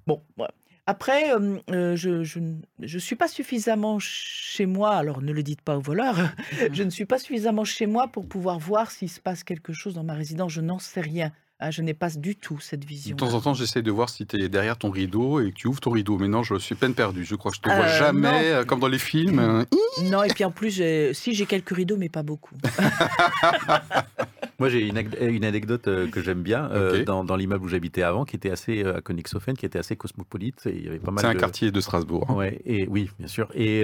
bon, 0.05 0.21
voilà. 0.35 0.53
Après, 0.89 1.33
euh, 1.35 1.57
euh, 1.69 1.95
je, 1.97 2.23
je 2.23 2.39
ne 2.39 2.53
je 2.81 2.97
suis 2.97 3.15
pas 3.17 3.27
suffisamment 3.27 3.97
chez 3.99 4.65
moi, 4.65 4.91
alors 4.95 5.21
ne 5.21 5.33
le 5.33 5.43
dites 5.43 5.61
pas 5.61 5.77
aux 5.77 5.81
voleurs, 5.81 6.17
je 6.71 6.81
ne 6.83 6.89
suis 6.89 7.05
pas 7.05 7.19
suffisamment 7.19 7.65
chez 7.65 7.85
moi 7.87 8.07
pour 8.07 8.25
pouvoir 8.27 8.57
voir 8.57 8.89
s'il 8.89 9.09
se 9.09 9.19
passe 9.19 9.43
quelque 9.43 9.73
chose 9.73 9.93
dans 9.95 10.03
ma 10.05 10.13
résidence, 10.13 10.53
je 10.53 10.61
n'en 10.61 10.79
sais 10.79 11.01
rien. 11.01 11.31
Ah, 11.59 11.71
je 11.71 11.81
n'ai 11.81 11.95
pas 11.95 12.11
du 12.11 12.35
tout 12.35 12.59
cette 12.59 12.81
De 12.81 12.85
vision. 12.85 13.15
temps 13.17 13.33
en 13.33 13.41
temps, 13.41 13.53
j'essaie 13.55 13.81
de 13.81 13.89
voir 13.89 14.09
si 14.09 14.27
tu 14.27 14.39
es 14.39 14.47
derrière 14.47 14.77
ton 14.77 14.91
rideau 14.91 15.39
et 15.41 15.49
que 15.51 15.55
tu 15.55 15.67
ouvres 15.67 15.79
ton 15.79 15.89
rideau. 15.89 16.19
Mais 16.19 16.27
non, 16.27 16.43
je 16.43 16.53
suis 16.59 16.75
peine 16.75 16.93
perdu. 16.93 17.25
Je 17.25 17.33
crois 17.33 17.49
que 17.49 17.57
je 17.57 17.61
te 17.61 17.67
vois 17.69 17.85
Euh, 17.85 17.97
jamais, 17.97 18.31
non. 18.31 18.37
euh, 18.59 18.63
comme 18.63 18.79
dans 18.79 18.87
les 18.87 18.99
films. 18.99 19.39
euh, 19.39 19.65
Non, 20.03 20.21
et 20.21 20.27
puis 20.29 20.45
en 20.45 20.51
plus, 20.51 20.79
si 21.13 21.33
j'ai 21.33 21.45
quelques 21.47 21.75
rideaux, 21.75 21.97
mais 21.97 22.09
pas 22.09 22.21
beaucoup. 22.21 22.53
Moi, 24.59 24.69
j'ai 24.69 24.87
une, 24.87 24.97
anecdote 25.45 25.87
euh, 25.87 26.07
que 26.07 26.21
j'aime 26.21 26.41
bien 26.41 26.69
euh, 26.71 27.03
dans, 27.05 27.23
dans 27.23 27.35
l'immeuble 27.35 27.65
où 27.65 27.67
j'habitais 27.67 28.01
avant, 28.01 28.25
qui 28.25 28.35
était 28.35 28.49
assez 28.49 28.83
euh, 28.83 28.97
à 28.97 29.01
Königshofen, 29.01 29.55
qui 29.55 29.65
était 29.65 29.77
assez 29.79 29.95
cosmopolite. 29.95 30.65
Et 30.65 30.75
il 30.75 30.85
y 30.85 30.87
avait 30.87 30.97
pas 30.99 31.11
mal 31.11 31.21
C'est 31.21 31.27
un 31.29 31.33
de- 31.35 31.39
quartier 31.39 31.71
de 31.71 31.79
Strasbourg. 31.79 32.25
hein. 32.29 32.33
Ouais, 32.33 32.59
et 32.65 32.87
oui, 32.87 33.09
bien 33.19 33.27
sûr. 33.27 33.47
Et, 33.53 33.83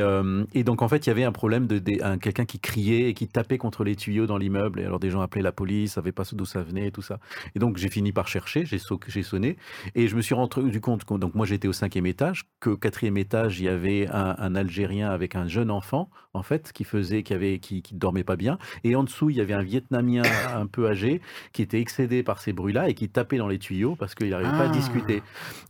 et 0.53 0.63
donc 0.63 0.81
en 0.81 0.88
fait, 0.88 1.05
il 1.05 1.09
y 1.09 1.12
avait 1.12 1.23
un 1.23 1.31
problème 1.31 1.67
de, 1.67 1.77
quelqu'un 2.17 2.45
qui 2.45 2.59
criait 2.59 3.09
et 3.09 3.13
qui 3.13 3.27
tapait 3.27 3.57
contre 3.57 3.83
les 3.83 3.95
tuyaux 3.95 4.25
dans 4.25 4.38
l'immeuble. 4.38 4.79
Et 4.79 4.86
alors 4.86 4.99
des 4.99 5.09
gens 5.12 5.21
appelaient 5.21 5.41
la 5.43 5.51
police, 5.51 5.93
savaient 5.93 6.12
pas 6.12 6.23
d'où 6.33 6.45
ça 6.45 6.63
venait 6.63 6.88
et 6.88 6.91
tout 6.91 7.01
ça. 7.01 7.19
Et 7.55 7.59
donc 7.59 7.77
j'ai 7.77 7.89
fini 7.89 8.12
par 8.12 8.27
chercher, 8.27 8.65
j'ai 8.65 8.79
so- 8.79 8.99
j'ai 9.07 9.23
sonné 9.23 9.57
et 9.95 10.07
je 10.07 10.15
me 10.15 10.21
suis 10.21 10.33
rendu 10.33 10.81
compte 10.81 11.03
que 11.05 11.13
donc 11.15 11.36
moi 11.36 11.45
j'étais 11.45 11.67
au 11.67 11.73
cinquième 11.73 12.05
étage, 12.07 12.45
qu'au 12.59 12.77
quatrième 12.77 13.17
étage 13.17 13.59
il 13.59 13.65
y 13.65 13.69
avait 13.69 14.07
un, 14.12 14.36
un 14.39 14.55
Algérien 14.55 15.09
avec 15.12 15.36
un 15.36 15.47
jeune 15.47 15.69
enfant 15.69 16.09
en 16.33 16.41
fait 16.43 16.71
qui 16.73 16.83
faisait, 16.83 17.21
qui 17.23 17.33
avait, 17.33 17.59
qui, 17.59 17.81
qui 17.83 17.93
dormait 17.95 18.23
pas 18.23 18.36
bien. 18.38 18.57
Et 18.83 18.95
en 18.95 19.03
dessous 19.03 19.29
il 19.29 19.36
y 19.38 19.41
avait 19.41 19.53
un 19.53 19.62
Vietnamien 19.63 20.23
un 20.63 20.67
peu 20.67 20.88
âgé 20.88 21.21
qui 21.54 21.62
était 21.62 21.80
excédé 21.80 22.23
par 22.23 22.39
ces 22.41 22.54
bruits-là 22.54 22.89
et 22.89 22.93
qui 22.93 23.10
tapait 23.10 23.38
dans 23.38 23.47
les 23.47 23.60
tuyaux 23.60 23.95
parce 23.95 24.15
qu'il 24.15 24.30
n'arrivait 24.30 24.49
pas 24.49 24.65
à 24.65 24.69
Ah. 24.69 24.69
discuter. 24.69 25.21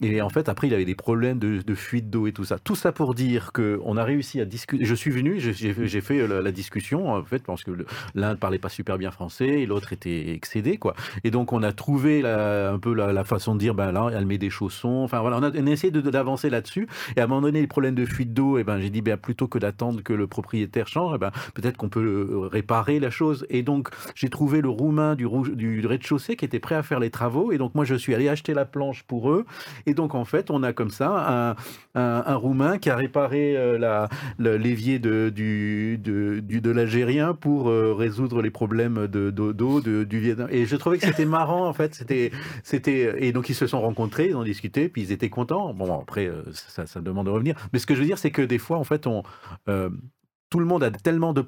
Et 0.01 0.21
en 0.21 0.29
fait, 0.29 0.49
après, 0.49 0.67
il 0.67 0.73
avait 0.73 0.86
des 0.86 0.95
problèmes 0.95 1.39
de, 1.39 1.62
de 1.62 1.75
fuite 1.75 2.10
d'eau 2.10 2.27
et 2.27 2.32
tout 2.32 2.43
ça. 2.45 2.58
Tout 2.60 2.75
ça 2.75 2.91
pour 2.91 3.13
dire 3.15 3.51
qu'on 3.53 3.97
a 3.97 4.03
réussi 4.03 4.39
à 4.39 4.45
discuter. 4.45 4.86
Je 4.86 4.95
suis 4.95 5.12
venu, 5.12 5.39
j'ai- 5.39 6.01
fait 6.01 6.27
la, 6.27 6.41
la 6.41 6.51
discussion, 6.51 7.10
en 7.13 7.23
fait, 7.23 7.43
parce 7.43 7.63
que 7.63 7.71
l'un 8.15 8.32
ne 8.32 8.36
parlait 8.38 8.58
pas 8.60 8.69
super 8.69 8.97
bien 8.97 9.12
français 9.12 9.47
et 9.62 9.65
l'autre 9.65 9.93
était 9.93 10.32
excédé, 10.32 10.77
quoi. 10.77 10.95
Et 11.23 11.32
donc, 11.32 11.53
on 11.53 11.63
a 11.63 11.71
trouvé 11.71 12.21
la- 12.21 12.71
un 12.71 12.79
peu 12.79 12.93
la, 12.93 13.13
la 13.13 13.23
façon 13.23 13.53
de 13.56 13.60
dire, 13.60 13.73
ben 13.73 13.91
là, 13.91 14.10
elle 14.13 14.25
met 14.25 14.38
des 14.38 14.49
chaussons. 14.49 15.01
Enfin, 15.03 15.21
voilà, 15.21 15.38
on 15.38 15.43
a, 15.43 15.51
on 15.51 15.67
a 15.67 15.71
essayé 15.71 15.91
d'avancer 15.91 16.49
là-dessus. 16.49 16.88
Et 17.15 17.19
à 17.21 17.23
un 17.23 17.27
moment 17.27 17.41
donné, 17.41 17.62
les 17.62 17.67
problèmes 17.67 17.95
de 17.95 18.06
fuite 18.06 18.34
d'eau, 18.34 18.58
et 18.58 18.63
ben, 18.63 18.79
j'ai 18.79 18.89
dit, 18.89 19.01
ben, 19.01 19.17
plutôt 19.17 19.47
que 19.47 19.58
d'attendre 19.58 20.01
que 20.03 20.13
le 20.13 20.27
propriétaire 20.27 20.88
change, 20.88 21.13
eh 21.15 21.17
ben, 21.17 21.32
peut-être 21.53 21.77
qu'on 21.77 21.89
peut 21.89 22.01
euh, 22.32 22.47
réparer 22.47 22.99
la 22.99 23.10
chose. 23.10 23.45
Et 23.49 23.63
donc, 23.63 23.89
j'ai 24.15 24.29
trouvé 24.29 24.62
le 24.62 24.69
roumain 24.84 25.15
du, 25.15 25.26
rez-de-chaussée 25.91 26.36
qui 26.36 26.46
était 26.46 26.60
prêt 26.60 26.76
à 26.76 26.84
faire 26.84 27.00
les 27.00 27.10
travaux. 27.10 27.52
Et 27.54 27.58
donc, 27.58 27.72
moi, 27.76 27.86
je 27.86 27.96
suis 27.96 28.13
allé 28.15 28.28
acheter 28.28 28.54
la 28.54 28.65
planche 28.65 29.04
pour 29.04 29.32
eux. 29.32 29.46
Et 29.86 29.93
donc, 29.93 30.13
en 30.15 30.26
fait, 30.26 30.52
on 30.52 30.62
a 30.63 30.74
comme 30.74 30.89
ça 30.89 31.56
un, 31.96 32.02
un, 32.32 32.36
Roumain 32.36 32.78
qui 32.78 32.89
a 32.89 32.96
réparé 32.96 33.56
euh, 33.56 34.08
l'évier 34.39 35.00
de, 35.00 35.30
de, 35.30 36.39
de 36.41 36.72
l'Algérien 36.72 37.34
pour 37.34 37.69
euh, 37.69 37.93
résoudre 37.93 38.41
les 38.41 38.52
problèmes 38.52 39.08
de, 39.08 39.30
d'eau, 39.32 39.54
d'eau, 39.54 39.80
de- 39.82 40.04
du 40.04 40.19
Vietnam. 40.19 40.48
Et 40.52 40.65
je 40.65 40.76
trouvais 40.76 40.98
que 40.98 41.06
c'était 41.06 41.26
marrant, 41.39 41.67
en 41.67 41.74
fait. 41.74 42.04
C'était, 42.63 43.26
et 43.26 43.32
donc, 43.32 43.50
ils 43.50 43.56
se 43.56 43.67
sont 43.67 43.82
rencontrés, 43.82 44.28
ils 44.30 44.36
ont 44.36 44.43
discuté, 44.43 44.89
puis 44.89 45.02
ils 45.04 45.12
étaient 45.12 45.30
contents. 45.30 45.74
Bon, 45.74 46.00
après, 46.02 46.28
euh, 46.28 46.43
ça, 46.52 46.86
ça 46.86 47.00
demande 47.02 47.28
de 47.28 47.32
revenir. 47.32 47.56
Mais 47.72 47.80
ce 47.80 47.86
que 47.88 47.96
je 47.96 48.00
veux 48.02 48.06
dire, 48.08 48.17
c'est 48.17 48.32
que 48.32 48.41
des 48.41 48.60
fois, 48.60 48.78
en 48.78 48.84
fait, 48.84 49.08
on. 49.08 49.24
euh, 49.69 49.89
tout 50.53 50.59
le 50.59 50.65
monde 50.67 50.83
a 50.83 50.91
tellement 50.91 51.33
d'a 51.33 51.41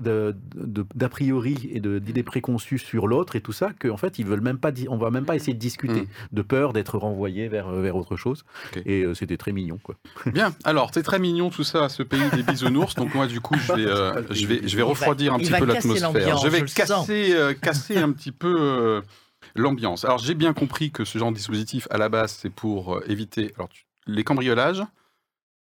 de- 0.00 0.34
de- 0.54 0.86
d'a 0.94 1.08
priori 1.10 1.68
et 1.74 1.78
d'idées 1.78 2.22
préconçues 2.22 2.78
sur 2.78 3.06
l'autre 3.06 3.36
et 3.36 3.42
tout 3.42 3.52
ça 3.52 3.72
qu'en 3.78 3.98
fait 3.98 4.18
ils 4.18 4.24
veulent 4.24 4.40
même 4.40 4.56
pas 4.56 4.70
on 4.88 4.96
va 4.96 5.10
même 5.10 5.26
pas 5.26 5.36
essayer 5.36 5.52
de 5.52 5.58
discuter 5.58 6.00
Mm. 6.00 6.06
de 6.32 6.40
peur 6.42 6.72
d'être 6.72 6.96
renvoyé 6.96 7.48
vers, 7.48 7.68
euh, 7.68 7.82
vers 7.82 7.96
autre 7.96 8.16
chose 8.16 8.44
et 8.86 9.02
euh, 9.02 9.12
c'était 9.12 9.36
très 9.36 9.52
mignon 9.52 9.78
quoi. 9.82 9.96
Bien, 10.32 10.54
alors 10.64 10.90
c'est 10.94 11.02
très 11.02 11.18
mignon 11.18 11.50
tout 11.50 11.64
ça, 11.64 11.90
ce 11.90 12.02
pays 12.02 12.22
des 12.34 12.42
bisounours. 12.42 12.94
Donc 12.94 13.14
moi 13.14 13.26
du 13.26 13.42
coup 13.42 13.56
je 13.58 13.74
vais, 13.74 13.84
euh, 13.86 14.22
je 14.30 14.46
vais, 14.46 14.66
je 14.66 14.74
vais 14.74 14.82
va- 14.82 14.88
refroidir 14.88 15.34
un 15.34 15.38
petit 15.38 15.52
peu 15.52 15.66
l'atmosphère. 15.66 16.12
l'ambiance, 16.14 16.42
Je 16.42 16.48
vais 16.48 16.66
je 16.66 16.74
casser, 16.74 17.32
euh, 17.34 17.52
casser 17.52 17.98
un 17.98 18.10
petit 18.12 18.32
peu 18.32 18.56
euh, 18.58 19.02
l'ambiance. 19.54 20.06
Alors 20.06 20.16
j'ai 20.16 20.32
bien 20.34 20.54
compris 20.54 20.90
que 20.92 21.04
ce 21.04 21.18
genre 21.18 21.30
de 21.30 21.36
dispositif 21.36 21.86
à 21.90 21.98
la 21.98 22.08
base 22.08 22.32
c'est 22.40 22.48
pour 22.48 22.94
euh, 22.96 23.04
éviter 23.06 23.52
alors, 23.56 23.68
tu- 23.68 23.84
les 24.06 24.24
cambriolages. 24.24 24.82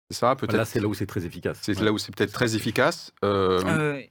C'est 0.10 0.18
ça 0.20 0.36
peut-être. 0.36 0.56
Là 0.58 0.66
c'est 0.66 0.80
là 0.80 0.88
où 0.88 0.94
c'est 0.94 1.06
très 1.06 1.26
efficace. 1.26 1.60
C'est 1.62 1.78
Ouais. 1.80 1.86
là 1.86 1.92
où 1.92 1.98
c'est 1.98 2.13
peut-être 2.16 2.34
très 2.34 2.56
efficace. 2.56 3.12
Euh, 3.24 3.62
Euh, 3.66 4.02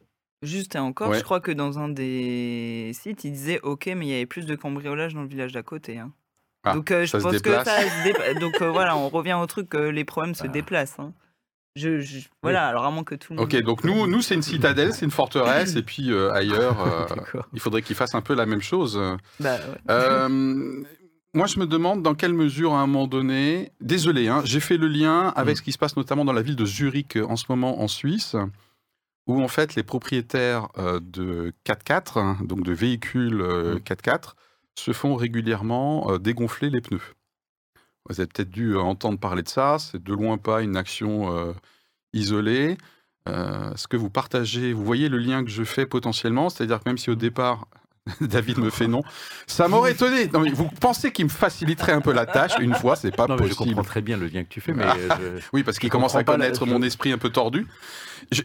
juste 0.43 0.75
et 0.75 0.79
encore, 0.79 1.11
Ouais. 1.11 1.19
je 1.19 1.25
crois 1.25 1.41
que 1.41 1.53
dans 1.53 1.79
un 1.79 1.89
des 1.89 2.91
sites, 2.95 3.25
il 3.25 3.33
disait 3.33 3.61
OK, 3.63 3.87
mais 3.87 4.07
il 4.07 4.11
y 4.11 4.15
avait 4.15 4.27
plus 4.27 4.47
de 4.47 4.55
cambriolage 4.55 5.15
dans 5.15 5.23
le 5.23 5.29
village 5.29 5.53
d'à 5.53 5.63
côté. 5.63 5.99
hein. 5.99 6.13
Ah, 6.65 6.75
Donc 6.75 6.91
euh, 6.93 7.05
je 7.07 7.17
pense 7.17 7.41
que 7.41 7.53
ça 7.65 7.65
se 7.65 8.39
Donc 8.41 8.63
euh, 8.63 8.71
voilà, 8.71 8.97
on 8.97 9.09
revient 9.09 9.35
au 9.41 9.47
truc 9.47 9.69
que 9.71 9.79
les 9.79 10.05
problèmes 10.05 10.35
se 10.35 10.45
Ah. 10.45 10.49
déplacent. 10.49 10.99
hein. 10.99 11.13
Je, 11.75 12.01
je- 12.01 12.29
Voilà, 12.43 12.67
alors 12.69 12.85
à 12.85 12.91
moins 12.91 13.03
que 13.03 13.15
tout 13.15 13.33
le 13.33 13.39
monde. 13.39 13.47
Ok, 13.53 13.59
donc 13.63 13.83
nous, 13.85 14.07
nous 14.07 14.21
c'est 14.21 14.35
une 14.35 14.43
citadelle, 14.43 14.93
c'est 14.93 15.07
une 15.07 15.11
forteresse, 15.11 15.75
et 15.75 15.83
puis 15.83 16.13
euh, 16.13 16.31
ailleurs, 16.33 16.77
euh, 17.35 17.41
il 17.55 17.61
faudrait 17.61 17.81
qu'ils 17.83 17.97
fassent 17.97 18.15
un 18.15 18.21
peu 18.21 18.35
la 18.35 18.45
même 18.47 18.61
chose. 18.61 19.01
Bah, 19.41 19.57
ouais. 19.57 19.61
Euh, 19.91 20.83
moi, 21.35 21.47
je 21.47 21.59
me 21.59 21.67
demande 21.67 22.03
dans 22.03 22.15
quelle 22.15 22.35
mesure, 22.35 22.75
à 22.75 22.81
un 22.83 22.87
moment 22.87 23.07
donné, 23.07 23.73
désolé, 23.81 24.29
hein, 24.29 24.43
j'ai 24.45 24.61
fait 24.61 24.77
le 24.77 24.87
lien 24.89 25.29
avec 25.35 25.55
Mm. 25.55 25.57
ce 25.57 25.63
qui 25.63 25.73
se 25.73 25.79
passe 25.79 25.97
notamment 25.97 26.25
dans 26.25 26.33
la 26.35 26.43
ville 26.43 26.57
de 26.57 26.67
Zurich 26.67 27.17
euh, 27.17 27.25
en 27.27 27.37
ce 27.37 27.47
moment 27.49 27.81
en 27.81 27.89
Suisse, 27.89 28.37
où 29.27 29.41
en 29.41 29.49
fait 29.49 29.75
les 29.75 29.83
propriétaires 29.83 30.69
euh, 30.79 31.01
de 31.03 31.53
4x4, 31.65 32.19
hein, 32.19 32.39
donc 32.45 32.63
de 32.65 32.73
véhicules 32.73 33.41
euh, 33.41 33.77
Mm. 33.77 33.79
4x4, 33.79 34.35
se 34.79 34.93
font 34.93 35.17
régulièrement 35.17 36.11
euh, 36.13 36.19
dégonfler 36.19 36.69
les 36.71 36.81
pneus. 36.81 37.15
Vous 38.09 38.21
avez 38.21 38.27
peut-être 38.27 38.51
dû 38.51 38.77
entendre 38.77 39.19
parler 39.19 39.43
de 39.43 39.49
ça, 39.49 39.79
c'est 39.79 40.03
de 40.03 40.13
loin 40.13 40.37
pas 40.37 40.61
une 40.63 40.77
action 40.77 41.55
isolée. 42.13 42.77
Est-ce 43.27 43.87
que 43.87 43.97
vous 43.97 44.11
partagez, 44.11 44.73
vous 44.73 44.85
voyez 44.85 45.09
le 45.09 45.19
lien 45.19 45.45
que 45.45 45.51
je 45.51 45.63
fais 45.63 45.87
potentiellement, 45.87 46.49
c'est-à-dire 46.51 46.81
que 46.81 46.89
même 46.89 46.99
si 46.99 47.11
au 47.11 47.15
départ 47.15 47.69
David 48.21 48.59
me 48.59 48.71
fait 48.71 48.89
non. 48.89 49.03
Ça 49.47 49.69
m'aurait 49.69 49.93
étonné. 49.93 50.27
Non, 50.33 50.41
mais 50.41 50.51
vous 50.51 50.69
pensez 50.81 51.13
qu'il 51.13 51.25
me 51.27 51.31
faciliterait 51.31 51.93
un 51.93 52.01
peu 52.01 52.13
la 52.13 52.27
tâche 52.27 52.53
une 52.61 52.75
fois, 52.75 52.97
c'est 52.97 53.15
pas 53.15 53.27
Non, 53.27 53.37
mais 53.37 53.45
je 53.49 53.55
possible. 53.55 53.75
comprends 53.77 53.85
très 53.89 54.01
bien 54.03 54.17
le 54.17 54.27
lien 54.27 54.43
que 54.43 54.49
tu 54.49 54.61
fais 54.61 54.73
mais 54.73 54.85
Ah. 54.87 54.97
euh, 55.21 55.39
je- 55.39 55.43
Oui, 55.53 55.63
parce 55.63 55.79
qu'il 55.79 55.89
commence 55.91 56.15
à 56.15 56.19
la- 56.19 56.25
connaître 56.25 56.67
mon 56.67 56.83
esprit 56.83 57.13
un 57.13 57.19
peu 57.19 57.31
tordu. 57.31 57.67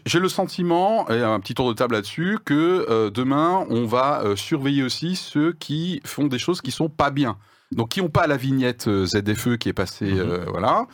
J'ai 0.06 0.18
le 0.20 0.28
sentiment, 0.28 1.08
et 1.08 1.22
un 1.22 1.38
petit 1.40 1.54
tour 1.54 1.68
de 1.68 1.74
table 1.74 1.94
là-dessus, 1.94 2.38
que 2.44 2.86
euh, 2.88 3.10
demain, 3.10 3.64
on 3.70 3.84
va 3.86 4.22
euh, 4.24 4.36
surveiller 4.36 4.82
aussi 4.82 5.16
ceux 5.16 5.52
qui 5.52 6.00
font 6.04 6.26
des 6.26 6.38
choses 6.38 6.60
qui 6.60 6.70
sont 6.72 6.88
pas 6.88 7.10
bien. 7.10 7.36
Donc, 7.70 7.90
qui 7.90 8.00
n'ont 8.00 8.08
pas 8.08 8.26
la 8.26 8.36
vignette 8.36 8.88
ZFE 9.04 9.56
qui 9.58 9.68
est 9.68 9.74
passée, 9.74 10.12
Mhm. 10.12 10.18
euh, 10.20 10.44
voilà. 10.48 10.86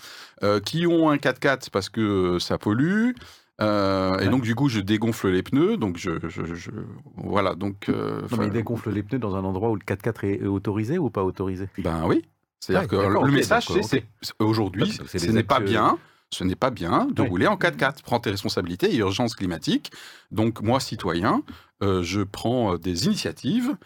Euh, 0.42 0.58
qui 0.60 0.86
ont 0.86 1.08
un 1.10 1.16
4x4 1.16 1.70
parce 1.70 1.88
que 1.88 2.38
ça 2.40 2.58
pollue. 2.58 3.12
Euh, 3.60 4.18
Et 4.18 4.24
Ouais. 4.24 4.28
donc, 4.30 4.42
du 4.42 4.54
coup, 4.54 4.68
je 4.68 4.80
dégonfle 4.80 5.28
les 5.30 5.42
pneus. 5.42 5.76
Donc, 5.76 5.96
je. 5.96 6.12
je- 6.28 6.54
je- 6.54 6.70
voilà. 7.16 7.54
Donc. 7.54 7.88
euh, 7.88 8.22
non, 8.30 8.36
mais 8.38 8.46
il 8.46 8.52
dégonfle 8.52 8.90
les 8.90 9.02
pneus 9.02 9.18
dans 9.20 9.36
un 9.36 9.44
endroit 9.44 9.70
où 9.70 9.76
le 9.76 9.82
4x4 9.84 10.24
est, 10.24 10.44
autorisé 10.46 10.98
ou 10.98 11.08
pas 11.10 11.22
autorisé? 11.22 11.68
Ben 11.78 12.02
oui. 12.06 12.24
C'est-à-dire 12.60 12.90
Ouais, 12.98 13.06
que 13.20 13.24
le 13.26 13.30
message, 13.32 13.66
c'est 13.82 14.04
aujourd'hui, 14.38 14.90
c'est 15.06 15.18
ce 15.18 15.30
n'est 15.30 15.42
pas 15.42 15.60
euh, 15.60 15.64
bien. 15.64 15.98
Ce 16.30 16.42
n'est 16.42 16.56
pas 16.56 16.70
bien 16.70 17.06
de 17.14 17.22
Ouais. 17.22 17.28
rouler 17.28 17.46
en 17.46 17.56
4x4. 17.56 18.02
Prends 18.02 18.18
tes 18.18 18.30
responsabilités, 18.30 18.88
il 18.88 18.94
y 18.94 18.96
a 18.96 19.00
urgence 19.00 19.36
climatique. 19.36 19.92
Donc, 20.32 20.62
moi, 20.62 20.80
citoyen, 20.80 21.42
euh, 21.82 22.02
je 22.02 22.22
prends 22.22 22.72
euh, 22.74 22.78
des 22.78 23.06
initiatives 23.06 23.76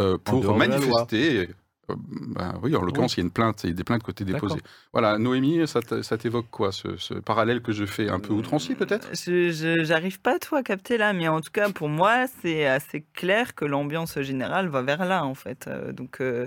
euh, 0.00 0.18
pour 0.18 0.56
manifester. 0.56 1.50
Euh, 1.90 1.94
ben 1.98 2.54
oui, 2.62 2.76
en 2.76 2.82
l'occurrence, 2.82 3.14
il 3.16 3.18
y 3.18 3.22
a 3.22 3.24
une 3.24 3.32
plainte, 3.32 3.64
il 3.64 3.70
y 3.70 3.72
a 3.72 3.74
des 3.74 3.82
plaintes 3.82 4.02
qui 4.04 4.10
ont 4.10 4.12
été 4.12 4.24
déposées. 4.24 4.60
Voilà, 4.92 5.18
Noémie, 5.18 5.66
ça 5.66 5.80
t'évoque 6.18 6.46
quoi, 6.50 6.70
ce, 6.70 6.96
ce 6.96 7.14
parallèle 7.14 7.60
que 7.60 7.72
je 7.72 7.84
fais 7.84 8.08
un 8.08 8.20
peu 8.20 8.32
outrancier, 8.32 8.74
peut-être? 8.76 9.08
Je- 9.14 9.82
J'arrive 9.82 10.20
pas 10.20 10.38
trop 10.38 10.56
à 10.56 10.62
capter 10.62 10.96
là, 10.96 11.12
mais 11.12 11.26
en 11.28 11.40
tout 11.40 11.50
cas 11.50 11.70
pour 11.70 11.88
moi 11.88 12.26
c'est 12.40 12.66
assez 12.66 13.04
clair 13.14 13.54
que 13.56 13.64
l'ambiance 13.64 14.20
générale 14.20 14.68
va 14.68 14.82
vers 14.82 15.04
là 15.04 15.24
en 15.24 15.34
fait. 15.34 15.66
Euh, 15.66 15.92
donc 15.92 16.20
euh, 16.20 16.46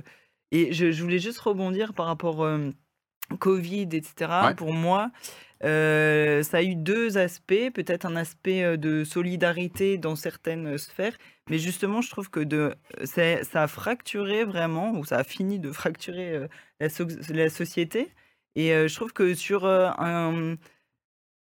et 0.52 0.72
je, 0.72 0.92
je 0.92 1.04
voulais 1.04 1.20
juste 1.20 1.40
rebondir 1.40 1.94
par 1.94 2.06
rapport 2.06 2.44
euh, 2.46 2.72
Covid 3.40 3.90
etc. 3.92 4.14
Ouais. 4.46 4.56
Pour 4.56 4.72
moi, 4.72 5.12
euh, 5.64 6.44
ça 6.44 6.58
a 6.58 6.64
eu 6.64 6.76
deux 6.76 7.18
aspects, 7.18 7.72
peut-être 7.74 8.06
un 8.06 8.16
aspect 8.16 8.64
euh, 8.64 8.78
de 8.78 9.04
solidarité 9.04 9.98
dans 9.98 10.16
certaines 10.16 10.78
sphères, 10.78 11.18
mais 11.50 11.60
justement 11.60 12.02
je 12.02 12.10
trouve 12.10 12.30
que 12.30 12.44
c'est- 13.06 13.44
ça 13.44 13.64
a 13.64 13.68
fracturé 13.68 14.44
vraiment 14.46 14.92
ou 14.94 15.06
ça 15.06 15.18
a 15.20 15.24
fini 15.24 15.60
de 15.60 15.72
fracturer 15.72 16.32
euh, 16.36 16.48
la, 16.80 16.90
so- 16.90 17.08
la 17.30 17.50
société. 17.50 18.10
Et 18.56 18.74
euh, 18.74 18.88
je 18.88 18.96
trouve 18.96 19.14
que 19.14 19.34
sur 19.36 19.66
euh, 19.66 19.90
un 19.98 20.56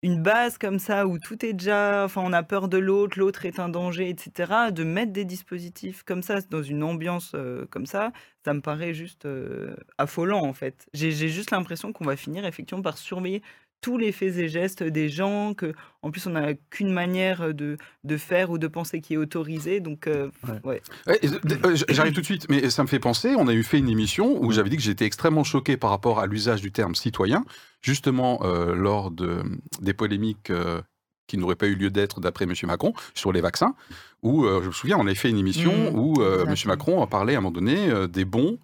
une 0.02 0.20
base 0.22 0.58
comme 0.58 0.78
ça 0.80 1.06
où 1.06 1.18
tout 1.18 1.44
est 1.46 1.52
déjà, 1.52 2.04
enfin 2.04 2.22
on 2.24 2.32
a 2.32 2.42
peur 2.42 2.68
de 2.68 2.76
l'autre, 2.78 3.18
l'autre 3.18 3.46
est 3.46 3.60
un 3.60 3.68
danger, 3.68 4.08
etc. 4.10 4.72
De 4.72 4.82
mettre 4.84 5.12
des 5.12 5.24
dispositifs 5.24 6.02
comme 6.02 6.22
ça 6.22 6.40
dans 6.42 6.62
une 6.62 6.82
ambiance 6.82 7.32
euh, 7.36 7.66
comme 7.70 7.86
ça, 7.86 8.12
ça 8.44 8.52
me 8.54 8.60
paraît 8.60 8.94
juste 8.94 9.26
euh, 9.26 9.76
affolant 9.98 10.40
en 10.44 10.52
fait. 10.54 10.86
J'ai 10.92 11.12
juste 11.28 11.52
l'impression 11.52 11.92
qu'on 11.92 12.04
va 12.04 12.16
finir 12.16 12.44
effectivement 12.46 12.82
par 12.82 12.98
surveiller 12.98 13.42
tous 13.82 13.98
les 13.98 14.12
faits 14.12 14.36
et 14.38 14.48
gestes 14.48 14.82
des 14.82 15.10
gens, 15.10 15.52
que 15.52 15.74
en 16.00 16.10
plus 16.10 16.26
on 16.26 16.30
n'a 16.30 16.54
qu'une 16.70 16.90
manière 16.92 17.52
de, 17.52 17.76
de 18.04 18.16
faire 18.16 18.50
ou 18.50 18.56
de 18.56 18.66
penser 18.68 19.00
qui 19.02 19.14
est 19.14 19.16
autorisée, 19.18 19.80
donc 19.80 20.06
euh, 20.06 20.30
Ouais. 20.48 20.60
ouais. 20.64 20.82
Ouais, 21.06 21.18
et, 21.20 21.28
euh, 21.28 21.76
J'arrive 21.90 22.14
tout 22.14 22.20
de 22.22 22.26
suite, 22.26 22.46
mais 22.48 22.70
ça 22.70 22.82
me 22.82 22.88
fait 22.88 22.98
penser, 23.00 23.34
on 23.36 23.48
a 23.48 23.52
eu 23.52 23.62
fait 23.62 23.78
une 23.78 23.90
émission 23.90 24.42
où 24.42 24.50
j'avais 24.52 24.70
dit 24.70 24.76
que 24.76 24.82
j'étais 24.82 25.04
extrêmement 25.04 25.44
choqué 25.44 25.76
par 25.76 25.90
rapport 25.90 26.18
à 26.20 26.26
l'usage 26.26 26.62
du 26.62 26.72
terme 26.72 26.94
citoyen, 26.94 27.44
justement 27.82 28.40
euh, 28.44 28.74
lors 28.74 29.10
de, 29.10 29.42
des 29.80 29.92
polémiques 29.92 30.50
euh, 30.50 30.80
qui 31.26 31.36
n'aurait 31.36 31.56
pas 31.56 31.66
eu 31.66 31.74
lieu 31.74 31.90
d'être 31.90 32.20
d'après 32.20 32.44
M. 32.44 32.54
Macron, 32.64 32.92
sur 33.14 33.32
les 33.32 33.40
vaccins, 33.40 33.74
où, 34.22 34.44
euh, 34.44 34.60
je 34.62 34.68
me 34.68 34.72
souviens, 34.72 34.96
on 34.98 35.06
avait 35.06 35.14
fait 35.14 35.30
une 35.30 35.38
émission 35.38 35.72
Mmh, 35.92 35.98
où 35.98 36.22
euh, 36.22 36.44
M. 36.46 36.54
Macron 36.66 37.02
a 37.02 37.06
parlé 37.06 37.34
à 37.34 37.38
un 37.38 37.40
moment 37.40 37.52
donné 37.52 37.90
euh, 37.90 38.06
des 38.06 38.24
bons 38.24 38.58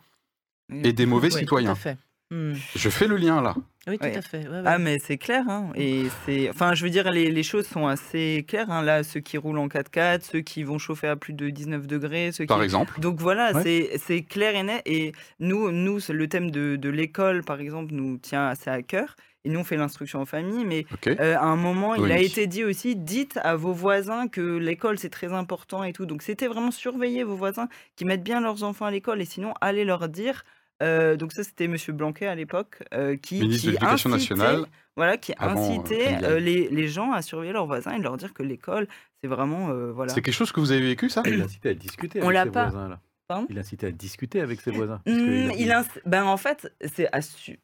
et 0.70 0.92
des 0.92 1.06
mauvais 1.06 1.28
Oui, 1.28 1.32
Tout 1.32 1.38
citoyens. 1.38 1.70
à 1.72 1.74
fait. 1.74 1.96
Hmm. 2.30 2.52
Je 2.76 2.88
fais 2.90 3.06
le 3.06 3.16
lien 3.16 3.40
là. 3.40 3.54
Oui, 3.86 3.96
tout 3.96 4.04
Ouais. 4.04 4.16
à 4.18 4.20
fait. 4.20 4.46
ouais, 4.46 4.48
ouais. 4.56 4.62
Ah 4.66 4.76
mais 4.76 4.98
c'est 5.02 5.16
clair, 5.16 5.44
hein. 5.48 5.70
et 5.74 6.04
c'est, 6.26 6.50
enfin 6.50 6.74
je 6.74 6.84
veux 6.84 6.90
dire 6.90 7.10
les, 7.10 7.30
les 7.30 7.42
choses 7.42 7.66
sont 7.66 7.86
assez 7.86 8.44
claires, 8.46 8.70
hein. 8.70 8.82
là 8.82 9.02
ceux 9.02 9.20
qui 9.20 9.38
roulent 9.38 9.56
en 9.58 9.66
4x4, 9.68 10.20
ceux 10.30 10.40
qui 10.40 10.62
vont 10.62 10.76
chauffer 10.78 11.08
à 11.08 11.16
plus 11.16 11.32
de 11.32 11.48
19 11.48 11.86
degrés, 11.86 12.30
ceux 12.32 12.44
qui... 12.44 12.48
Par 12.48 12.62
exemple. 12.62 13.00
Donc 13.00 13.18
voilà, 13.18 13.52
Ouais. 13.54 13.62
c'est 13.62 13.98
c'est 13.98 14.22
clair 14.22 14.54
et 14.54 14.62
net, 14.62 14.82
et 14.84 15.12
nous, 15.40 15.70
nous 15.70 16.00
c'est 16.00 16.12
le 16.12 16.28
thème 16.28 16.50
de, 16.50 16.76
de 16.76 16.90
l'école 16.90 17.42
par 17.44 17.60
exemple 17.60 17.94
nous 17.94 18.18
tient 18.18 18.46
assez 18.48 18.68
à 18.68 18.82
cœur, 18.82 19.16
et 19.46 19.48
nous 19.48 19.60
on 19.60 19.64
fait 19.64 19.78
l'instruction 19.78 20.20
en 20.20 20.26
famille, 20.26 20.66
mais 20.66 20.84
euh, 21.06 21.34
à 21.38 21.44
un 21.46 21.56
moment 21.56 21.94
il 21.94 22.12
a 22.12 22.18
été 22.18 22.46
dit 22.46 22.64
aussi, 22.64 22.94
dites 22.94 23.38
à 23.42 23.56
vos 23.56 23.72
voisins 23.72 24.28
que 24.28 24.58
l'école 24.58 24.98
c'est 24.98 25.08
très 25.08 25.32
important 25.32 25.82
et 25.82 25.94
tout, 25.94 26.04
donc 26.04 26.20
c'était 26.20 26.46
vraiment 26.48 26.72
surveiller 26.72 27.24
vos 27.24 27.36
voisins 27.36 27.68
qui 27.96 28.04
mettent 28.04 28.22
bien 28.24 28.42
leurs 28.42 28.64
enfants 28.64 28.84
à 28.84 28.90
l'école, 28.90 29.22
et 29.22 29.24
sinon 29.24 29.54
allez 29.62 29.86
leur 29.86 30.10
dire... 30.10 30.44
euh, 30.82 31.16
donc 31.16 31.32
ça 31.32 31.42
c'était 31.44 31.68
Monsieur 31.68 31.92
Blanquet 31.92 32.26
à 32.26 32.34
l'époque 32.34 32.82
euh, 32.94 33.16
qui, 33.16 33.40
Ministre 33.40 33.66
de 33.66 33.70
qui 33.72 33.76
l'Éducation 33.80 34.10
incitait- 34.10 34.34
nationale. 34.34 34.66
voilà, 34.96 35.16
qui 35.16 35.32
avant, 35.38 35.60
euh, 35.60 35.78
incitait 35.78 36.18
euh, 36.22 36.38
les, 36.38 36.68
les 36.68 36.88
gens 36.88 37.12
à 37.12 37.22
surveiller 37.22 37.52
leurs 37.52 37.66
voisins 37.66 37.92
et 37.92 37.98
leur 37.98 38.16
dire 38.16 38.32
que 38.34 38.42
l'école, 38.42 38.86
c'est 39.22 39.28
vraiment. 39.28 39.70
euh, 39.70 39.90
voilà. 39.92 40.12
C'est 40.12 40.22
quelque 40.22 40.34
chose 40.34 40.52
que 40.52 40.60
vous 40.60 40.72
avez 40.72 40.82
vécu, 40.86 41.08
ça? 41.10 41.22
Il 41.26 41.40
incité 41.42 41.70
à 41.70 41.74
discuter 41.74 42.20
On 42.22 42.28
avec 42.28 42.44
ses 42.44 42.50
pas. 42.50 42.68
voisins. 42.68 42.88
Là. 42.88 43.00
Pardon? 43.26 43.46
Il 43.50 43.58
incité 43.58 43.86
à 43.86 43.90
discuter 43.90 44.40
avec 44.40 44.60
ses 44.60 44.70
voisins. 44.70 45.00
parce 45.04 45.16
a- 45.18 45.20
il 45.58 45.68
inc- 45.70 46.00
ben, 46.06 46.24
en 46.24 46.36
fait, 46.36 46.72
c'est 46.94 47.08
assu- 47.12 47.58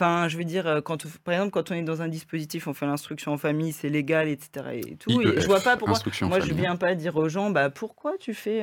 Enfin, 0.00 0.28
je 0.28 0.36
veux 0.38 0.44
dire, 0.44 0.80
quand, 0.84 1.04
par 1.24 1.34
exemple, 1.34 1.50
quand 1.50 1.72
on 1.72 1.74
est 1.74 1.82
dans 1.82 2.02
un 2.02 2.06
dispositif, 2.08 2.68
on 2.68 2.72
fait 2.72 2.86
l'instruction 2.86 3.32
en 3.32 3.36
famille, 3.36 3.72
c'est 3.72 3.88
légal, 3.88 4.28
etc. 4.28 4.80
Et 4.86 4.94
tout. 4.94 5.20
Et 5.20 5.40
je 5.40 5.46
vois 5.46 5.58
pas 5.58 5.76
pourquoi. 5.76 5.98
Moi, 6.22 6.38
je 6.38 6.52
viens 6.54 6.76
pas 6.76 6.94
dire 6.94 7.16
aux 7.16 7.28
gens, 7.28 7.50
bah 7.50 7.68
pourquoi 7.68 8.12
tu 8.20 8.32
fais, 8.32 8.62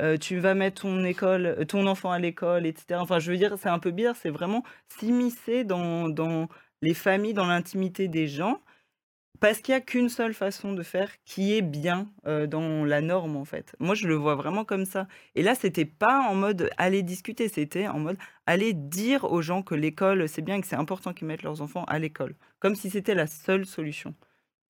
euh, 0.00 0.16
tu 0.16 0.38
vas 0.38 0.54
mettre 0.54 0.82
ton 0.82 1.04
euh, 1.86 1.86
enfant 1.86 2.10
à 2.10 2.18
l'école, 2.18 2.66
etc. 2.66 3.00
Enfin, 3.00 3.18
je 3.18 3.30
veux 3.30 3.36
dire, 3.36 3.56
c'est 3.58 3.68
un 3.68 3.78
peu 3.78 3.90
bizarre. 3.90 4.16
C'est 4.16 4.30
vraiment 4.30 4.62
s'immiscer 4.88 5.64
dans, 5.64 6.08
dans 6.08 6.48
les 6.82 6.94
familles, 6.94 7.34
dans 7.34 7.46
l'intimité 7.46 8.08
des 8.08 8.26
gens. 8.28 8.60
Parce 9.40 9.60
qu'il 9.60 9.72
n'y 9.74 9.78
a 9.78 9.80
qu'une 9.80 10.08
seule 10.08 10.34
façon 10.34 10.72
de 10.72 10.84
faire 10.84 11.10
qui 11.24 11.54
est 11.54 11.62
bien 11.62 12.08
euh, 12.26 12.46
dans 12.46 12.84
la 12.84 13.00
norme, 13.00 13.36
en 13.36 13.44
fait. 13.44 13.74
Moi, 13.80 13.96
je 13.96 14.06
le 14.06 14.14
vois 14.14 14.36
vraiment 14.36 14.64
comme 14.64 14.84
ça. 14.84 15.08
Et 15.34 15.42
là, 15.42 15.56
c'était 15.56 15.84
pas 15.84 16.20
en 16.28 16.34
mode 16.36 16.70
aller 16.76 17.02
discuter, 17.02 17.48
c'était 17.48 17.88
en 17.88 17.98
mode 17.98 18.18
aller 18.46 18.72
dire 18.72 19.24
aux 19.24 19.42
gens 19.42 19.62
que 19.62 19.74
l'école, 19.74 20.28
c'est 20.28 20.42
bien 20.42 20.56
et 20.56 20.60
que 20.60 20.66
c'est 20.68 20.76
important 20.76 21.12
qu'ils 21.12 21.26
mettent 21.26 21.42
leurs 21.42 21.60
enfants 21.60 21.84
à 21.86 21.98
l'école. 21.98 22.36
Comme 22.60 22.76
si 22.76 22.88
c'était 22.88 23.16
la 23.16 23.26
seule 23.26 23.66
solution. 23.66 24.14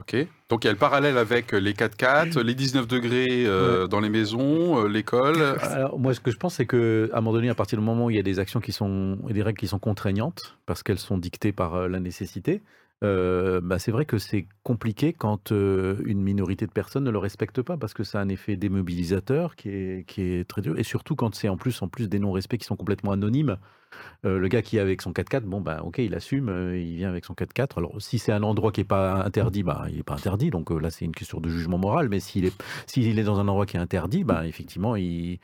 Ok. 0.03 0.17
Donc 0.49 0.65
il 0.65 0.67
y 0.67 0.71
a 0.71 0.73
le 0.73 0.79
parallèle 0.79 1.17
avec 1.17 1.53
les 1.53 1.73
4x4, 1.75 2.41
les 2.41 2.55
19 2.55 2.89
degrés 2.89 3.47
euh, 3.47 3.87
dans 3.87 4.01
les 4.01 4.11
maisons, 4.11 4.83
euh, 4.83 4.89
l'école. 4.89 5.57
Moi, 5.97 6.13
ce 6.13 6.21
que 6.21 6.33
je 6.33 6.37
pense, 6.37 6.57
c'est 6.57 6.67
que 6.67 7.09
à 7.13 7.19
un 7.19 7.21
moment 7.21 7.35
donné, 7.35 7.49
à 7.49 7.55
partir 7.55 7.79
du 7.79 7.85
moment 7.85 8.07
où 8.07 8.11
il 8.11 8.17
y 8.17 8.19
a 8.19 8.25
des 8.25 8.41
actions 8.41 8.61
qui 8.61 8.73
sont 8.73 9.19
et 9.29 9.33
des 9.33 9.43
règles 9.43 9.59
qui 9.59 9.69
sont 9.69 9.79
contraignantes 9.79 10.59
parce 10.67 10.83
qu'elles 10.83 10.99
sont 10.99 11.19
dictées 11.19 11.53
par 11.53 11.75
euh, 11.75 11.89
la 11.89 12.01
nécessité, 12.01 12.63
euh, 13.05 13.61
bah, 13.63 13.79
c'est 13.79 13.93
vrai 13.93 14.05
que 14.05 14.19
c'est 14.19 14.47
compliqué 14.65 15.13
quand 15.13 15.53
une 15.53 16.21
minorité 16.21 16.67
de 16.67 16.73
personnes 16.73 17.05
ne 17.05 17.11
le 17.11 17.19
respecte 17.19 17.63
pas 17.63 17.77
parce 17.77 17.95
que 17.95 18.03
ça 18.03 18.19
a 18.19 18.23
un 18.23 18.29
effet 18.29 18.57
démobilisateur 18.57 19.55
qui 19.55 19.69
est, 19.69 20.05
qui 20.09 20.23
est 20.23 20.49
très 20.49 20.63
dur 20.63 20.79
et 20.79 20.85
surtout 20.85 21.15
quand 21.15 21.35
c'est 21.35 21.49
en 21.49 21.57
plus 21.57 21.81
en 21.81 21.89
plus 21.89 22.09
des 22.09 22.19
non-respects 22.19 22.59
qui 22.59 22.67
sont 22.67 22.77
complètement 22.77 23.13
anonymes. 23.13 23.57
Euh, 24.25 24.39
le 24.39 24.49
gars 24.49 24.63
qui 24.63 24.77
est 24.77 24.81
avec 24.81 25.03
son 25.03 25.13
4x4, 25.13 25.41
bon 25.43 25.61
bah 25.61 25.81
ok, 25.85 25.99
il 25.99 26.15
assume, 26.15 26.49
euh, 26.49 26.79
il 26.79 26.97
vient 26.97 27.09
avec 27.09 27.25
son 27.25 27.35
4x4. 27.35 27.79
Alors 27.79 27.95
si 28.01 28.19
c'est 28.19 28.33
un 28.33 28.43
endroit 28.43 28.73
qui 28.73 28.81
est 28.83 28.85
pas 28.85 29.25
interdit, 29.25 29.63
bah 29.63 29.87
il 29.91 29.99
est 29.99 30.03
pas 30.03 30.15
interdit. 30.15 30.51
Donc 30.51 30.71
euh, 30.71 30.79
là 30.79 30.91
c'est 30.91 31.05
une 31.05 31.15
question 31.15 31.41
de 31.41 31.49
jugement 31.49 31.79
moral. 31.79 32.09
Mais 32.09 32.21
s'il 32.21 32.45
est 32.45 32.55
s'il 32.87 33.19
est 33.19 33.25
dans 33.25 33.39
un 33.41 33.49
endroit 33.49 33.67
qui 33.67 33.77
est 33.77 33.81
interdit, 33.81 34.25
bah 34.25 34.47
effectivement 34.47 34.97
il 34.97 35.39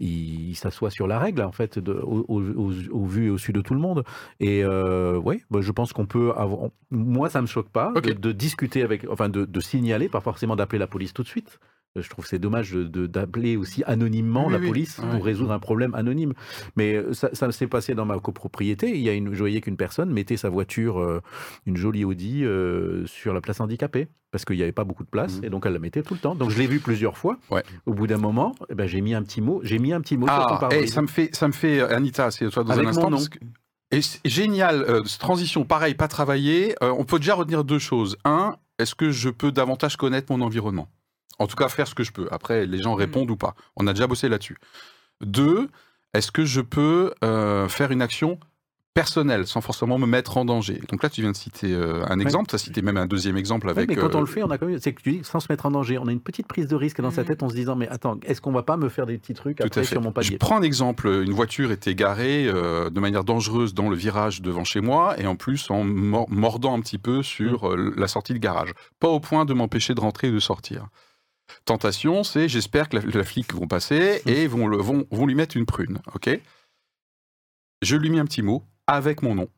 il, 0.00 0.50
il 0.50 0.54
s'assoit 0.56 0.90
sur 0.90 1.06
la 1.06 1.18
règle 1.18 1.42
en 1.42 1.52
fait 1.52 1.78
de, 1.78 1.92
au, 1.92 2.24
au, 2.28 2.40
au- 2.42 2.72
au 2.90 3.04
vu 3.06 3.26
et 3.26 3.30
au 3.30 3.38
su 3.38 3.52
de 3.52 3.60
tout 3.60 3.74
le 3.74 3.80
monde. 3.80 4.04
Et 4.40 4.64
ouais, 4.64 5.42
bah, 5.50 5.60
je 5.60 5.72
pense 5.72 5.92
qu'on 5.92 6.06
peut 6.06 6.32
avoir. 6.36 6.70
Moi 6.90 7.28
ça 7.30 7.40
me 7.40 7.46
choque 7.46 7.68
pas 7.70 7.92
de, 8.00 8.12
de 8.12 8.32
discuter 8.32 8.82
avec, 8.82 9.06
enfin 9.10 9.28
de, 9.28 9.44
de 9.44 9.60
signaler, 9.60 10.08
pas 10.08 10.20
forcément 10.20 10.56
d'appeler 10.56 10.78
la 10.78 10.86
police 10.86 11.12
tout 11.12 11.22
de 11.22 11.28
suite. 11.28 11.58
Euh, 11.96 12.02
Je 12.02 12.08
trouve 12.10 12.24
que 12.24 12.28
c'est 12.28 12.38
dommage 12.38 12.72
de- 12.72 12.84
de- 12.84 13.06
d'appeler 13.06 13.56
aussi 13.56 13.82
anonymement 13.86 14.46
Oui, 14.46 14.52
la 14.52 14.58
oui, 14.58 14.68
police 14.68 15.00
pour 15.12 15.24
résoudre 15.24 15.52
un 15.52 15.58
problème 15.58 15.94
anonyme. 15.94 16.34
Mais 16.76 16.94
euh, 16.94 17.12
ça, 17.14 17.30
ça 17.32 17.50
s'est 17.52 17.66
passé 17.66 17.94
dans 17.94 18.04
ma 18.04 18.18
copropriété. 18.18 18.90
Il 18.96 19.02
y 19.02 19.08
a 19.08 19.14
une, 19.14 19.32
je 19.32 19.38
voyais 19.38 19.60
qu'une 19.60 19.76
personne 19.76 20.10
mettait 20.12 20.36
sa 20.36 20.48
voiture, 20.50 20.98
euh, 21.00 21.20
une 21.66 21.76
jolie 21.76 22.04
Audi, 22.04 22.44
euh, 22.44 23.06
sur 23.06 23.32
la 23.32 23.40
place 23.40 23.60
handicapée 23.60 24.08
parce 24.30 24.44
qu'il 24.44 24.56
n'y 24.56 24.62
avait 24.62 24.72
pas 24.72 24.84
beaucoup 24.84 25.04
de 25.04 25.08
place 25.08 25.38
Mhm. 25.38 25.44
et 25.44 25.50
donc 25.50 25.64
elle 25.66 25.72
la 25.72 25.78
mettait 25.78 26.02
tout 26.02 26.12
le 26.14 26.20
temps. 26.20 26.34
Donc 26.34 26.50
je 26.50 26.58
l'ai 26.58 26.66
vu 26.66 26.80
plusieurs 26.80 27.16
fois. 27.16 27.38
Ouais. 27.50 27.62
Au 27.86 27.94
bout 27.94 28.06
d'un 28.06 28.18
moment, 28.18 28.54
eh 28.68 28.74
ben, 28.74 28.86
j'ai 28.86 29.00
mis 29.00 29.14
un 29.14 29.22
petit 29.22 29.40
mot. 29.40 29.60
J'ai 29.64 29.78
mis 29.78 29.92
un 29.94 30.00
petit 30.02 30.16
mot 30.18 30.26
Ah, 30.28 30.68
et 30.72 30.86
ça 30.86 31.00
me 31.00 31.06
fait, 31.06 31.30
ça 31.34 31.46
me 31.48 31.52
fait, 31.52 31.80
Anita, 31.80 32.30
c'est 32.30 32.48
toi 32.50 32.64
dans 32.64 32.70
Avec 32.72 32.80
un 32.80 32.84
mon 32.84 32.88
instant. 32.90 33.10
nom. 33.10 33.16
parce 33.16 33.28
que- 33.30 33.38
Et 33.90 34.00
génial, 34.28 34.82
euh, 34.82 35.02
transition, 35.18 35.64
pareil, 35.64 35.94
pas 35.94 36.08
travaillée. 36.08 36.74
Euh, 36.82 36.92
on 36.98 37.04
peut 37.04 37.18
déjà 37.18 37.34
retenir 37.34 37.64
deux 37.64 37.78
choses. 37.78 38.18
Un, 38.26 38.56
est-ce 38.78 38.94
que 38.94 39.10
je 39.10 39.30
peux 39.30 39.50
davantage 39.50 39.96
connaître 39.96 40.30
mon 40.30 40.42
environnement? 40.44 40.88
En 41.38 41.46
tout 41.46 41.56
cas, 41.56 41.68
faire 41.68 41.86
ce 41.86 41.94
que 41.94 42.02
je 42.04 42.12
peux. 42.12 42.26
Après, 42.30 42.66
les 42.66 42.78
gens 42.82 42.94
répondent 42.94 43.30
ou 43.30 43.36
pas. 43.36 43.54
On 43.76 43.86
a 43.86 43.92
déjà 43.92 44.06
bossé 44.06 44.28
là-dessus. 44.28 44.56
Deux, 45.20 45.68
est-ce 46.14 46.30
que 46.32 46.44
je 46.44 46.60
peux 46.60 47.12
euh, 47.24 47.68
faire 47.68 47.90
une 47.92 48.02
action 48.02 48.38
personnelle 48.94 49.46
sans 49.46 49.60
forcément 49.60 49.98
me 49.98 50.06
mettre 50.06 50.36
en 50.36 50.44
danger? 50.44 50.80
Donc 50.88 51.02
là, 51.02 51.08
tu 51.10 51.20
viens 51.20 51.30
de 51.30 51.36
citer 51.36 51.72
euh, 51.72 52.04
un 52.08 52.18
exemple. 52.18 52.48
Tu 52.48 52.56
as 52.56 52.58
cité 52.58 52.82
même 52.82 52.96
un 52.96 53.06
deuxième 53.06 53.36
exemple 53.36 53.66
Ouais, 53.66 53.72
avec. 53.72 53.88
mais 53.88 53.94
quand 53.94 54.14
on 54.14 54.18
euh, 54.18 54.20
le 54.22 54.26
fait, 54.26 54.42
on 54.42 54.50
a 54.50 54.58
quand 54.58 54.66
même, 54.66 54.78
c'est 54.80 54.92
que 54.92 55.00
tu 55.02 55.12
dis, 55.12 55.20
sans 55.22 55.38
se 55.38 55.46
mettre 55.50 55.66
en 55.66 55.70
danger, 55.70 55.98
on 55.98 56.08
a 56.08 56.12
une 56.12 56.20
petite 56.20 56.48
prise 56.48 56.66
de 56.66 56.74
risque 56.74 57.00
dans 57.00 57.10
sa 57.12 57.22
Mhm. 57.22 57.26
tête 57.28 57.42
en 57.44 57.48
se 57.48 57.54
disant, 57.54 57.76
mais 57.76 57.88
attends, 57.88 58.18
est-ce 58.24 58.40
qu'on 58.40 58.50
va 58.52 58.62
pas 58.64 58.76
me 58.76 58.88
faire 58.88 59.06
des 59.06 59.18
petits 59.18 59.34
trucs 59.34 59.58
Tout 59.58 59.64
après 59.64 59.80
à 59.80 59.84
fait. 59.84 59.90
sur 59.90 60.00
mon 60.00 60.08
Je 60.08 60.14
palier 60.14 60.38
prends 60.38 60.56
un 60.58 60.62
exemple. 60.62 61.06
Une 61.08 61.32
voiture 61.32 61.70
était 61.70 61.94
garée 61.94 62.48
euh, 62.48 62.90
de 62.90 62.98
manière 63.00 63.22
dangereuse 63.22 63.74
dans 63.74 63.88
le 63.88 63.96
virage 63.96 64.42
devant 64.42 64.64
chez 64.64 64.80
moi 64.80 65.18
et 65.20 65.26
en 65.28 65.36
plus 65.36 65.70
en 65.70 65.84
mor- 65.84 66.28
mordant 66.30 66.76
un 66.76 66.80
petit 66.80 66.98
peu 66.98 67.22
sur 67.22 67.68
euh, 67.68 67.94
la 67.96 68.08
sortie 68.08 68.32
de 68.34 68.38
garage. 68.38 68.72
Pas 68.98 69.08
au 69.08 69.20
point 69.20 69.44
de 69.44 69.54
m'empêcher 69.54 69.94
de 69.94 70.00
rentrer 70.00 70.28
et 70.28 70.32
de 70.32 70.40
sortir. 70.40 70.86
Tentation, 71.64 72.24
c'est 72.24 72.48
j'espère 72.48 72.88
que 72.88 72.96
la, 72.98 73.02
la 73.04 73.24
flic 73.24 73.52
vont 73.54 73.66
passer 73.66 74.22
et 74.26 74.46
vont, 74.46 74.66
le, 74.66 74.76
vont, 74.78 75.06
vont 75.10 75.26
lui 75.26 75.34
mettre 75.34 75.56
une 75.56 75.66
prune. 75.66 75.98
ok? 76.14 76.40
Je 77.82 77.96
lui 77.96 78.10
mets 78.10 78.18
un 78.18 78.24
petit 78.24 78.42
mot 78.42 78.64
avec 78.86 79.22
mon 79.22 79.34
nom. 79.34 79.48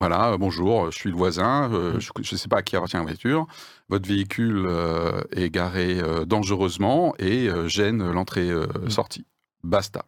Voilà, 0.00 0.32
euh, 0.32 0.38
bonjour, 0.38 0.92
je 0.92 0.96
suis 0.96 1.10
le 1.10 1.16
voisin, 1.16 1.72
euh, 1.72 1.98
je 1.98 2.10
ne 2.18 2.38
sais 2.38 2.46
pas 2.48 2.58
à 2.58 2.62
qui 2.62 2.76
appartient 2.76 2.96
la 2.96 3.02
voiture. 3.02 3.46
Votre 3.88 4.08
véhicule 4.08 4.64
euh, 4.66 5.22
est 5.32 5.50
garé 5.50 5.98
euh, 5.98 6.24
dangereusement 6.24 7.14
et 7.18 7.48
euh, 7.48 7.66
gêne 7.66 8.08
l'entrée-sortie. 8.12 9.26
Basta. 9.64 10.04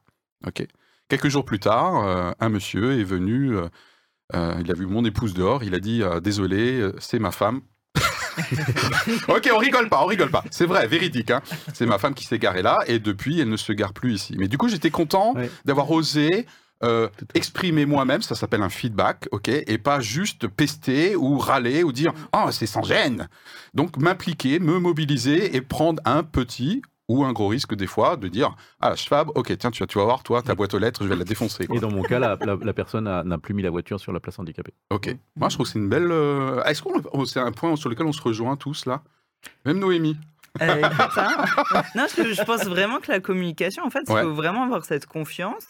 Ok? 0.47 0.65
Quelques 1.09 1.29
jours 1.29 1.45
plus 1.45 1.59
tard, 1.59 2.07
euh, 2.07 2.31
un 2.39 2.49
monsieur 2.51 3.01
est 3.01 3.05
venu, 3.05 3.57
euh, 3.57 3.69
euh, 4.35 4.55
il 4.61 4.71
a 4.71 4.75
vu 4.75 4.87
mon 4.87 5.05
épouse 5.05 5.35
dehors, 5.35 5.65
il 5.65 5.75
a 5.75 5.81
dit 5.81 6.05
euh, 6.05 6.21
Désolé, 6.21 6.81
euh, 6.81 6.93
c'est 7.01 7.19
ma 7.19 7.33
femme. 7.33 7.61
ok, 9.29 9.51
on 9.55 9.59
rigole 9.59 9.89
pas, 9.89 10.03
on 10.03 10.07
rigole 10.07 10.31
pas. 10.31 10.45
C'est 10.51 10.67
vrai, 10.67 10.87
véridique. 10.87 11.31
Hein. 11.31 11.43
C'est 11.75 11.87
ma 11.87 11.99
femme 11.99 12.15
qui 12.15 12.25
s'est 12.25 12.39
garée 12.39 12.63
là 12.63 12.79
et 12.87 12.99
depuis, 12.99 13.41
elle 13.41 13.49
ne 13.49 13.57
se 13.57 13.73
gare 13.73 13.93
plus 13.93 14.15
ici. 14.15 14.35
Mais 14.39 14.49
du 14.49 14.59
coup, 14.59 14.69
j'étais 14.69 14.91
content 14.91 15.35
Ouais. 15.35 15.51
d'avoir 15.65 15.91
osé 15.91 16.47
euh, 16.83 17.09
exprimer 17.35 17.85
moi-même, 17.85 18.23
ça 18.23 18.35
s'appelle 18.35 18.63
un 18.63 18.71
feedback, 18.71 19.29
ok, 19.33 19.49
et 19.49 19.77
pas 19.79 20.01
juste 20.01 20.49
pester 20.49 21.15
ou 21.15 21.37
râler 21.39 21.83
ou 21.83 21.93
dire 21.93 22.15
ah 22.33 22.49
c'est 22.53 22.67
sans 22.67 22.83
gêne. 22.83 23.29
Donc 23.75 23.99
m'impliquer, 23.99 24.59
me 24.61 24.79
mobiliser 24.79 25.55
et 25.55 25.61
prendre 25.61 26.01
un 26.07 26.23
petit 26.23 26.81
ou 27.11 27.25
un 27.25 27.33
gros 27.33 27.49
risque 27.49 27.75
des 27.75 27.87
fois 27.87 28.17
de 28.17 28.29
dire 28.29 28.55
ah 28.81 28.95
Schwab, 28.95 29.31
ok 29.35 29.57
tiens 29.59 29.71
tu, 29.71 29.83
vas- 29.83 29.87
tu 29.87 29.99
vas 29.99 30.05
voir 30.05 30.23
toi 30.23 30.43
ta 30.43 30.55
boîte 30.55 30.75
aux 30.75 30.79
lettres, 30.79 31.03
je 31.05 31.09
vais 31.09 31.17
la 31.17 31.25
défoncer. 31.25 31.67
quoi. 31.67 31.77
Et 31.77 31.81
dans 31.81 31.91
mon 31.91 32.03
cas, 32.03 32.19
la, 32.19 32.37
la- 32.41 32.57
la 32.61 32.73
personne 32.73 33.05
n'a 33.05 33.39
plus 33.39 33.55
mis 33.55 33.63
la 33.63 33.71
voiture 33.71 33.99
sur 33.99 34.13
la 34.13 34.21
place 34.21 34.39
handicapée. 34.39 34.75
Ok. 34.91 35.15
Moi 35.37 35.49
je 35.49 35.55
trouve 35.57 35.67
que 35.67 35.73
c'est 35.73 35.79
une 35.79 35.89
belle. 35.89 36.11
euh, 36.11 36.63
Est-ce 36.65 36.83
qu'on 36.83 37.03
oh, 37.13 37.25
c'est 37.27 37.41
un 37.41 37.53
point 37.53 37.75
sur 37.77 37.89
lequel 37.91 38.07
on 38.07 38.13
se 38.13 38.23
rejoint 38.23 38.57
tous 38.57 38.87
là, 38.87 39.03
même 39.65 39.79
Noémie. 39.79 40.17
Euh, 40.63 40.83
non, 41.95 42.07
je, 42.17 42.33
je 42.33 42.43
pense 42.43 42.65
vraiment 42.65 42.99
que 42.99 43.11
la 43.13 43.21
communication, 43.21 43.85
en 43.85 43.91
fait, 43.91 44.01
il 44.09 44.13
Ouais. 44.13 44.23
faut 44.23 44.35
vraiment 44.35 44.65
avoir 44.65 44.85
cette 44.85 45.07
confiance. 45.07 45.67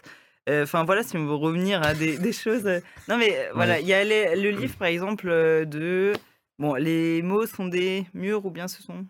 Euh, 0.48 0.62
Enfin 0.64 0.84
voilà, 0.84 1.02
si 1.02 1.16
on 1.18 1.26
veut 1.26 1.34
revenir 1.34 1.82
à 1.82 1.92
des, 1.94 2.16
des 2.18 2.32
choses. 2.32 2.66
euh, 2.66 2.80
Non 3.08 3.18
mais 3.18 3.36
voilà, 3.54 3.78
il 3.80 3.86
y 3.86 3.92
a 3.92 4.02
les- 4.04 4.36
le 4.40 4.50
livre 4.50 4.74
par 4.76 4.88
exemple 4.88 5.26
de 5.66 6.12
bon, 6.58 6.74
les 6.74 7.20
mots 7.22 7.46
sont 7.46 7.68
des 7.68 8.06
murs 8.14 8.44
ou 8.46 8.50
bien 8.50 8.66
ce 8.68 8.82
sont 8.82 9.06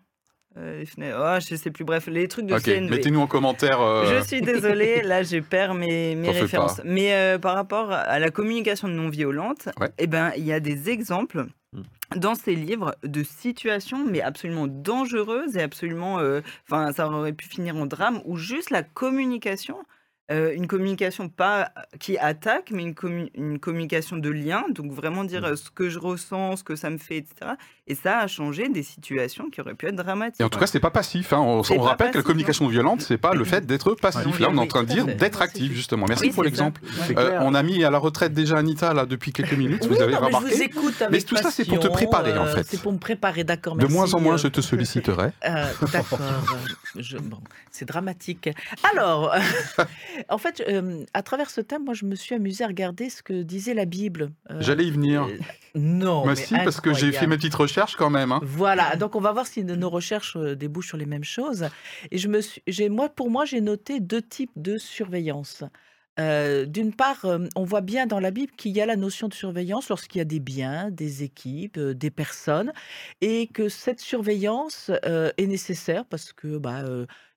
euh. 0.57 0.85
Oh, 1.01 1.39
je 1.41 1.55
sais 1.55 1.71
plus. 1.71 1.85
Bref, 1.85 2.07
les 2.09 2.27
trucs 2.29 2.47
de 2.47 2.55
Ok. 2.55 2.63
CNV. 2.63 2.91
Mettez-nous 2.91 3.21
en 3.21 3.27
commentaire. 3.27 3.81
euh, 3.81 4.05
Je 4.19 4.27
suis 4.27 4.41
désolée, 4.41 5.03
là 5.03 5.23
je 5.23 5.39
perds 5.39 5.75
mes, 5.75 6.15
références. 6.31 6.81
Mais 6.85 7.15
euh, 7.15 7.39
par 7.39 7.55
rapport 7.55 7.93
à 7.93 8.19
la 8.19 8.31
communication 8.31 8.89
non 8.89 9.09
violente, 9.09 9.69
Ouais. 9.81 9.91
eh 9.99 10.07
ben 10.07 10.33
il 10.37 10.45
y 10.45 10.53
a 10.53 10.61
des 10.61 10.91
exemples 10.91 11.47
Mm. 11.73 11.83
dans 12.19 12.35
ces 12.35 12.57
livres 12.57 12.97
de 13.05 13.23
situations 13.23 14.05
mais 14.05 14.21
absolument 14.21 14.67
dangereuses 14.67 15.57
et 15.57 15.63
absolument, 15.63 16.19
euh, 16.19 16.41
enfin 16.69 16.91
ça 16.93 17.09
aurait 17.09 17.33
pu 17.33 17.47
finir 17.47 17.77
en 17.77 17.87
drame 17.87 18.21
où 18.25 18.37
juste 18.37 18.71
la 18.71 18.83
communication 18.83 19.77
euh, 20.33 20.53
une 20.55 20.69
communication 20.69 21.29
pas 21.29 21.73
qui 21.99 22.17
attaque, 22.17 22.71
mais 22.71 22.83
une, 22.85 22.93
commu- 22.93 23.31
une 23.35 23.59
communication 23.59 24.17
de 24.17 24.31
lien. 24.31 24.65
Donc 24.71 24.93
vraiment 24.93 25.25
dire 25.25 25.45
euh, 25.45 25.57
ce 25.57 25.71
que 25.71 25.89
je 25.89 25.99
ressens, 25.99 26.57
ce 26.59 26.63
que 26.65 26.77
ça 26.77 26.89
me 26.89 26.99
fait, 26.99 27.17
etc. 27.17 27.53
Et 27.91 27.95
ça 27.97 28.19
a 28.21 28.27
changé 28.29 28.69
des 28.69 28.83
situations 28.85 29.51
qui 29.51 29.61
auraient 29.61 29.75
pu 29.75 29.87
être 29.87 29.97
dramatiques. 29.97 30.41
Et 30.41 30.45
en 30.45 30.49
tout 30.49 30.59
cas, 30.61 30.67
c'est 30.67 30.79
pas 30.81 30.91
passif. 30.91 31.33
hein. 31.33 31.41
On, 31.41 31.63
C'est 31.65 31.75
on 31.75 31.83
pas 31.83 31.89
rappelle 31.89 32.11
que 32.13 32.19
la 32.19 32.23
passif, 32.23 32.27
communication 32.27 32.69
violente, 32.69 33.01
c'est 33.03 33.19
pas 33.19 33.35
le 33.35 33.45
fait 33.45 33.67
d'être 33.67 33.95
passif. 33.95 34.39
Là, 34.39 34.49
on 34.51 34.57
est 34.57 34.61
en 34.61 34.67
train 34.69 34.85
de 34.85 34.89
dire 34.89 35.07
d'être 35.07 35.39
Non, 35.41 35.45
actif, 35.45 35.73
justement. 35.73 36.07
Merci 36.09 36.27
Oui, 36.27 36.31
pour 36.33 36.45
l'exemple. 36.45 36.81
Euh, 37.17 37.39
on 37.43 37.53
a 37.55 37.63
mis 37.65 37.83
à 37.85 37.91
la 37.91 37.99
retraite 37.99 38.33
déjà 38.33 38.59
Anita 38.59 38.95
là 38.95 39.07
depuis 39.07 39.33
quelques 39.33 39.53
minutes. 39.59 39.87
vous 39.87 40.01
avez 40.01 40.13
non, 40.13 40.21
mais 40.23 40.31
je 40.31 40.37
remarqué 40.37 40.55
vous 40.57 40.63
écoute 40.63 41.03
avec 41.03 41.27
tout 41.27 41.37
ça, 41.37 41.51
c'est 41.51 41.65
pour 41.65 41.81
te 41.81 41.89
préparer, 41.89 42.39
en 42.39 42.45
euh, 42.47 42.55
fait. 42.55 42.65
C'est 42.67 42.81
pour 42.81 42.93
me 42.93 42.99
préparer, 42.99 43.43
d'accord. 43.43 43.75
De 43.77 43.87
moins 43.87 44.15
en 44.15 44.21
moins, 44.21 44.35
euh, 44.35 44.39
je 44.39 44.49
te 44.49 44.61
solliciterai. 44.61 45.31
Euh, 45.49 45.65
D'accord. 45.93 46.21
je- 46.97 47.17
bon, 47.19 47.39
c'est 47.73 47.87
dramatique. 47.87 48.49
Alors, 48.95 49.35
en 50.29 50.39
fait, 50.39 50.63
euh, 50.69 51.05
à 51.15 51.23
travers 51.23 51.51
ce 51.51 51.61
thème, 51.61 51.85
moi, 51.85 51.95
je 51.95 52.05
me 52.05 52.15
suis 52.15 52.35
amusée 52.35 52.63
à 52.63 52.69
regarder 52.69 53.11
ce 53.11 53.23
que 53.23 53.43
disait 53.43 53.75
la 53.75 53.85
Bible. 53.85 54.31
Euh, 54.51 54.59
J'allais 54.61 54.85
y 54.85 54.91
venir. 54.91 55.23
euh, 55.25 55.39
non. 55.75 56.25
Moi 56.25 56.35
mais 56.35 56.37
si, 56.37 56.55
parce 56.55 56.81
que 56.81 56.93
j'ai 56.95 57.11
fait 57.13 57.27
mes 57.27 57.37
petites 57.37 57.55
recherches 57.55 57.80
quand 57.97 58.11
même. 58.11 58.33
hein. 58.33 58.41
Voilà, 58.43 58.97
donc 58.97 59.17
on 59.17 59.21
va 59.21 59.33
voir 59.33 59.47
si 59.47 59.65
nos 59.65 59.91
recherches 59.91 60.37
euh, 60.37 60.55
débouchent 60.57 60.89
sur 60.89 60.97
les 60.97 61.07
mêmes 61.07 61.25
choses. 61.25 61.69
Et 62.11 62.19
je 62.19 62.29
me 62.29 62.41
suis, 62.41 62.63
moi, 62.89 63.09
pour 63.09 63.31
moi, 63.31 63.45
j'ai 63.45 63.61
noté 63.61 64.01
deux 64.01 64.23
types 64.23 64.51
de 64.57 64.79
surveillance. 64.79 65.65
Euh, 66.19 66.67
D'une 66.67 66.93
part, 66.95 67.25
euh, 67.25 67.47
on 67.57 67.65
voit 67.65 67.81
bien 67.81 68.07
dans 68.07 68.21
la 68.21 68.31
Bible 68.31 68.53
qu'il 68.57 68.73
y 68.73 68.81
a 68.81 68.87
la 68.87 68.97
notion 68.97 69.29
de 69.29 69.35
surveillance 69.35 69.89
lorsqu'il 69.89 70.19
y 70.19 70.23
a 70.23 70.25
des 70.25 70.41
biens, 70.41 70.91
des 70.91 71.23
équipes, 71.23 71.79
des 71.79 72.11
personnes, 72.11 72.73
et 73.21 73.47
que 73.47 73.69
cette 73.69 74.01
surveillance 74.01 74.91
est 75.05 75.47
nécessaire 75.47 76.05
parce 76.05 76.33
que 76.33 76.59
bah, 76.59 76.85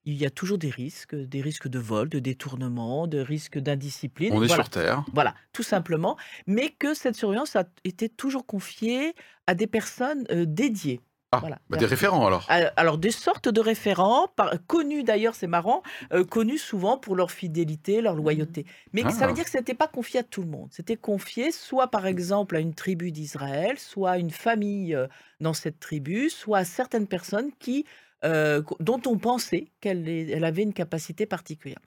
il 0.06 0.14
y 0.14 0.26
a 0.26 0.30
toujours 0.30 0.58
des 0.58 0.70
risques, 0.70 1.14
des 1.14 1.40
risques 1.40 1.68
de 1.68 1.78
vol, 1.78 2.08
de 2.08 2.18
détournement, 2.18 3.06
de 3.06 3.18
risques 3.18 3.58
d'indiscipline. 3.58 4.32
On 4.32 4.42
est 4.42 4.46
Voilà. 4.46 4.62
sur 4.64 4.70
Terre. 4.70 5.04
Voilà, 5.12 5.34
tout 5.52 5.62
simplement. 5.62 6.16
Mais 6.46 6.70
que 6.70 6.94
cette 6.94 7.14
surveillance 7.16 7.56
a 7.56 7.64
été 7.84 8.08
toujours 8.08 8.44
confiée 8.46 9.14
à 9.46 9.54
des 9.54 9.66
personnes 9.66 10.24
euh, 10.30 10.44
dédiées. 10.46 11.00
Ah, 11.32 11.38
Voilà. 11.40 11.58
bah, 11.68 11.78
des 11.78 11.86
référents 11.86 12.24
alors. 12.28 12.46
Euh, 12.50 12.70
Alors, 12.76 12.96
des 12.96 13.10
sortes 13.10 13.48
de 13.48 13.60
référents, 13.60 14.28
par- 14.36 14.52
connus 14.68 15.02
d'ailleurs, 15.02 15.34
c'est 15.34 15.48
marrant, 15.48 15.82
euh, 16.12 16.22
connus 16.24 16.58
souvent 16.58 16.96
pour 16.96 17.16
leur 17.16 17.32
fidélité, 17.32 18.00
leur 18.02 18.14
loyauté. 18.14 18.66
Mais 18.92 19.02
ça 19.10 19.22
Ah. 19.22 19.26
veut 19.26 19.32
dire 19.32 19.42
que 19.44 19.50
ce 19.50 19.58
n'était 19.58 19.74
pas 19.74 19.88
confié 19.88 20.20
à 20.20 20.22
tout 20.22 20.42
le 20.42 20.48
monde. 20.48 20.68
C'était 20.70 20.96
confié 20.96 21.50
soit 21.50 21.88
par 21.88 22.06
exemple 22.06 22.54
à 22.54 22.60
une 22.60 22.72
tribu 22.72 23.10
d'Israël, 23.10 23.80
soit 23.80 24.12
à 24.12 24.18
une 24.18 24.30
famille 24.30 24.96
dans 25.40 25.54
cette 25.54 25.80
tribu, 25.80 26.30
soit 26.30 26.58
à 26.58 26.64
certaines 26.64 27.08
personnes 27.08 27.50
qui, 27.58 27.84
euh, 28.24 28.62
dont 28.80 29.00
on 29.06 29.18
pensait 29.18 29.66
qu'elle 29.80 30.44
avait 30.44 30.62
une 30.62 30.72
capacité 30.72 31.26
particulière. 31.26 31.78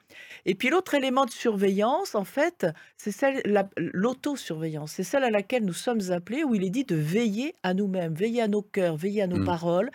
Et 0.45 0.55
puis 0.55 0.69
l'autre 0.69 0.93
élément 0.93 1.25
de 1.25 1.31
surveillance, 1.31 2.15
en 2.15 2.23
fait, 2.23 2.65
c'est 2.97 3.11
celle, 3.11 3.41
la- 3.45 3.69
l'autosurveillance. 3.77 4.91
C'est 4.93 5.03
celle 5.03 5.23
à 5.23 5.29
laquelle 5.31 5.65
nous 5.65 5.73
sommes 5.73 6.11
appelés, 6.11 6.43
où 6.43 6.55
il 6.55 6.63
est 6.63 6.69
dit 6.69 6.83
de 6.85 6.95
veiller 6.95 7.55
à 7.63 7.73
nous-mêmes, 7.73 8.13
veiller 8.13 8.41
à 8.41 8.47
nos 8.47 8.61
cœurs, 8.61 8.95
veiller 8.97 9.23
à 9.23 9.27
nos 9.27 9.37
Mm. 9.39 9.45
paroles, 9.45 9.91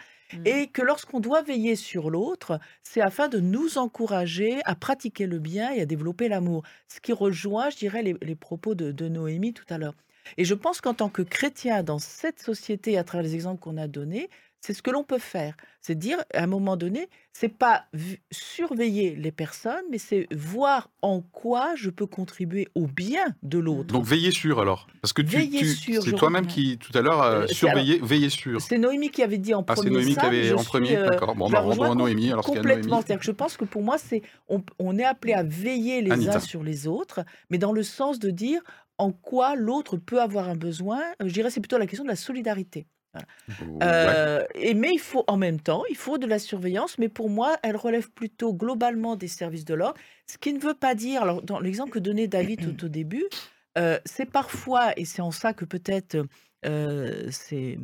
et 0.46 0.68
que 0.68 0.80
lorsqu'on 0.80 1.20
doit 1.20 1.42
veiller 1.42 1.76
sur 1.76 2.08
l'autre, 2.08 2.58
c'est 2.82 3.02
afin 3.02 3.28
de 3.28 3.38
nous 3.38 3.76
encourager 3.76 4.60
à 4.64 4.74
pratiquer 4.74 5.26
le 5.26 5.38
bien 5.38 5.72
et 5.72 5.82
à 5.82 5.86
développer 5.86 6.28
l'amour. 6.28 6.62
Ce 6.88 7.00
qui 7.00 7.12
rejoint, 7.12 7.68
je 7.68 7.76
dirais, 7.76 8.02
les, 8.02 8.16
les 8.22 8.34
propos 8.34 8.74
de, 8.74 8.92
de 8.92 9.08
Noémie 9.08 9.52
tout 9.52 9.66
à 9.68 9.76
l'heure. 9.76 9.94
Et 10.38 10.44
je 10.46 10.54
pense 10.54 10.80
qu'en 10.80 10.94
tant 10.94 11.10
que 11.10 11.20
chrétien 11.22 11.82
dans 11.82 11.98
cette 11.98 12.40
société, 12.40 12.96
à 12.96 13.04
travers 13.04 13.24
les 13.24 13.34
exemples 13.34 13.60
qu'on 13.60 13.76
a 13.76 13.88
donnés, 13.88 14.30
c'est 14.64 14.72
ce 14.74 14.80
que 14.80 14.90
l'on 14.90 15.02
peut 15.04 15.18
faire. 15.18 15.54
C'est 15.80 15.96
dire, 15.98 16.18
à 16.32 16.44
un 16.44 16.46
moment 16.46 16.76
donné, 16.76 17.08
c'est 17.32 17.48
pas 17.48 17.84
surveiller 18.30 19.16
les 19.16 19.32
personnes, 19.32 19.82
mais 19.90 19.98
c'est 19.98 20.28
voir 20.32 20.90
en 21.02 21.20
quoi 21.20 21.74
je 21.76 21.90
peux 21.90 22.06
contribuer 22.06 22.68
au 22.76 22.86
bien 22.86 23.24
de 23.42 23.58
l'autre. 23.58 23.92
Donc 23.92 24.04
veillez 24.04 24.30
sur 24.30 24.60
alors. 24.60 24.86
Parce 25.00 25.12
que 25.12 25.22
tu, 25.22 25.48
tu- 25.48 26.00
c'est 26.00 26.12
toi-même 26.12 26.46
qui, 26.46 26.78
tout 26.78 26.96
à 26.96 27.02
l'heure, 27.02 27.20
euh, 27.22 27.40
Euh, 27.42 27.46
c'est 27.48 27.54
surveillez, 27.54 27.98
veillez 28.02 28.30
sur. 28.30 28.60
C'est 28.60 28.78
Noémie 28.78 29.10
qui 29.10 29.22
avait 29.22 29.38
dit 29.38 29.52
en 29.54 29.60
Ah, 29.66 29.74
c'est 29.74 29.82
premier 29.82 29.90
Noémie 29.96 30.14
ça, 30.14 30.20
qui 30.22 30.26
avait 30.28 30.52
en 30.52 30.58
suis, 30.58 30.66
premier. 30.68 30.96
euh, 30.96 31.08
D'accord. 31.08 31.34
Bon, 31.34 31.46
rejoins 31.46 31.60
rendons 31.60 31.82
à 31.84 31.94
Noémie 31.94 32.30
alors 32.30 32.44
complètement. 32.44 32.72
Noémie. 32.74 32.90
C'est-à-dire 33.04 33.18
que 33.18 33.24
je 33.26 33.30
pense 33.32 33.56
que 33.56 33.64
pour 33.64 33.82
moi, 33.82 33.98
c'est 33.98 34.22
on, 34.48 34.62
on 34.78 34.96
est 34.98 35.04
appelé 35.04 35.32
à 35.34 35.42
veiller 35.42 36.00
les 36.02 36.12
Anita. 36.12 36.36
uns 36.36 36.40
sur 36.40 36.62
les 36.62 36.86
autres, 36.86 37.24
mais 37.50 37.58
dans 37.58 37.72
le 37.72 37.82
sens 37.82 38.18
de 38.20 38.30
dire 38.30 38.60
en 38.98 39.10
quoi 39.10 39.56
l'autre 39.56 39.96
peut 39.96 40.20
avoir 40.20 40.48
un 40.48 40.54
besoin. 40.56 41.00
Euh, 41.20 41.26
Je 41.26 41.32
dirais 41.32 41.50
c'est 41.50 41.60
plutôt 41.60 41.78
la 41.78 41.86
question 41.86 42.04
de 42.04 42.08
la 42.10 42.16
solidarité. 42.16 42.86
Euh, 43.82 44.44
et 44.54 44.74
mais 44.74 44.90
il 44.92 44.98
faut 45.00 45.24
en 45.26 45.36
même 45.36 45.60
temps, 45.60 45.82
il 45.90 45.96
faut 45.96 46.18
de 46.18 46.26
la 46.26 46.38
surveillance, 46.38 46.98
mais 46.98 47.08
pour 47.08 47.28
moi, 47.28 47.56
elle 47.62 47.76
relève 47.76 48.10
plutôt 48.10 48.54
globalement 48.54 49.16
des 49.16 49.28
services 49.28 49.64
de 49.64 49.74
l'ordre, 49.74 49.98
ce 50.26 50.38
qui 50.38 50.52
ne 50.52 50.60
veut 50.60 50.74
pas 50.74 50.94
dire, 50.94 51.22
alors 51.22 51.42
dans 51.42 51.60
l'exemple 51.60 51.90
que 51.90 51.98
donnait 51.98 52.28
David 52.28 52.60
tout 52.60 52.84
au 52.84 52.88
début, 52.88 53.24
euh, 53.78 53.98
c'est 54.04 54.26
parfois, 54.30 54.92
et 54.98 55.04
c'est 55.04 55.22
en 55.22 55.30
ça 55.30 55.52
que 55.52 55.64
peut-être 55.64 56.16
euh, 56.64 57.28
ces 57.30 57.78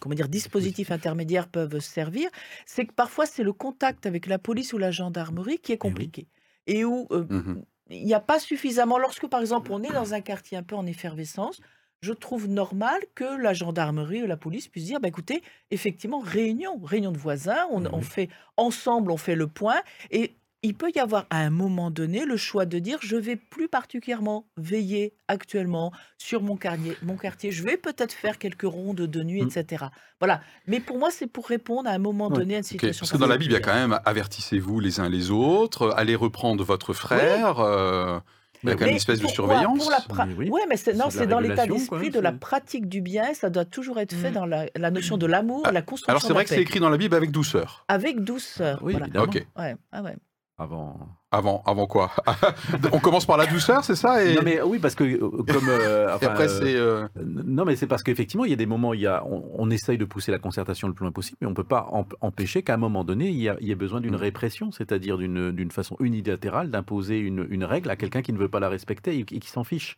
comment 0.00 0.14
dire, 0.14 0.28
dispositifs 0.28 0.90
intermédiaires 0.90 1.48
peuvent 1.48 1.78
servir, 1.80 2.28
c'est 2.66 2.86
que 2.86 2.92
parfois 2.94 3.26
c'est 3.26 3.42
le 3.42 3.52
contact 3.52 4.06
avec 4.06 4.26
la 4.26 4.38
police 4.38 4.72
ou 4.72 4.78
la 4.78 4.90
gendarmerie 4.90 5.58
qui 5.58 5.72
est 5.72 5.78
compliqué. 5.78 6.28
Et 6.66 6.84
où 6.84 7.08
Mhm. 7.28 7.64
il 7.90 8.04
n'y 8.04 8.14
a 8.14 8.20
pas 8.20 8.38
suffisamment, 8.38 8.98
lorsque 8.98 9.26
par 9.28 9.40
exemple 9.40 9.72
on 9.72 9.82
est 9.82 9.92
dans 9.92 10.14
un 10.14 10.20
quartier 10.20 10.56
un 10.56 10.62
peu 10.62 10.74
en 10.76 10.86
effervescence, 10.86 11.60
je 12.04 12.12
trouve 12.12 12.46
normal 12.48 13.00
que 13.14 13.28
la 13.42 13.52
gendarmerie 13.54 14.22
ou 14.22 14.26
la 14.26 14.36
police 14.36 14.68
puisse 14.68 14.84
dire, 14.84 15.00
bah, 15.00 15.08
écoutez, 15.08 15.42
effectivement, 15.70 16.20
réunion, 16.20 16.78
réunion 16.84 17.12
de 17.12 17.18
voisins, 17.18 17.64
on, 17.70 17.82
oui. 17.84 18.02
fait 18.02 18.28
ensemble, 18.56 19.10
on 19.10 19.16
fait 19.16 19.34
le 19.36 19.46
point, 19.46 19.80
et 20.10 20.34
il 20.66 20.74
peut 20.74 20.90
y 20.94 20.98
avoir 20.98 21.26
à 21.28 21.38
un 21.40 21.50
moment 21.50 21.90
donné 21.90 22.24
le 22.24 22.38
choix 22.38 22.64
de 22.64 22.78
dire, 22.78 22.98
je 23.02 23.16
vais 23.16 23.36
plus 23.36 23.68
particulièrement 23.68 24.46
veiller 24.56 25.12
actuellement 25.28 25.92
sur 26.16 26.40
mon 26.42 26.56
quartier, 26.56 26.96
mon 27.02 27.16
quartier, 27.16 27.50
je 27.52 27.62
vais 27.62 27.76
peut-être 27.76 28.12
faire 28.14 28.38
quelques 28.38 28.62
rondes 28.78 29.02
de 29.16 29.22
nuit, 29.22 29.42
Mm. 29.42 29.48
etc. 29.58 29.84
Voilà. 30.20 30.40
Mais 30.66 30.80
pour 30.80 30.98
moi, 30.98 31.10
c'est 31.10 31.26
pour 31.26 31.46
répondre 31.48 31.88
à 31.90 31.92
un 31.92 31.98
moment 31.98 32.28
Ouais. 32.28 32.38
donné 32.38 32.54
à 32.54 32.58
une 32.58 32.64
situation. 32.64 33.00
Parce 33.04 33.12
que 33.12 33.18
dans 33.18 33.26
la 33.26 33.36
Bible, 33.36 33.52
il 33.52 33.56
y 33.56 33.58
a 33.58 33.60
quand 33.60 33.74
même 33.74 33.98
avertissez-vous 34.06 34.80
les 34.80 35.00
uns 35.00 35.08
les 35.10 35.30
autres, 35.30 35.92
allez 35.96 36.16
reprendre 36.16 36.64
votre 36.64 36.92
frère. 36.94 37.60
euh, 37.60 38.18
il 38.64 38.68
y 38.70 38.72
a 38.72 38.74
quand 38.74 38.80
même 38.80 38.90
une 38.90 38.96
espèce 38.96 39.20
de 39.20 39.26
surveillance. 39.28 39.88
Pra- 40.08 40.26
oui. 40.36 40.48
Ouais, 40.50 40.62
mais 40.68 40.76
c'est, 40.76 40.94
non, 40.94 41.06
C'est 41.10 41.26
dans 41.26 41.38
l'état 41.40 41.66
d'esprit 41.66 42.10
de 42.10 42.18
la 42.20 42.32
pratique 42.32 42.88
du 42.88 43.00
bien. 43.00 43.32
Ça 43.34 43.50
doit 43.50 43.64
toujours 43.64 43.98
être 44.00 44.14
fait 44.14 44.30
Mm. 44.30 44.34
dans 44.34 44.46
la, 44.46 44.66
la 44.74 44.90
notion 44.90 45.16
de 45.16 45.26
l'amour, 45.26 45.62
Ah, 45.64 45.72
la 45.72 45.82
construction 45.82 46.10
Alors 46.10 46.22
c'est 46.22 46.32
vrai 46.32 46.44
que 46.44 46.50
c'est 46.50 46.60
écrit 46.62 46.80
dans 46.80 46.90
la 46.90 46.96
Bible 46.96 47.14
avec 47.14 47.30
douceur. 47.30 47.84
Avec 47.88 48.20
douceur. 48.24 48.80
Oui, 48.82 48.92
voilà. 48.92 49.06
évidemment. 49.06 49.24
Ok. 49.26 49.46
Ouais, 49.58 49.76
ah 49.92 50.02
ouais. 50.02 50.16
Avant. 50.56 51.08
Avant, 51.32 51.64
avant 51.66 51.88
quoi? 51.88 52.12
On 52.92 53.00
commence 53.00 53.26
par 53.26 53.36
la 53.36 53.46
douceur, 53.46 53.82
c'est 53.82 53.96
ça? 53.96 54.24
Et, 54.24 54.36
Non 54.36 54.42
mais 54.44 54.62
oui 54.62 54.78
parce 54.78 54.94
que 54.94 55.02
euh, 55.02 55.18
comme 55.52 55.68
euh, 55.68 56.16
et 56.22 56.24
après 56.26 56.46
c'est. 56.46 56.76
euh, 56.76 57.08
Non, 57.16 57.64
mais 57.64 57.74
c'est 57.74 57.88
parce 57.88 58.04
qu'effectivement, 58.04 58.44
il 58.44 58.50
y 58.50 58.54
a 58.54 58.56
des 58.56 58.66
moments, 58.66 58.94
il 58.94 59.00
y 59.00 59.06
a, 59.08 59.24
on, 59.26 59.42
on 59.58 59.68
essaye 59.70 59.98
de 59.98 60.04
pousser 60.04 60.30
la 60.30 60.38
concertation 60.38 60.86
le 60.86 60.94
plus 60.94 61.02
loin 61.02 61.10
possible, 61.10 61.38
mais 61.40 61.48
on 61.48 61.50
ne 61.50 61.56
peut 61.56 61.64
pas 61.64 61.88
em- 61.92 62.04
empêcher 62.20 62.62
qu'à 62.62 62.74
un 62.74 62.76
moment 62.76 63.02
donné, 63.02 63.30
il 63.30 63.40
y 63.40 63.48
a, 63.48 63.56
il 63.60 63.66
y 63.66 63.72
ait 63.72 63.74
besoin 63.74 64.00
d'une 64.00 64.12
Mm. 64.12 64.16
répression, 64.16 64.70
c'est-à-dire 64.70 65.18
d'une 65.18 65.50
d'une 65.50 65.72
façon 65.72 65.96
unilatérale 65.98 66.70
d'imposer 66.70 67.18
une, 67.18 67.44
une 67.50 67.64
règle 67.64 67.90
à 67.90 67.96
quelqu'un 67.96 68.22
qui 68.22 68.32
ne 68.32 68.38
veut 68.38 68.48
pas 68.48 68.60
la 68.60 68.68
respecter 68.68 69.18
et, 69.18 69.24
qui- 69.24 69.40
qui 69.40 69.48
s'en 69.50 69.64
fiche. 69.64 69.96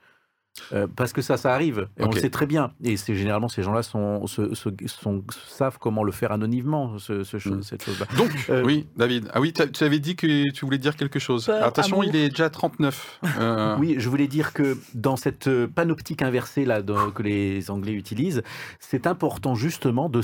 Euh, 0.73 0.87
parce 0.95 1.13
que 1.13 1.23
ça, 1.23 1.37
ça 1.37 1.53
arrive, 1.55 1.87
et 1.99 2.03
on 2.03 2.07
Ok. 2.07 2.15
le 2.17 2.21
sait 2.21 2.31
très 2.31 2.47
bien. 2.47 2.71
Et 2.83 2.97
c'est 2.97 3.15
généralement 3.15 3.49
ces 3.49 3.63
gens-là 3.63 3.83
sont, 3.83 4.27
se- 4.27 4.55
se- 4.55 4.71
sont- 4.87 5.23
savent 5.49 5.79
comment 5.79 6.03
le 6.03 6.13
faire 6.13 6.33
anonymement, 6.33 6.99
ce, 6.99 7.25
ce 7.25 7.39
cho- 7.39 7.55
Mm. 7.57 7.63
cette 7.63 7.85
chose-là. 7.85 8.07
Donc, 8.17 8.31
Euh, 8.51 8.63
oui, 8.65 8.87
David. 8.97 9.29
Ah 9.35 9.41
oui, 9.41 9.53
tu 9.53 9.85
avais 9.85 9.99
dit 9.99 10.17
que 10.17 10.51
tu 10.51 10.65
voulais 10.65 10.79
dire 10.79 10.97
quelque 10.97 11.19
chose. 11.19 11.47
Peur, 11.47 11.63
Attention, 11.65 12.01
amour. 12.01 12.11
il 12.13 12.17
est 12.17 12.29
déjà 12.31 12.49
39. 12.51 13.21
Euh, 13.39 13.77
Oui, 13.79 13.97
je 13.99 14.09
voulais 14.09 14.27
dire 14.29 14.53
que 14.53 14.77
dans 14.95 15.17
cette 15.17 15.47
euh, 15.49 15.67
panoptique 15.67 16.23
inversée 16.23 16.65
là, 16.65 16.81
de- 16.83 17.11
que 17.15 17.23
les 17.23 17.71
Anglais 17.71 17.93
utilisent, 17.93 18.43
c'est 18.81 19.07
important 19.07 19.55
justement 19.55 20.09
de, 20.09 20.21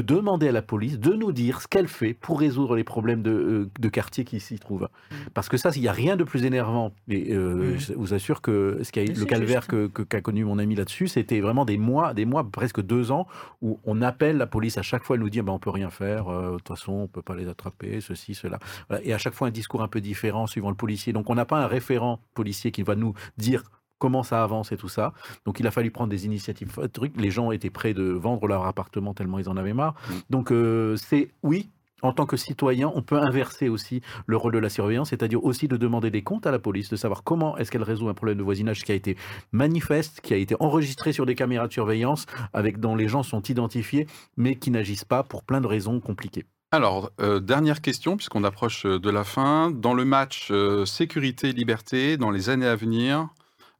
demander 0.00 0.48
à 0.48 0.52
la 0.52 0.62
police 0.62 0.98
de 0.98 1.12
nous 1.12 1.32
dire 1.32 1.60
ce 1.62 1.68
qu'elle 1.68 1.88
fait 1.88 2.14
pour 2.14 2.40
résoudre 2.40 2.74
les 2.76 2.84
problèmes 2.84 3.22
de, 3.22 3.68
de 3.78 3.88
quartier 3.88 4.24
qui 4.24 4.40
s'y 4.40 4.58
trouvent. 4.58 4.88
Parce 5.34 5.48
que 5.48 5.56
ça, 5.56 5.70
il 5.76 5.82
n'y 5.82 5.88
a 5.88 5.92
rien 5.92 6.16
de 6.16 6.24
plus 6.24 6.44
énervant. 6.44 6.92
Et 7.08 7.32
euh, 7.34 7.74
Mm. 7.74 7.78
je 7.78 7.92
vous 7.94 8.14
assure 8.14 8.40
que 8.40 8.80
ce 8.82 8.90
qui 8.92 9.00
a, 9.00 9.04
Mais 9.04 9.12
le 9.14 9.24
calvaire. 9.24 9.66
Que- 9.68 10.02
qu'a 10.02 10.20
connu 10.20 10.44
mon 10.44 10.58
ami 10.58 10.74
là-dessus, 10.74 11.08
c'était 11.08 11.40
vraiment 11.40 11.64
des 11.64 11.78
mois, 11.78 12.14
des 12.14 12.24
mois, 12.24 12.48
presque 12.50 12.80
deux 12.80 13.10
ans, 13.12 13.26
où 13.62 13.78
on 13.84 14.02
appelle 14.02 14.36
la 14.38 14.46
police 14.46 14.78
à 14.78 14.82
chaque 14.82 15.04
fois, 15.04 15.16
elle 15.16 15.22
nous 15.22 15.30
dit, 15.30 15.42
ben, 15.42 15.52
on 15.52 15.58
peut 15.58 15.70
rien 15.70 15.90
faire, 15.90 16.28
euh, 16.28 16.52
de 16.52 16.56
toute 16.56 16.68
façon, 16.68 16.92
on 16.92 17.06
peut 17.06 17.22
pas 17.22 17.36
les 17.36 17.48
attraper, 17.48 18.00
ceci, 18.00 18.34
cela. 18.34 18.58
Voilà. 18.88 19.04
Et 19.04 19.12
à 19.12 19.18
chaque 19.18 19.34
fois, 19.34 19.48
un 19.48 19.52
discours 19.52 19.82
un 19.82 19.88
peu 19.88 20.00
différent 20.00 20.46
suivant 20.46 20.70
le 20.70 20.76
policier. 20.76 21.12
Donc, 21.12 21.30
on 21.30 21.34
n'a 21.34 21.44
pas 21.44 21.62
un 21.62 21.66
référent 21.66 22.20
policier 22.34 22.70
qui 22.70 22.82
va 22.82 22.94
nous 22.96 23.14
dire 23.36 23.62
comment 23.98 24.22
ça 24.22 24.42
avance 24.42 24.72
et 24.72 24.76
tout 24.76 24.88
ça. 24.88 25.12
Donc, 25.44 25.60
il 25.60 25.66
a 25.66 25.70
fallu 25.70 25.90
prendre 25.90 26.10
des 26.10 26.24
initiatives. 26.24 26.72
Les 27.16 27.30
gens 27.30 27.50
étaient 27.50 27.70
prêts 27.70 27.94
de 27.94 28.04
vendre 28.04 28.46
leur 28.46 28.64
appartement 28.64 29.12
tellement 29.12 29.38
ils 29.38 29.48
en 29.48 29.56
avaient 29.56 29.74
marre. 29.74 29.94
Mm. 30.08 30.14
Donc, 30.30 30.52
euh, 30.52 30.96
c'est 30.96 31.30
oui. 31.42 31.70
En 32.02 32.12
tant 32.12 32.26
que 32.26 32.36
citoyen, 32.36 32.92
on 32.94 33.02
peut 33.02 33.18
inverser 33.18 33.68
aussi 33.68 34.02
le 34.26 34.36
rôle 34.36 34.52
de 34.52 34.58
la 34.58 34.68
surveillance, 34.68 35.10
c'est-à-dire 35.10 35.44
aussi 35.44 35.68
de 35.68 35.76
demander 35.76 36.10
des 36.10 36.22
comptes 36.22 36.46
à 36.46 36.50
la 36.50 36.58
police, 36.58 36.90
de 36.90 36.96
savoir 36.96 37.24
comment 37.24 37.56
est-ce 37.58 37.70
qu'elle 37.70 37.82
résout 37.82 38.08
un 38.08 38.14
problème 38.14 38.38
de 38.38 38.42
voisinage 38.42 38.84
qui 38.84 38.92
a 38.92 38.94
été 38.94 39.16
manifeste, 39.52 40.20
qui 40.20 40.34
a 40.34 40.36
été 40.36 40.54
enregistré 40.60 41.12
sur 41.12 41.26
des 41.26 41.34
caméras 41.34 41.68
de 41.68 41.72
surveillance, 41.72 42.26
avec 42.52 42.78
dont 42.80 42.96
les 42.96 43.08
gens 43.08 43.22
sont 43.22 43.42
identifiés, 43.42 44.06
mais 44.36 44.54
qui 44.56 44.70
n'agissent 44.70 45.04
pas 45.04 45.22
pour 45.22 45.42
plein 45.42 45.60
de 45.60 45.66
raisons 45.66 46.00
compliquées. 46.00 46.44
Alors, 46.70 47.10
euh, 47.20 47.40
dernière 47.40 47.80
question, 47.80 48.16
puisqu'on 48.16 48.44
approche 48.44 48.84
euh, 48.84 48.98
de 48.98 49.08
la 49.08 49.24
fin. 49.24 49.70
Dans 49.70 49.94
le 49.94 50.04
match 50.04 50.48
euh, 50.50 50.84
sécurité-liberté, 50.84 52.18
dans 52.18 52.30
les 52.30 52.50
années 52.50 52.66
à 52.66 52.76
venir, 52.76 53.28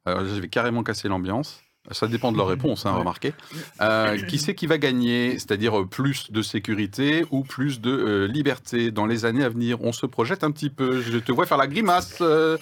euh, 0.07 0.25
je 0.25 0.41
vais 0.41 0.47
carrément 0.47 0.81
casser 0.81 1.07
l'ambiance. 1.07 1.61
Ça 1.91 2.07
dépend 2.07 2.31
de 2.31 2.37
leur 2.37 2.47
réponse, 2.47 2.85
hein, 2.85 2.91
remarquez. 2.91 3.33
Euh, 3.81 4.17
qui 4.25 4.37
c'est 4.37 4.53
qui 4.55 4.67
va 4.67 4.77
gagner 4.77 5.33
C'est-à-dire 5.33 5.79
euh, 5.81 5.85
plus 5.85 6.31
de 6.31 6.41
sécurité 6.41 7.25
ou 7.31 7.43
plus 7.43 7.81
de 7.81 7.89
euh, 7.91 8.27
liberté 8.27 8.91
dans 8.91 9.05
les 9.05 9.25
années 9.25 9.43
à 9.43 9.49
venir? 9.49 9.81
On 9.81 9.91
se 9.91 10.05
projette 10.05 10.43
un 10.43 10.51
petit 10.51 10.69
peu. 10.69 11.01
Je 11.01 11.17
te 11.17 11.31
vois 11.31 11.45
faire 11.45 11.57
la 11.57 11.67
grimace. 11.67 12.17
euh. 12.21 12.57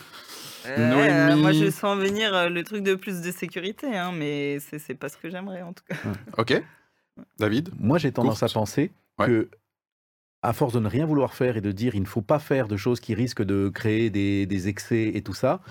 Euh, 0.68 1.36
moi, 1.38 1.54
je 1.54 1.70
sens 1.72 1.98
venir 1.98 2.50
le 2.50 2.64
truc 2.64 2.84
de 2.84 2.96
plus 2.96 3.22
de 3.22 3.32
sécurité, 3.32 3.96
hein, 3.96 4.12
mais 4.14 4.60
c'est 4.60 4.80
c'est 4.80 4.96
pas 4.96 5.08
ce 5.08 5.16
que 5.18 5.30
j'aimerais 5.30 5.62
en 5.62 5.72
tout 5.74 5.84
cas. 5.88 5.96
Ok. 6.38 6.62
David? 7.40 7.70
Moi, 7.80 7.98
j'ai 7.98 8.12
tendance 8.12 8.40
Courte. 8.40 8.52
à 8.52 8.54
penser 8.54 8.92
Ouais. 9.20 9.28
que, 9.28 9.50
à 10.44 10.54
force 10.54 10.74
de 10.74 10.80
ne 10.80 10.88
rien 10.88 11.06
vouloir 11.06 11.34
faire 11.34 11.58
et 11.58 11.62
de 11.62 11.72
dire 11.72 11.96
il 11.96 12.02
ne 12.02 12.06
faut 12.08 12.22
pas 12.22 12.38
faire 12.40 12.68
de 12.68 12.78
choses 12.78 13.00
qui 13.00 13.16
risquent 13.16 13.44
de 13.44 13.70
créer 13.70 14.10
des, 14.10 14.46
des 14.46 14.68
excès 14.68 15.12
et 15.16 15.22
tout 15.24 15.34
ça, 15.34 15.62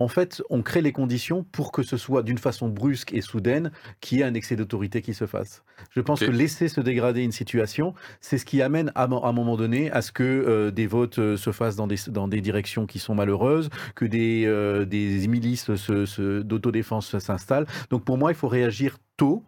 en 0.00 0.08
fait, 0.08 0.42
on 0.50 0.62
crée 0.62 0.82
les 0.82 0.90
conditions 0.92 1.44
pour 1.52 1.70
que 1.70 1.82
ce 1.84 1.96
soit 1.96 2.22
d'une 2.24 2.38
façon 2.38 2.68
brusque 2.68 3.12
et 3.14 3.20
soudaine 3.20 3.70
qu'il 4.00 4.18
y 4.18 4.20
ait 4.22 4.24
un 4.24 4.34
excès 4.34 4.56
d'autorité 4.56 5.02
qui 5.02 5.14
se 5.14 5.24
fasse. 5.26 5.62
Je 5.90 6.00
pense 6.00 6.20
que 6.20 6.30
laisser 6.32 6.68
se 6.68 6.80
dégrader 6.80 7.22
une 7.22 7.30
situation, 7.32 7.94
c'est 8.20 8.38
ce 8.38 8.44
qui 8.44 8.60
amène 8.60 8.90
à, 8.96 9.04
un 9.04 9.32
moment 9.32 9.56
donné 9.56 9.90
à 9.92 10.02
ce 10.02 10.10
que 10.10 10.24
euh, 10.24 10.70
des 10.72 10.86
votes 10.88 11.20
euh, 11.20 11.36
se 11.36 11.52
fassent 11.52 11.76
dans 11.76 11.86
des, 11.86 11.96
dans 12.08 12.26
des 12.26 12.40
directions 12.40 12.86
qui 12.86 12.98
sont 12.98 13.14
malheureuses, 13.14 13.70
que 13.94 14.04
des, 14.04 14.44
euh, 14.46 14.84
des 14.84 15.28
milices 15.28 15.74
se- 15.76 16.06
se- 16.06 16.42
d'autodéfense 16.42 17.16
s'installent. 17.18 17.66
Donc 17.90 18.04
pour 18.04 18.18
moi, 18.18 18.32
il 18.32 18.36
faut 18.36 18.48
réagir 18.48 18.98
tôt 19.16 19.44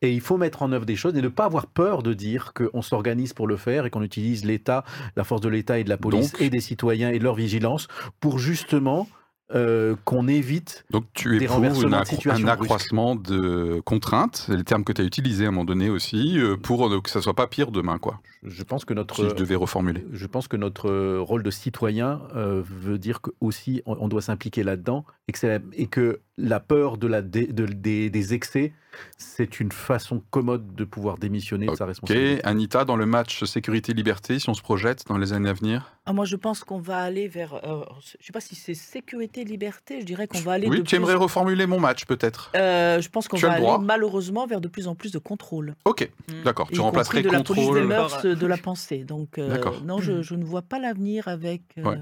et 0.00 0.12
il 0.12 0.20
faut 0.20 0.36
mettre 0.36 0.62
en 0.62 0.70
œuvre 0.70 0.86
des 0.86 0.94
choses 0.94 1.16
et 1.16 1.22
ne 1.22 1.26
pas 1.28 1.46
avoir 1.46 1.66
peur 1.66 2.04
de 2.04 2.14
dire 2.14 2.52
qu'on 2.54 2.82
s'organise 2.82 3.32
pour 3.32 3.48
le 3.48 3.56
faire 3.56 3.84
et 3.84 3.90
qu'on 3.90 4.02
utilise 4.02 4.44
l'État, 4.44 4.84
la 5.16 5.24
force 5.24 5.40
de 5.40 5.48
l'État 5.48 5.80
et 5.80 5.82
de 5.84 5.88
la 5.88 5.96
police 5.96 6.30
Donc- 6.32 6.40
et 6.40 6.50
des 6.50 6.60
citoyens 6.60 7.10
et 7.10 7.18
de 7.18 7.24
leur 7.24 7.34
vigilance 7.34 7.88
pour 8.20 8.38
justement 8.38 9.08
euh, 9.54 9.96
qu'on 10.04 10.28
évite. 10.28 10.84
Donc 10.90 11.04
tu 11.14 11.38
Des 11.38 11.44
éprouves 11.46 11.64
un 11.64 12.46
accroissement 12.48 13.16
de 13.16 13.80
contraintes, 13.84 14.44
c'est 14.46 14.56
le 14.56 14.62
terme 14.62 14.84
que 14.84 14.92
tu 14.92 15.00
as 15.00 15.04
utilisé 15.06 15.46
à 15.46 15.48
un 15.48 15.50
moment 15.50 15.64
donné 15.64 15.88
aussi, 15.88 16.38
euh, 16.38 16.56
pour 16.56 16.86
euh, 16.86 17.00
que 17.00 17.08
ça 17.08 17.22
soit 17.22 17.34
pas 17.34 17.46
pire 17.46 17.70
demain, 17.70 17.98
quoi. 17.98 18.20
Je 18.44 18.62
pense 18.62 18.84
que 18.84 18.94
notre 18.94 19.16
Si 19.16 19.28
je 19.28 19.34
devais 19.34 19.54
reformuler. 19.56 20.06
je 20.12 20.26
pense 20.26 20.46
que 20.48 20.56
notre 20.56 20.88
euh, 20.90 21.20
rôle 21.20 21.42
de 21.42 21.50
citoyen 21.50 22.20
euh, 22.36 22.62
veut 22.64 22.98
dire 22.98 23.20
que 23.20 23.30
aussi 23.40 23.82
on, 23.86 23.96
on 24.00 24.08
doit 24.08 24.22
s'impliquer 24.22 24.62
là-dedans 24.62 25.04
et 25.26 25.32
que, 25.32 25.46
la- 25.46 25.58
et 25.72 25.86
que 25.86 26.20
la 26.36 26.60
peur 26.60 26.98
de 26.98 27.08
la 27.08 27.20
dé- 27.20 27.48
de- 27.48 27.66
des, 27.66 28.10
des 28.10 28.34
excès, 28.34 28.72
c'est 29.16 29.58
une 29.60 29.72
façon 29.72 30.22
commode 30.30 30.74
de 30.76 30.84
pouvoir 30.84 31.18
démissionner 31.18 31.66
de 31.66 31.74
sa 31.74 31.84
Ok, 31.84 31.88
responsabilité. 31.88 32.44
Anita, 32.44 32.84
dans 32.84 32.94
le 32.96 33.06
match 33.06 33.42
sécurité-liberté, 33.44 34.38
si 34.38 34.48
on 34.48 34.54
se 34.54 34.62
projette 34.62 35.04
dans 35.08 35.18
les 35.18 35.32
années 35.32 35.48
à 35.48 35.52
venir? 35.52 35.92
Ah, 36.06 36.12
moi, 36.12 36.24
je 36.24 36.36
pense 36.36 36.64
qu'on 36.64 36.78
va 36.78 36.98
aller 36.98 37.28
vers. 37.28 37.54
euh, 37.54 37.84
je 38.00 38.16
ne 38.18 38.22
sais 38.24 38.32
pas 38.32 38.40
si 38.40 38.54
c'est 38.54 38.74
sécurité, 38.74 39.44
liberté. 39.44 40.00
Je 40.00 40.06
dirais 40.06 40.26
qu'on 40.26 40.38
va 40.40 40.52
aller. 40.52 40.68
Oui, 40.68 40.82
tu 40.84 40.94
aimerais 40.94 41.14
plus- 41.14 41.22
reformuler 41.22 41.66
mon 41.66 41.78
match 41.80 42.06
peut-être 42.06 42.50
Euh, 42.54 43.00
je 43.00 43.08
pense 43.08 43.28
qu'on 43.28 43.36
va 43.36 43.58
le 43.58 43.66
aller 43.66 43.84
malheureusement 43.84 44.46
vers 44.46 44.60
de 44.60 44.68
plus 44.68 44.86
en 44.88 44.94
plus 44.94 45.12
de 45.12 45.18
contrôle. 45.18 45.74
Ok, 45.84 46.08
Mm. 46.28 46.42
d'accord. 46.44 46.68
Tu 46.72 46.80
remplacerais 46.80 47.22
compris 47.22 47.30
de 47.30 47.36
la 47.36 47.44
police 47.44 47.62
des 47.64 47.66
contrôle. 47.68 47.86
mœurs, 47.88 48.24
de 48.34 48.46
la 48.46 48.56
pensée. 48.58 49.04
Donc, 49.04 49.38
euh, 49.38 49.62
non, 49.84 50.00
je, 50.00 50.22
je 50.22 50.34
ne 50.34 50.44
vois 50.44 50.62
pas 50.62 50.78
l'avenir 50.78 51.28
avec. 51.28 51.62
euh, 51.78 51.84
Ouais. 51.84 51.98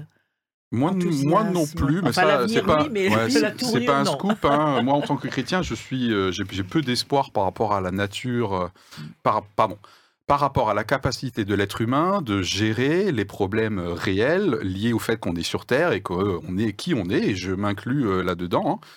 Moi, 0.69 0.91
non 0.91 1.65
plus, 1.65 2.01
mais 2.01 2.09
Enfin, 2.09 2.11
ça, 2.11 2.47
c'est 2.49 2.61
pas, 2.61 2.83
oui, 2.83 2.89
mais 2.91 3.07
ouais, 3.09 3.29
la 3.39 3.51
c'est- 3.51 3.57
c'est 3.57 3.57
tournure, 3.71 3.85
pas 3.85 3.99
un 3.99 4.03
non. 4.03 4.11
scoop. 4.11 4.43
hein. 4.43 4.81
moi, 4.83 4.95
en 4.95 5.01
tant 5.01 5.15
que 5.15 5.29
chrétien, 5.29 5.61
je 5.61 5.73
suis, 5.73 6.11
euh, 6.11 6.31
j'ai 6.31 6.63
peu 6.63 6.81
d'espoir 6.81 7.31
par 7.31 7.43
rapport 7.45 7.73
à 7.73 7.79
la 7.79 7.91
nature, 7.91 8.53
euh, 8.53 8.67
par, 9.23 9.43
pardon, 9.55 9.77
par 10.25 10.41
rapport 10.41 10.69
à 10.69 10.73
la 10.73 10.83
capacité 10.83 11.45
de 11.45 11.55
l'être 11.55 11.79
humain 11.79 12.21
de 12.21 12.41
gérer 12.41 13.13
les 13.13 13.23
problèmes 13.23 13.79
réels 13.79 14.59
liés 14.61 14.91
au 14.91 14.99
fait 14.99 15.17
qu'on 15.17 15.37
est 15.37 15.43
sur 15.43 15.65
Terre 15.65 15.93
et 15.93 16.01
qu'on 16.01 16.57
est 16.57 16.73
qui 16.73 16.93
on 16.93 17.05
est, 17.09 17.29
et 17.29 17.35
je 17.35 17.53
m'inclus 17.53 18.21
là-dedans. 18.23 18.81
hein. 18.83 18.87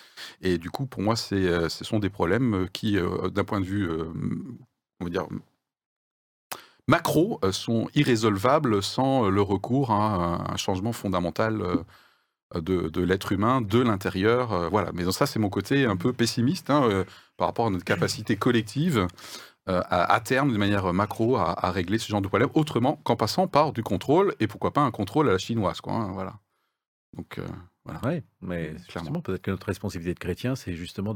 Et 0.41 0.57
du 0.57 0.69
coup, 0.69 0.85
pour 0.87 1.01
moi, 1.01 1.15
c'est, 1.15 1.69
ce 1.69 1.85
sont 1.85 1.99
des 1.99 2.09
problèmes 2.09 2.67
qui, 2.73 2.97
d'un 3.33 3.45
point 3.45 3.61
de 3.61 3.65
vue, 3.65 3.89
on 4.99 5.05
va 5.05 5.09
dire, 5.09 5.25
macro, 6.91 7.39
euh, 7.43 7.51
sont 7.51 7.87
irrésolvables 7.95 8.83
sans 8.83 9.25
euh, 9.25 9.29
le 9.29 9.41
recours 9.41 9.89
à 9.91 10.51
un 10.53 10.57
changement 10.57 10.93
fondamental 10.93 11.61
euh, 11.61 11.77
de, 12.59 12.89
de 12.89 13.01
l'être 13.01 13.31
humain, 13.31 13.61
de 13.61 13.79
l'intérieur. 13.79 14.51
euh, 14.51 14.69
voilà. 14.69 14.91
Mais 14.93 15.09
ça, 15.11 15.25
c'est 15.25 15.39
mon 15.39 15.49
côté 15.49 15.85
un 15.85 15.95
peu 15.97 16.11
pessimiste 16.13 16.69
hein, 16.69 16.83
euh, 16.83 17.03
par 17.37 17.47
rapport 17.47 17.67
à 17.67 17.69
notre 17.69 17.85
capacité 17.85 18.35
collective 18.35 19.07
euh, 19.69 19.81
à, 19.89 20.13
à 20.13 20.19
terme, 20.19 20.51
de 20.51 20.57
manière 20.57 20.91
macro, 20.93 21.37
à, 21.37 21.53
à 21.65 21.71
régler 21.71 21.97
ce 21.97 22.09
genre 22.09 22.21
de 22.21 22.27
problème 22.27 22.49
autrement 22.55 22.99
qu'en 23.03 23.15
passant 23.15 23.47
par 23.47 23.71
du 23.71 23.83
contrôle 23.83 24.35
et 24.39 24.47
pourquoi 24.47 24.71
pas 24.73 24.81
un 24.81 24.91
contrôle 24.91 25.29
à 25.29 25.31
la 25.31 25.37
chinoise. 25.37 25.79
Quoi, 25.81 25.93
hein, 25.93 26.11
voilà. 26.13 26.33
Donc, 27.15 27.37
euh, 27.37 27.47
Oui, 28.03 28.21
mais 28.41 28.75
Clairement. 28.89 29.21
peut-être 29.21 29.41
que 29.41 29.51
notre 29.51 29.67
responsabilité 29.67 30.13
de 30.13 30.19
chrétien, 30.19 30.55
c'est 30.55 30.73
justement 30.75 31.13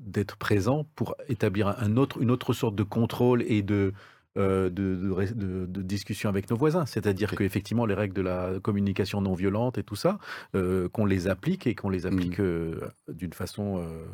d'être 0.00 0.36
présent 0.36 0.84
pour 0.94 1.14
établir 1.28 1.68
un- 1.68 1.96
autre, 1.96 2.20
une 2.20 2.30
autre 2.30 2.52
sorte 2.52 2.74
de 2.74 2.82
contrôle 2.84 3.42
et 3.46 3.62
de, 3.62 3.92
de, 4.36 4.68
de 4.96 5.34
de- 5.34 5.66
de 5.66 5.82
discussion 5.82 6.28
avec 6.28 6.50
nos 6.50 6.56
voisins. 6.56 6.86
C'est-à-dire 6.86 7.30
qu'effectivement, 7.34 7.86
les 7.86 7.94
règles 7.94 8.14
de 8.14 8.22
la 8.22 8.52
communication 8.62 9.20
non 9.20 9.34
violente 9.34 9.78
et 9.78 9.82
tout 9.82 9.96
ça, 9.96 10.18
euh, 10.54 10.88
qu'on 10.88 11.04
les 11.06 11.26
applique 11.28 11.66
et 11.66 11.74
qu'on 11.74 11.90
les 11.90 12.06
applique 12.06 12.40
euh, 12.40 12.80
d'une 13.08 13.32
façon 13.32 13.78
euh, 13.78 14.04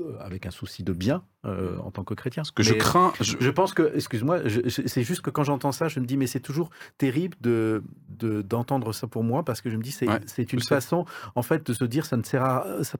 euh, 0.00 0.16
avec 0.20 0.46
un 0.46 0.50
souci 0.50 0.82
de 0.82 0.92
bien 0.92 1.22
euh, 1.44 1.76
en 1.78 1.90
tant 1.90 2.04
que 2.04 2.14
chrétien. 2.14 2.44
ce 2.44 2.52
que 2.52 2.62
je 2.62 2.74
crains, 2.74 3.12
je- 3.20 3.36
je 3.40 3.50
pense 3.50 3.72
que, 3.72 3.92
excuse-moi, 3.94 4.40
c'est 4.68 5.02
juste 5.02 5.22
que 5.22 5.30
quand 5.30 5.44
j'entends 5.44 5.72
ça, 5.72 5.88
je 5.88 6.00
me 6.00 6.06
dis, 6.06 6.16
mais 6.16 6.26
c'est 6.26 6.40
toujours 6.40 6.70
terrible 6.98 7.36
de 7.40 7.82
de- 8.08 8.42
d'entendre 8.42 8.92
ça 8.92 9.06
pour 9.06 9.22
moi, 9.22 9.44
parce 9.44 9.60
que 9.60 9.70
je 9.70 9.76
me 9.76 9.82
dis, 9.82 9.92
c'est 9.92 10.08
Ouais, 10.08 10.20
une 10.52 10.60
façon, 10.60 11.04
en 11.36 11.42
fait, 11.42 11.64
de 11.66 11.72
se 11.72 11.84
dire, 11.84 12.04
ça 12.04 12.16
ne 12.16 12.24
sert 12.24 12.42
à, 12.44 12.82
ça- 12.82 12.98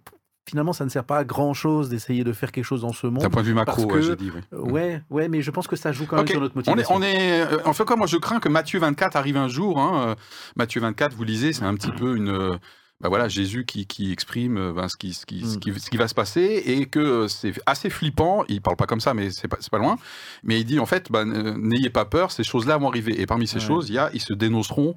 finalement, 0.49 0.73
ça 0.73 0.85
ne 0.85 0.91
sert 0.91 1.05
pas 1.05 1.19
à 1.19 1.25
grand-chose 1.25 1.89
d'essayer 1.89 2.25
de 2.25 2.33
faire 2.33 2.51
quelque 2.53 2.65
chose 2.65 2.81
dans 2.83 2.93
ce 2.93 3.07
d'un 3.07 3.13
monde. 3.13 3.31
point 3.31 3.43
de 3.43 3.47
vue 3.47 3.55
macro, 3.55 3.83
parce 3.83 3.85
ouais, 3.87 4.01
que- 4.01 4.07
j'ai 4.07 4.17
dit. 4.17 4.31
oui. 4.35 4.41
Euh, 4.53 4.59
Ouais, 4.61 5.03
ouais, 5.11 5.29
mais 5.29 5.43
je 5.43 5.51
pense 5.51 5.67
que 5.67 5.77
ça 5.77 5.93
joue 5.93 6.07
quand 6.07 6.17
même 6.17 6.27
sur 6.27 6.41
notre 6.41 6.55
On 6.57 6.61
est, 6.61 6.67
motivation. 6.67 6.95
on 6.97 7.03
est, 7.03 7.41
euh, 7.43 7.59
en 7.65 7.73
fait, 7.73 7.85
quoi, 7.85 7.97
moi, 7.97 8.07
je 8.07 8.17
crains 8.17 8.41
que 8.41 8.49
Matthieu 8.49 8.79
24 8.81 9.17
arrive 9.17 9.37
un 9.37 9.49
jour. 9.49 9.79
hein, 9.79 10.09
euh, 10.09 10.15
Matthieu 10.57 10.81
24, 10.81 11.15
vous 11.15 11.25
lisez, 11.25 11.53
c'est 11.53 11.65
un 11.65 11.75
petit 11.75 11.91
peu 11.93 12.17
une. 12.17 12.59
bah 13.01 13.09
voilà, 13.09 13.29
Jésus 13.29 13.65
qui, 13.65 13.87
qui 13.87 14.11
exprime 14.11 14.73
ben, 14.73 14.89
ce, 14.89 14.97
qui, 14.97 15.15
ce, 15.15 15.25
qui, 15.25 15.47
ce, 15.47 15.55
Mm. 15.57 15.61
qui, 15.61 15.79
ce 15.81 15.89
qui 15.89 15.97
va 15.97 16.09
se 16.09 16.15
passer 16.17 16.63
et 16.67 16.87
que 16.87 17.29
c'est 17.29 17.53
assez 17.65 17.91
flippant. 17.91 18.43
Il 18.49 18.61
parle 18.61 18.77
pas 18.77 18.87
comme 18.87 18.99
ça, 19.01 19.15
mais 19.15 19.31
c'est 19.31 19.47
pas, 19.47 19.57
pas 19.71 19.79
loin. 19.79 19.99
Mais 20.43 20.59
il 20.59 20.65
dit 20.65 20.81
en 20.81 20.87
fait, 20.87 21.13
ben, 21.13 21.25
n'ayez 21.57 21.91
pas 21.91 22.05
peur, 22.07 22.33
ces 22.33 22.43
choses-là 22.43 22.77
vont 22.77 22.89
arriver. 22.89 23.21
Et 23.21 23.27
parmi 23.27 23.47
ces 23.47 23.59
Ouais. 23.61 23.65
choses, 23.65 23.89
il 23.89 23.95
y 23.95 23.99
a, 23.99 24.11
ils 24.15 24.21
se 24.21 24.33
dénonceront 24.33 24.97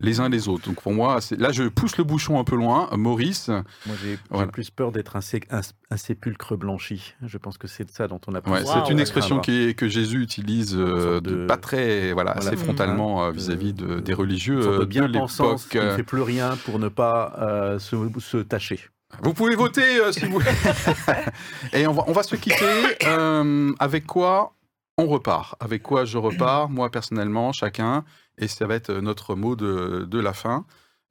les 0.00 0.20
uns 0.20 0.28
les 0.28 0.48
autres. 0.48 0.66
Donc 0.66 0.82
pour 0.82 0.92
moi, 0.92 1.18
là, 1.38 1.52
je 1.52 1.62
pousse 1.64 1.96
le 1.96 2.04
bouchon 2.04 2.38
un 2.38 2.44
peu 2.44 2.54
loin. 2.56 2.88
Maurice, 2.96 3.48
Moi, 3.48 3.96
j'ai 4.02 4.18
Voilà. 4.30 4.52
plus 4.52 4.68
peur 4.70 4.92
d'être 4.92 5.16
un, 5.16 5.20
sé- 5.22 5.40
un- 5.50 5.60
un 5.90 5.96
sépulcre 5.96 6.54
blanchi. 6.56 7.14
Je 7.22 7.38
pense 7.38 7.56
que 7.56 7.66
c'est 7.66 7.84
de 7.84 7.90
ça 7.90 8.06
dont 8.06 8.20
on 8.26 8.34
a 8.34 8.40
Ouais, 8.40 8.62
Waouh. 8.62 8.84
c'est 8.86 8.92
une 8.92 8.98
à 8.98 9.00
expression 9.02 9.40
qui 9.40 9.68
est- 9.70 9.74
que 9.74 9.88
Jésus 9.88 10.20
utilise 10.22 10.76
euh, 10.76 11.20
de, 11.20 11.30
de- 11.30 11.46
pas 11.46 11.56
très, 11.56 12.12
voilà, 12.12 12.34
Voilà. 12.34 12.48
assez 12.48 12.56
frontalement 12.56 13.24
euh, 13.24 13.30
De- 13.32 13.36
vis-à-vis 13.36 13.72
de- 13.72 13.86
de- 13.86 14.00
des 14.00 14.12
religieux 14.14 14.58
euh, 14.58 14.84
de 14.84 15.00
l'époque. 15.00 15.60
qui 15.70 15.78
ne 15.78 15.82
euh. 15.82 15.96
fait 15.96 16.02
plus 16.02 16.22
rien 16.22 16.56
pour 16.66 16.78
ne 16.78 16.88
pas 16.88 17.34
euh, 17.38 17.78
se, 17.78 17.96
se 18.18 18.36
tâcher. 18.38 18.80
Vous 19.22 19.32
pouvez 19.32 19.54
voter 19.56 20.00
euh, 20.00 20.12
si 20.12 20.26
vous 20.26 20.40
Et 21.72 21.86
on 21.86 21.92
va, 21.92 22.04
on 22.06 22.12
va 22.12 22.22
se 22.22 22.36
quitter. 22.36 22.64
euh, 23.06 23.72
avec 23.78 24.06
quoi 24.06 24.52
on 24.98 25.06
repart? 25.06 25.54
Avec 25.60 25.82
quoi 25.82 26.04
je 26.04 26.18
repars 26.18 26.68
Moi, 26.68 26.90
personnellement, 26.90 27.52
chacun? 27.52 28.04
Et 28.38 28.48
ça 28.48 28.66
va 28.66 28.74
être 28.74 28.92
notre 28.92 29.34
mot 29.34 29.56
de, 29.56 30.04
de 30.08 30.20
la 30.20 30.32
fin. 30.32 30.66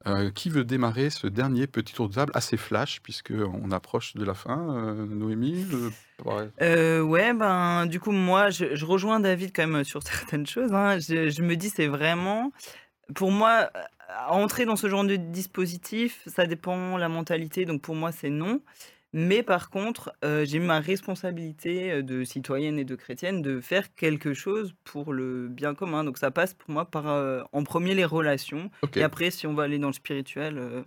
Euh, 0.06 0.30
qui 0.30 0.50
veut 0.50 0.62
démarrer 0.62 1.10
ce 1.10 1.26
dernier 1.26 1.66
petit 1.66 1.92
tour 1.92 2.08
de 2.08 2.14
table 2.14 2.30
assez 2.36 2.56
flash, 2.56 3.00
puisqu'on 3.02 3.72
approche 3.72 4.14
de 4.14 4.24
la 4.24 4.34
fin 4.34 4.72
euh, 4.76 5.04
Noémie 5.04 5.64
le- 5.64 5.90
ouais. 6.24 6.48
Euh, 6.62 7.00
ouais, 7.00 7.32
ben, 7.34 7.86
du 7.86 7.98
coup, 7.98 8.12
moi, 8.12 8.50
je, 8.50 8.84
rejoins 8.84 9.18
David 9.18 9.50
quand 9.52 9.66
même 9.66 9.82
sur 9.82 10.02
certaines 10.04 10.46
choses. 10.46 10.72
hein. 10.72 11.00
Je, 11.00 11.28
je 11.28 11.42
me 11.42 11.56
dis, 11.56 11.70
c'est 11.70 11.88
vraiment, 11.88 12.52
pour 13.16 13.32
moi, 13.32 13.68
euh, 13.74 13.80
entrer 14.28 14.64
dans 14.64 14.76
ce 14.76 14.88
genre 14.88 15.02
de 15.02 15.16
dispositif, 15.16 16.22
ça 16.26 16.46
dépend 16.46 16.96
la 16.98 17.08
mentalité. 17.08 17.64
Donc, 17.64 17.82
pour 17.82 17.96
moi, 17.96 18.12
c'est 18.12 18.30
non. 18.30 18.60
Mais 19.18 19.42
par 19.42 19.70
contre, 19.70 20.14
euh, 20.24 20.44
j'ai 20.44 20.58
ma 20.58 20.78
responsabilité 20.78 21.90
euh, 21.90 22.02
de 22.02 22.22
citoyenne 22.22 22.78
et 22.78 22.84
de 22.84 22.94
chrétienne 22.94 23.40
de 23.40 23.62
faire 23.62 23.94
quelque 23.94 24.34
chose 24.34 24.74
pour 24.84 25.14
le 25.14 25.48
bien 25.48 25.74
commun. 25.74 26.04
Donc, 26.04 26.18
ça 26.18 26.30
passe 26.30 26.52
pour 26.52 26.68
moi 26.68 26.84
par, 26.84 27.08
euh, 27.08 27.42
en 27.52 27.64
premier, 27.64 27.94
les 27.94 28.04
relations. 28.04 28.70
Et 28.94 29.02
après, 29.02 29.30
si 29.30 29.46
on 29.46 29.54
va 29.54 29.62
aller 29.62 29.78
dans 29.78 29.86
le 29.86 29.94
spirituel, 29.94 30.58
euh, 30.58 30.84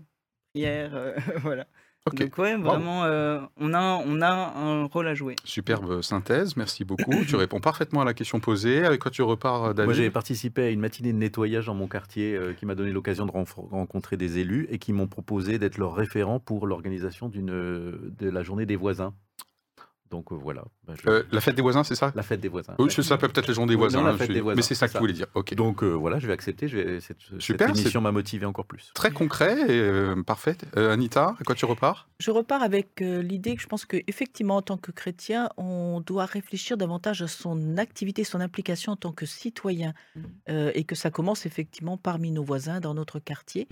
prière, 0.53 1.15
voilà. 1.41 1.65
Ok. 2.13 2.19
Donc, 2.19 2.37
ouais, 2.37 2.55
vraiment, 2.55 3.05
euh, 3.05 3.39
on, 3.59 3.73
a, 3.73 4.01
on 4.05 4.21
a 4.21 4.29
un 4.29 4.85
rôle 4.85 5.07
à 5.07 5.13
jouer. 5.13 5.35
Superbe 5.43 6.01
synthèse, 6.01 6.55
merci 6.55 6.83
beaucoup. 6.83 7.13
tu 7.27 7.35
réponds 7.35 7.59
parfaitement 7.59 8.01
à 8.01 8.05
la 8.05 8.13
question 8.13 8.39
posée. 8.39 8.85
Avec 8.85 9.01
quoi 9.01 9.11
tu 9.11 9.21
repars, 9.21 9.63
euh, 9.63 9.73
David 9.73 9.87
Moi, 9.87 9.93
j'ai 9.93 10.09
participé 10.09 10.63
à 10.63 10.69
une 10.69 10.79
matinée 10.79 11.13
de 11.13 11.17
nettoyage 11.17 11.65
dans 11.67 11.75
mon 11.75 11.87
quartier 11.87 12.35
euh, 12.35 12.53
qui 12.53 12.65
m'a 12.65 12.75
donné 12.75 12.91
l'occasion 12.91 13.25
de 13.25 13.31
rencontrer 13.31 14.17
des 14.17 14.39
élus 14.39 14.67
et 14.69 14.77
qui 14.77 14.93
m'ont 14.93 15.07
proposé 15.07 15.59
d'être 15.59 15.77
leur 15.77 15.95
référent 15.95 16.39
pour 16.39 16.67
l'organisation 16.67 17.29
de 17.29 18.11
la 18.19 18.43
journée 18.43 18.65
des 18.65 18.75
voisins. 18.75 19.13
Donc 20.09 20.31
euh, 20.31 20.35
voilà, 20.35 20.63
je- 20.95 21.09
Euh, 21.09 21.23
la 21.31 21.41
fête 21.41 21.55
des 21.55 21.61
voisins, 21.61 21.83
c'est 21.83 21.95
ça? 21.95 22.11
La 22.15 22.23
fête 22.23 22.39
des 22.41 22.47
voisins. 22.47 22.75
Oui, 22.79 22.91
ça 22.91 23.03
s'appelle 23.03 23.29
peut-être 23.31 23.47
les 23.47 23.53
gens 23.53 23.65
des 23.65 23.75
voisins. 23.75 23.99
non, 23.99 24.07
la 24.07 24.17
fête 24.17 24.27
je- 24.29 24.33
des 24.33 24.41
voisins, 24.41 24.55
Mais 24.57 24.61
c'est 24.61 24.75
ça 24.75 24.87
que 24.87 24.91
tu 24.91 24.93
ça. 24.93 24.99
voulais 24.99 25.13
dire. 25.13 25.27
Ok. 25.35 25.53
Donc 25.55 25.83
euh, 25.83 25.87
voilà, 25.91 26.19
je 26.19 26.27
vais 26.27 26.33
accepter. 26.33 26.67
Je 26.67 26.77
vais, 26.77 26.99
cette, 27.01 27.17
Super, 27.39 27.67
cette 27.69 27.77
émission 27.79 28.01
m'a 28.01 28.11
motivé 28.11 28.45
encore 28.45 28.65
plus. 28.65 28.91
Très 28.93 29.11
concret 29.11 29.59
et 29.69 29.79
euh, 29.79 30.21
parfait. 30.23 30.57
Euh, 30.77 30.91
Anita, 30.93 31.35
à 31.39 31.43
quoi 31.43 31.55
tu 31.55 31.65
repars? 31.65 32.07
Je 32.19 32.31
repars 32.31 32.61
avec 32.63 33.01
euh, 33.01 33.21
l'idée 33.21 33.55
que 33.55 33.61
je 33.61 33.67
pense 33.67 33.85
qu'effectivement, 33.85 34.57
en 34.57 34.61
tant 34.61 34.77
que 34.77 34.91
chrétien, 34.91 35.49
on 35.57 36.01
doit 36.05 36.25
réfléchir 36.25 36.77
davantage 36.77 37.21
à 37.21 37.27
son 37.27 37.77
activité, 37.77 38.23
son 38.23 38.41
implication 38.41 38.91
en 38.93 38.95
tant 38.97 39.11
que 39.11 39.25
citoyen, 39.25 39.93
euh, 40.49 40.71
et 40.75 40.83
que 40.83 40.95
ça 40.95 41.11
commence 41.11 41.45
effectivement 41.45 41.97
parmi 41.97 42.31
nos 42.31 42.43
voisins, 42.43 42.79
dans 42.79 42.93
notre 42.93 43.19
quartier. 43.19 43.67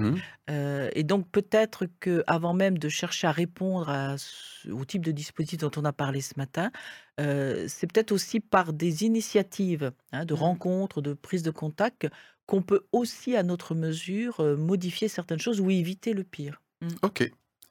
Euh, 0.49 0.89
et 0.93 1.03
donc 1.03 1.27
peut-être 1.31 1.85
que 1.99 2.23
avant 2.27 2.53
même 2.53 2.77
de 2.77 2.89
chercher 2.89 3.27
à 3.27 3.31
répondre 3.31 3.89
à 3.89 4.17
ce- 4.17 4.69
au 4.69 4.85
type 4.85 5.03
de 5.05 5.11
dispositif 5.11 5.59
dont 5.59 5.71
on 5.77 5.85
a 5.85 5.93
parlé 5.93 6.21
ce 6.21 6.33
matin, 6.37 6.71
euh, 7.19 7.65
c'est 7.67 7.91
peut-être 7.91 8.11
aussi 8.11 8.39
par 8.39 8.73
des 8.73 9.03
initiatives 9.03 9.91
hein, 10.11 10.25
de 10.25 10.33
Mhm. 10.33 10.33
rencontres, 10.33 11.01
de 11.01 11.13
prise 11.13 11.43
de 11.43 11.51
contact, 11.51 12.07
qu'on 12.45 12.61
peut 12.61 12.87
aussi, 12.91 13.35
à 13.35 13.43
notre 13.43 13.75
mesure, 13.75 14.41
modifier 14.57 15.07
certaines 15.07 15.39
choses 15.39 15.59
ou 15.59 15.69
éviter 15.71 16.13
le 16.13 16.23
pire. 16.23 16.61
Ok. 17.03 17.29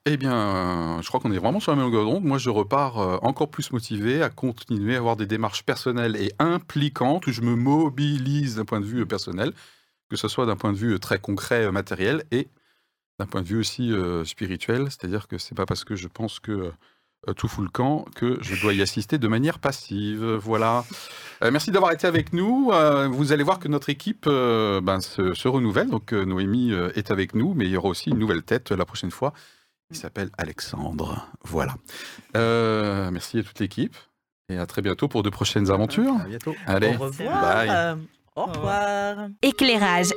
Eh 0.09 0.15
bien, 0.17 1.01
je 1.01 1.07
crois 1.07 1.19
qu'on 1.19 1.31
est 1.33 1.37
vraiment 1.37 1.59
sur 1.59 1.71
la 1.71 1.75
même 1.77 1.85
longueur 1.85 2.05
d'onde. 2.05 2.23
Moi, 2.23 2.37
je 2.37 2.49
repars 2.49 3.21
encore 3.23 3.49
plus 3.49 3.71
motivé 3.71 4.21
à 4.21 4.29
continuer 4.29 4.95
à 4.95 4.99
avoir 4.99 5.17
des 5.17 5.25
démarches 5.27 5.63
personnelles 5.65 6.15
et 6.15 6.31
impliquantes 6.39 7.27
où 7.27 7.31
je 7.31 7.41
me 7.41 7.55
mobilise 7.55 8.55
d'un 8.55 8.63
point 8.65 8.79
de 8.79 8.85
vue 8.85 9.05
personnel, 9.05 9.51
que 10.09 10.17
ce 10.17 10.27
soit 10.27 10.45
d'un 10.45 10.57
point 10.57 10.73
de 10.73 10.77
vue 10.77 10.99
très 10.99 11.19
concret, 11.19 11.71
matériel, 11.71 12.25
et 12.31 12.49
d'un 13.19 13.27
point 13.27 13.41
de 13.43 13.47
vue 13.47 13.59
aussi 13.59 13.93
euh, 13.93 14.25
spirituel. 14.25 14.85
C'est-à-dire 14.91 15.27
que 15.27 15.37
c'est 15.37 15.55
pas 15.55 15.65
parce 15.67 15.85
que 15.85 15.95
je 15.95 16.07
pense 16.09 16.39
que 16.39 16.71
tout 17.35 17.47
fout 17.47 17.63
le 17.63 17.69
camp 17.69 18.05
que 18.15 18.37
je 18.41 18.59
dois 18.61 18.73
y 18.73 18.81
assister 18.81 19.17
de 19.17 19.27
manière 19.27 19.59
passive. 19.59 20.23
Voilà. 20.41 20.85
Euh, 21.43 21.51
merci 21.51 21.71
d'avoir 21.71 21.91
été 21.91 22.07
avec 22.07 22.33
nous. 22.33 22.71
Euh, 22.71 23.07
vous 23.07 23.31
allez 23.31 23.43
voir 23.43 23.59
que 23.59 23.67
notre 23.67 23.89
équipe 23.89 24.25
euh, 24.27 24.81
ben, 24.81 25.01
se, 25.01 25.33
se 25.33 25.47
renouvelle. 25.47 25.89
Donc 25.89 26.13
euh, 26.13 26.25
Noémie 26.25 26.71
euh, 26.71 26.89
est 26.95 27.11
avec 27.11 27.35
nous, 27.35 27.53
mais 27.53 27.65
il 27.65 27.71
y 27.71 27.77
aura 27.77 27.89
aussi 27.89 28.09
une 28.11 28.17
nouvelle 28.19 28.43
tête 28.43 28.71
euh, 28.71 28.75
la 28.77 28.85
prochaine 28.85 29.11
fois. 29.11 29.33
Il 29.91 29.97
s'appelle 29.97 30.29
Alexandre. 30.37 31.27
Voilà. 31.43 31.75
Euh, 32.35 33.09
merci 33.11 33.39
à 33.39 33.43
toute 33.43 33.59
l'équipe 33.59 33.95
et 34.49 34.57
à 34.57 34.65
très 34.65 34.81
bientôt 34.81 35.07
pour 35.07 35.23
de 35.23 35.29
prochaines 35.29 35.69
aventures. 35.71 36.15
À 36.23 36.27
bientôt. 36.27 36.55
Allez, 36.65 36.95
Au 36.99 37.03
revoir. 37.05 37.41
bye. 37.41 37.69
euh, 37.69 37.95
Au 38.35 38.45
revoir. 38.45 39.27
Éclairage. 39.41 40.07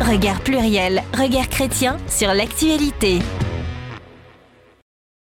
Regard 0.00 0.40
pluriel, 0.42 1.02
regard 1.12 1.48
chrétien 1.48 1.96
sur 2.08 2.32
l'actualité. 2.32 3.18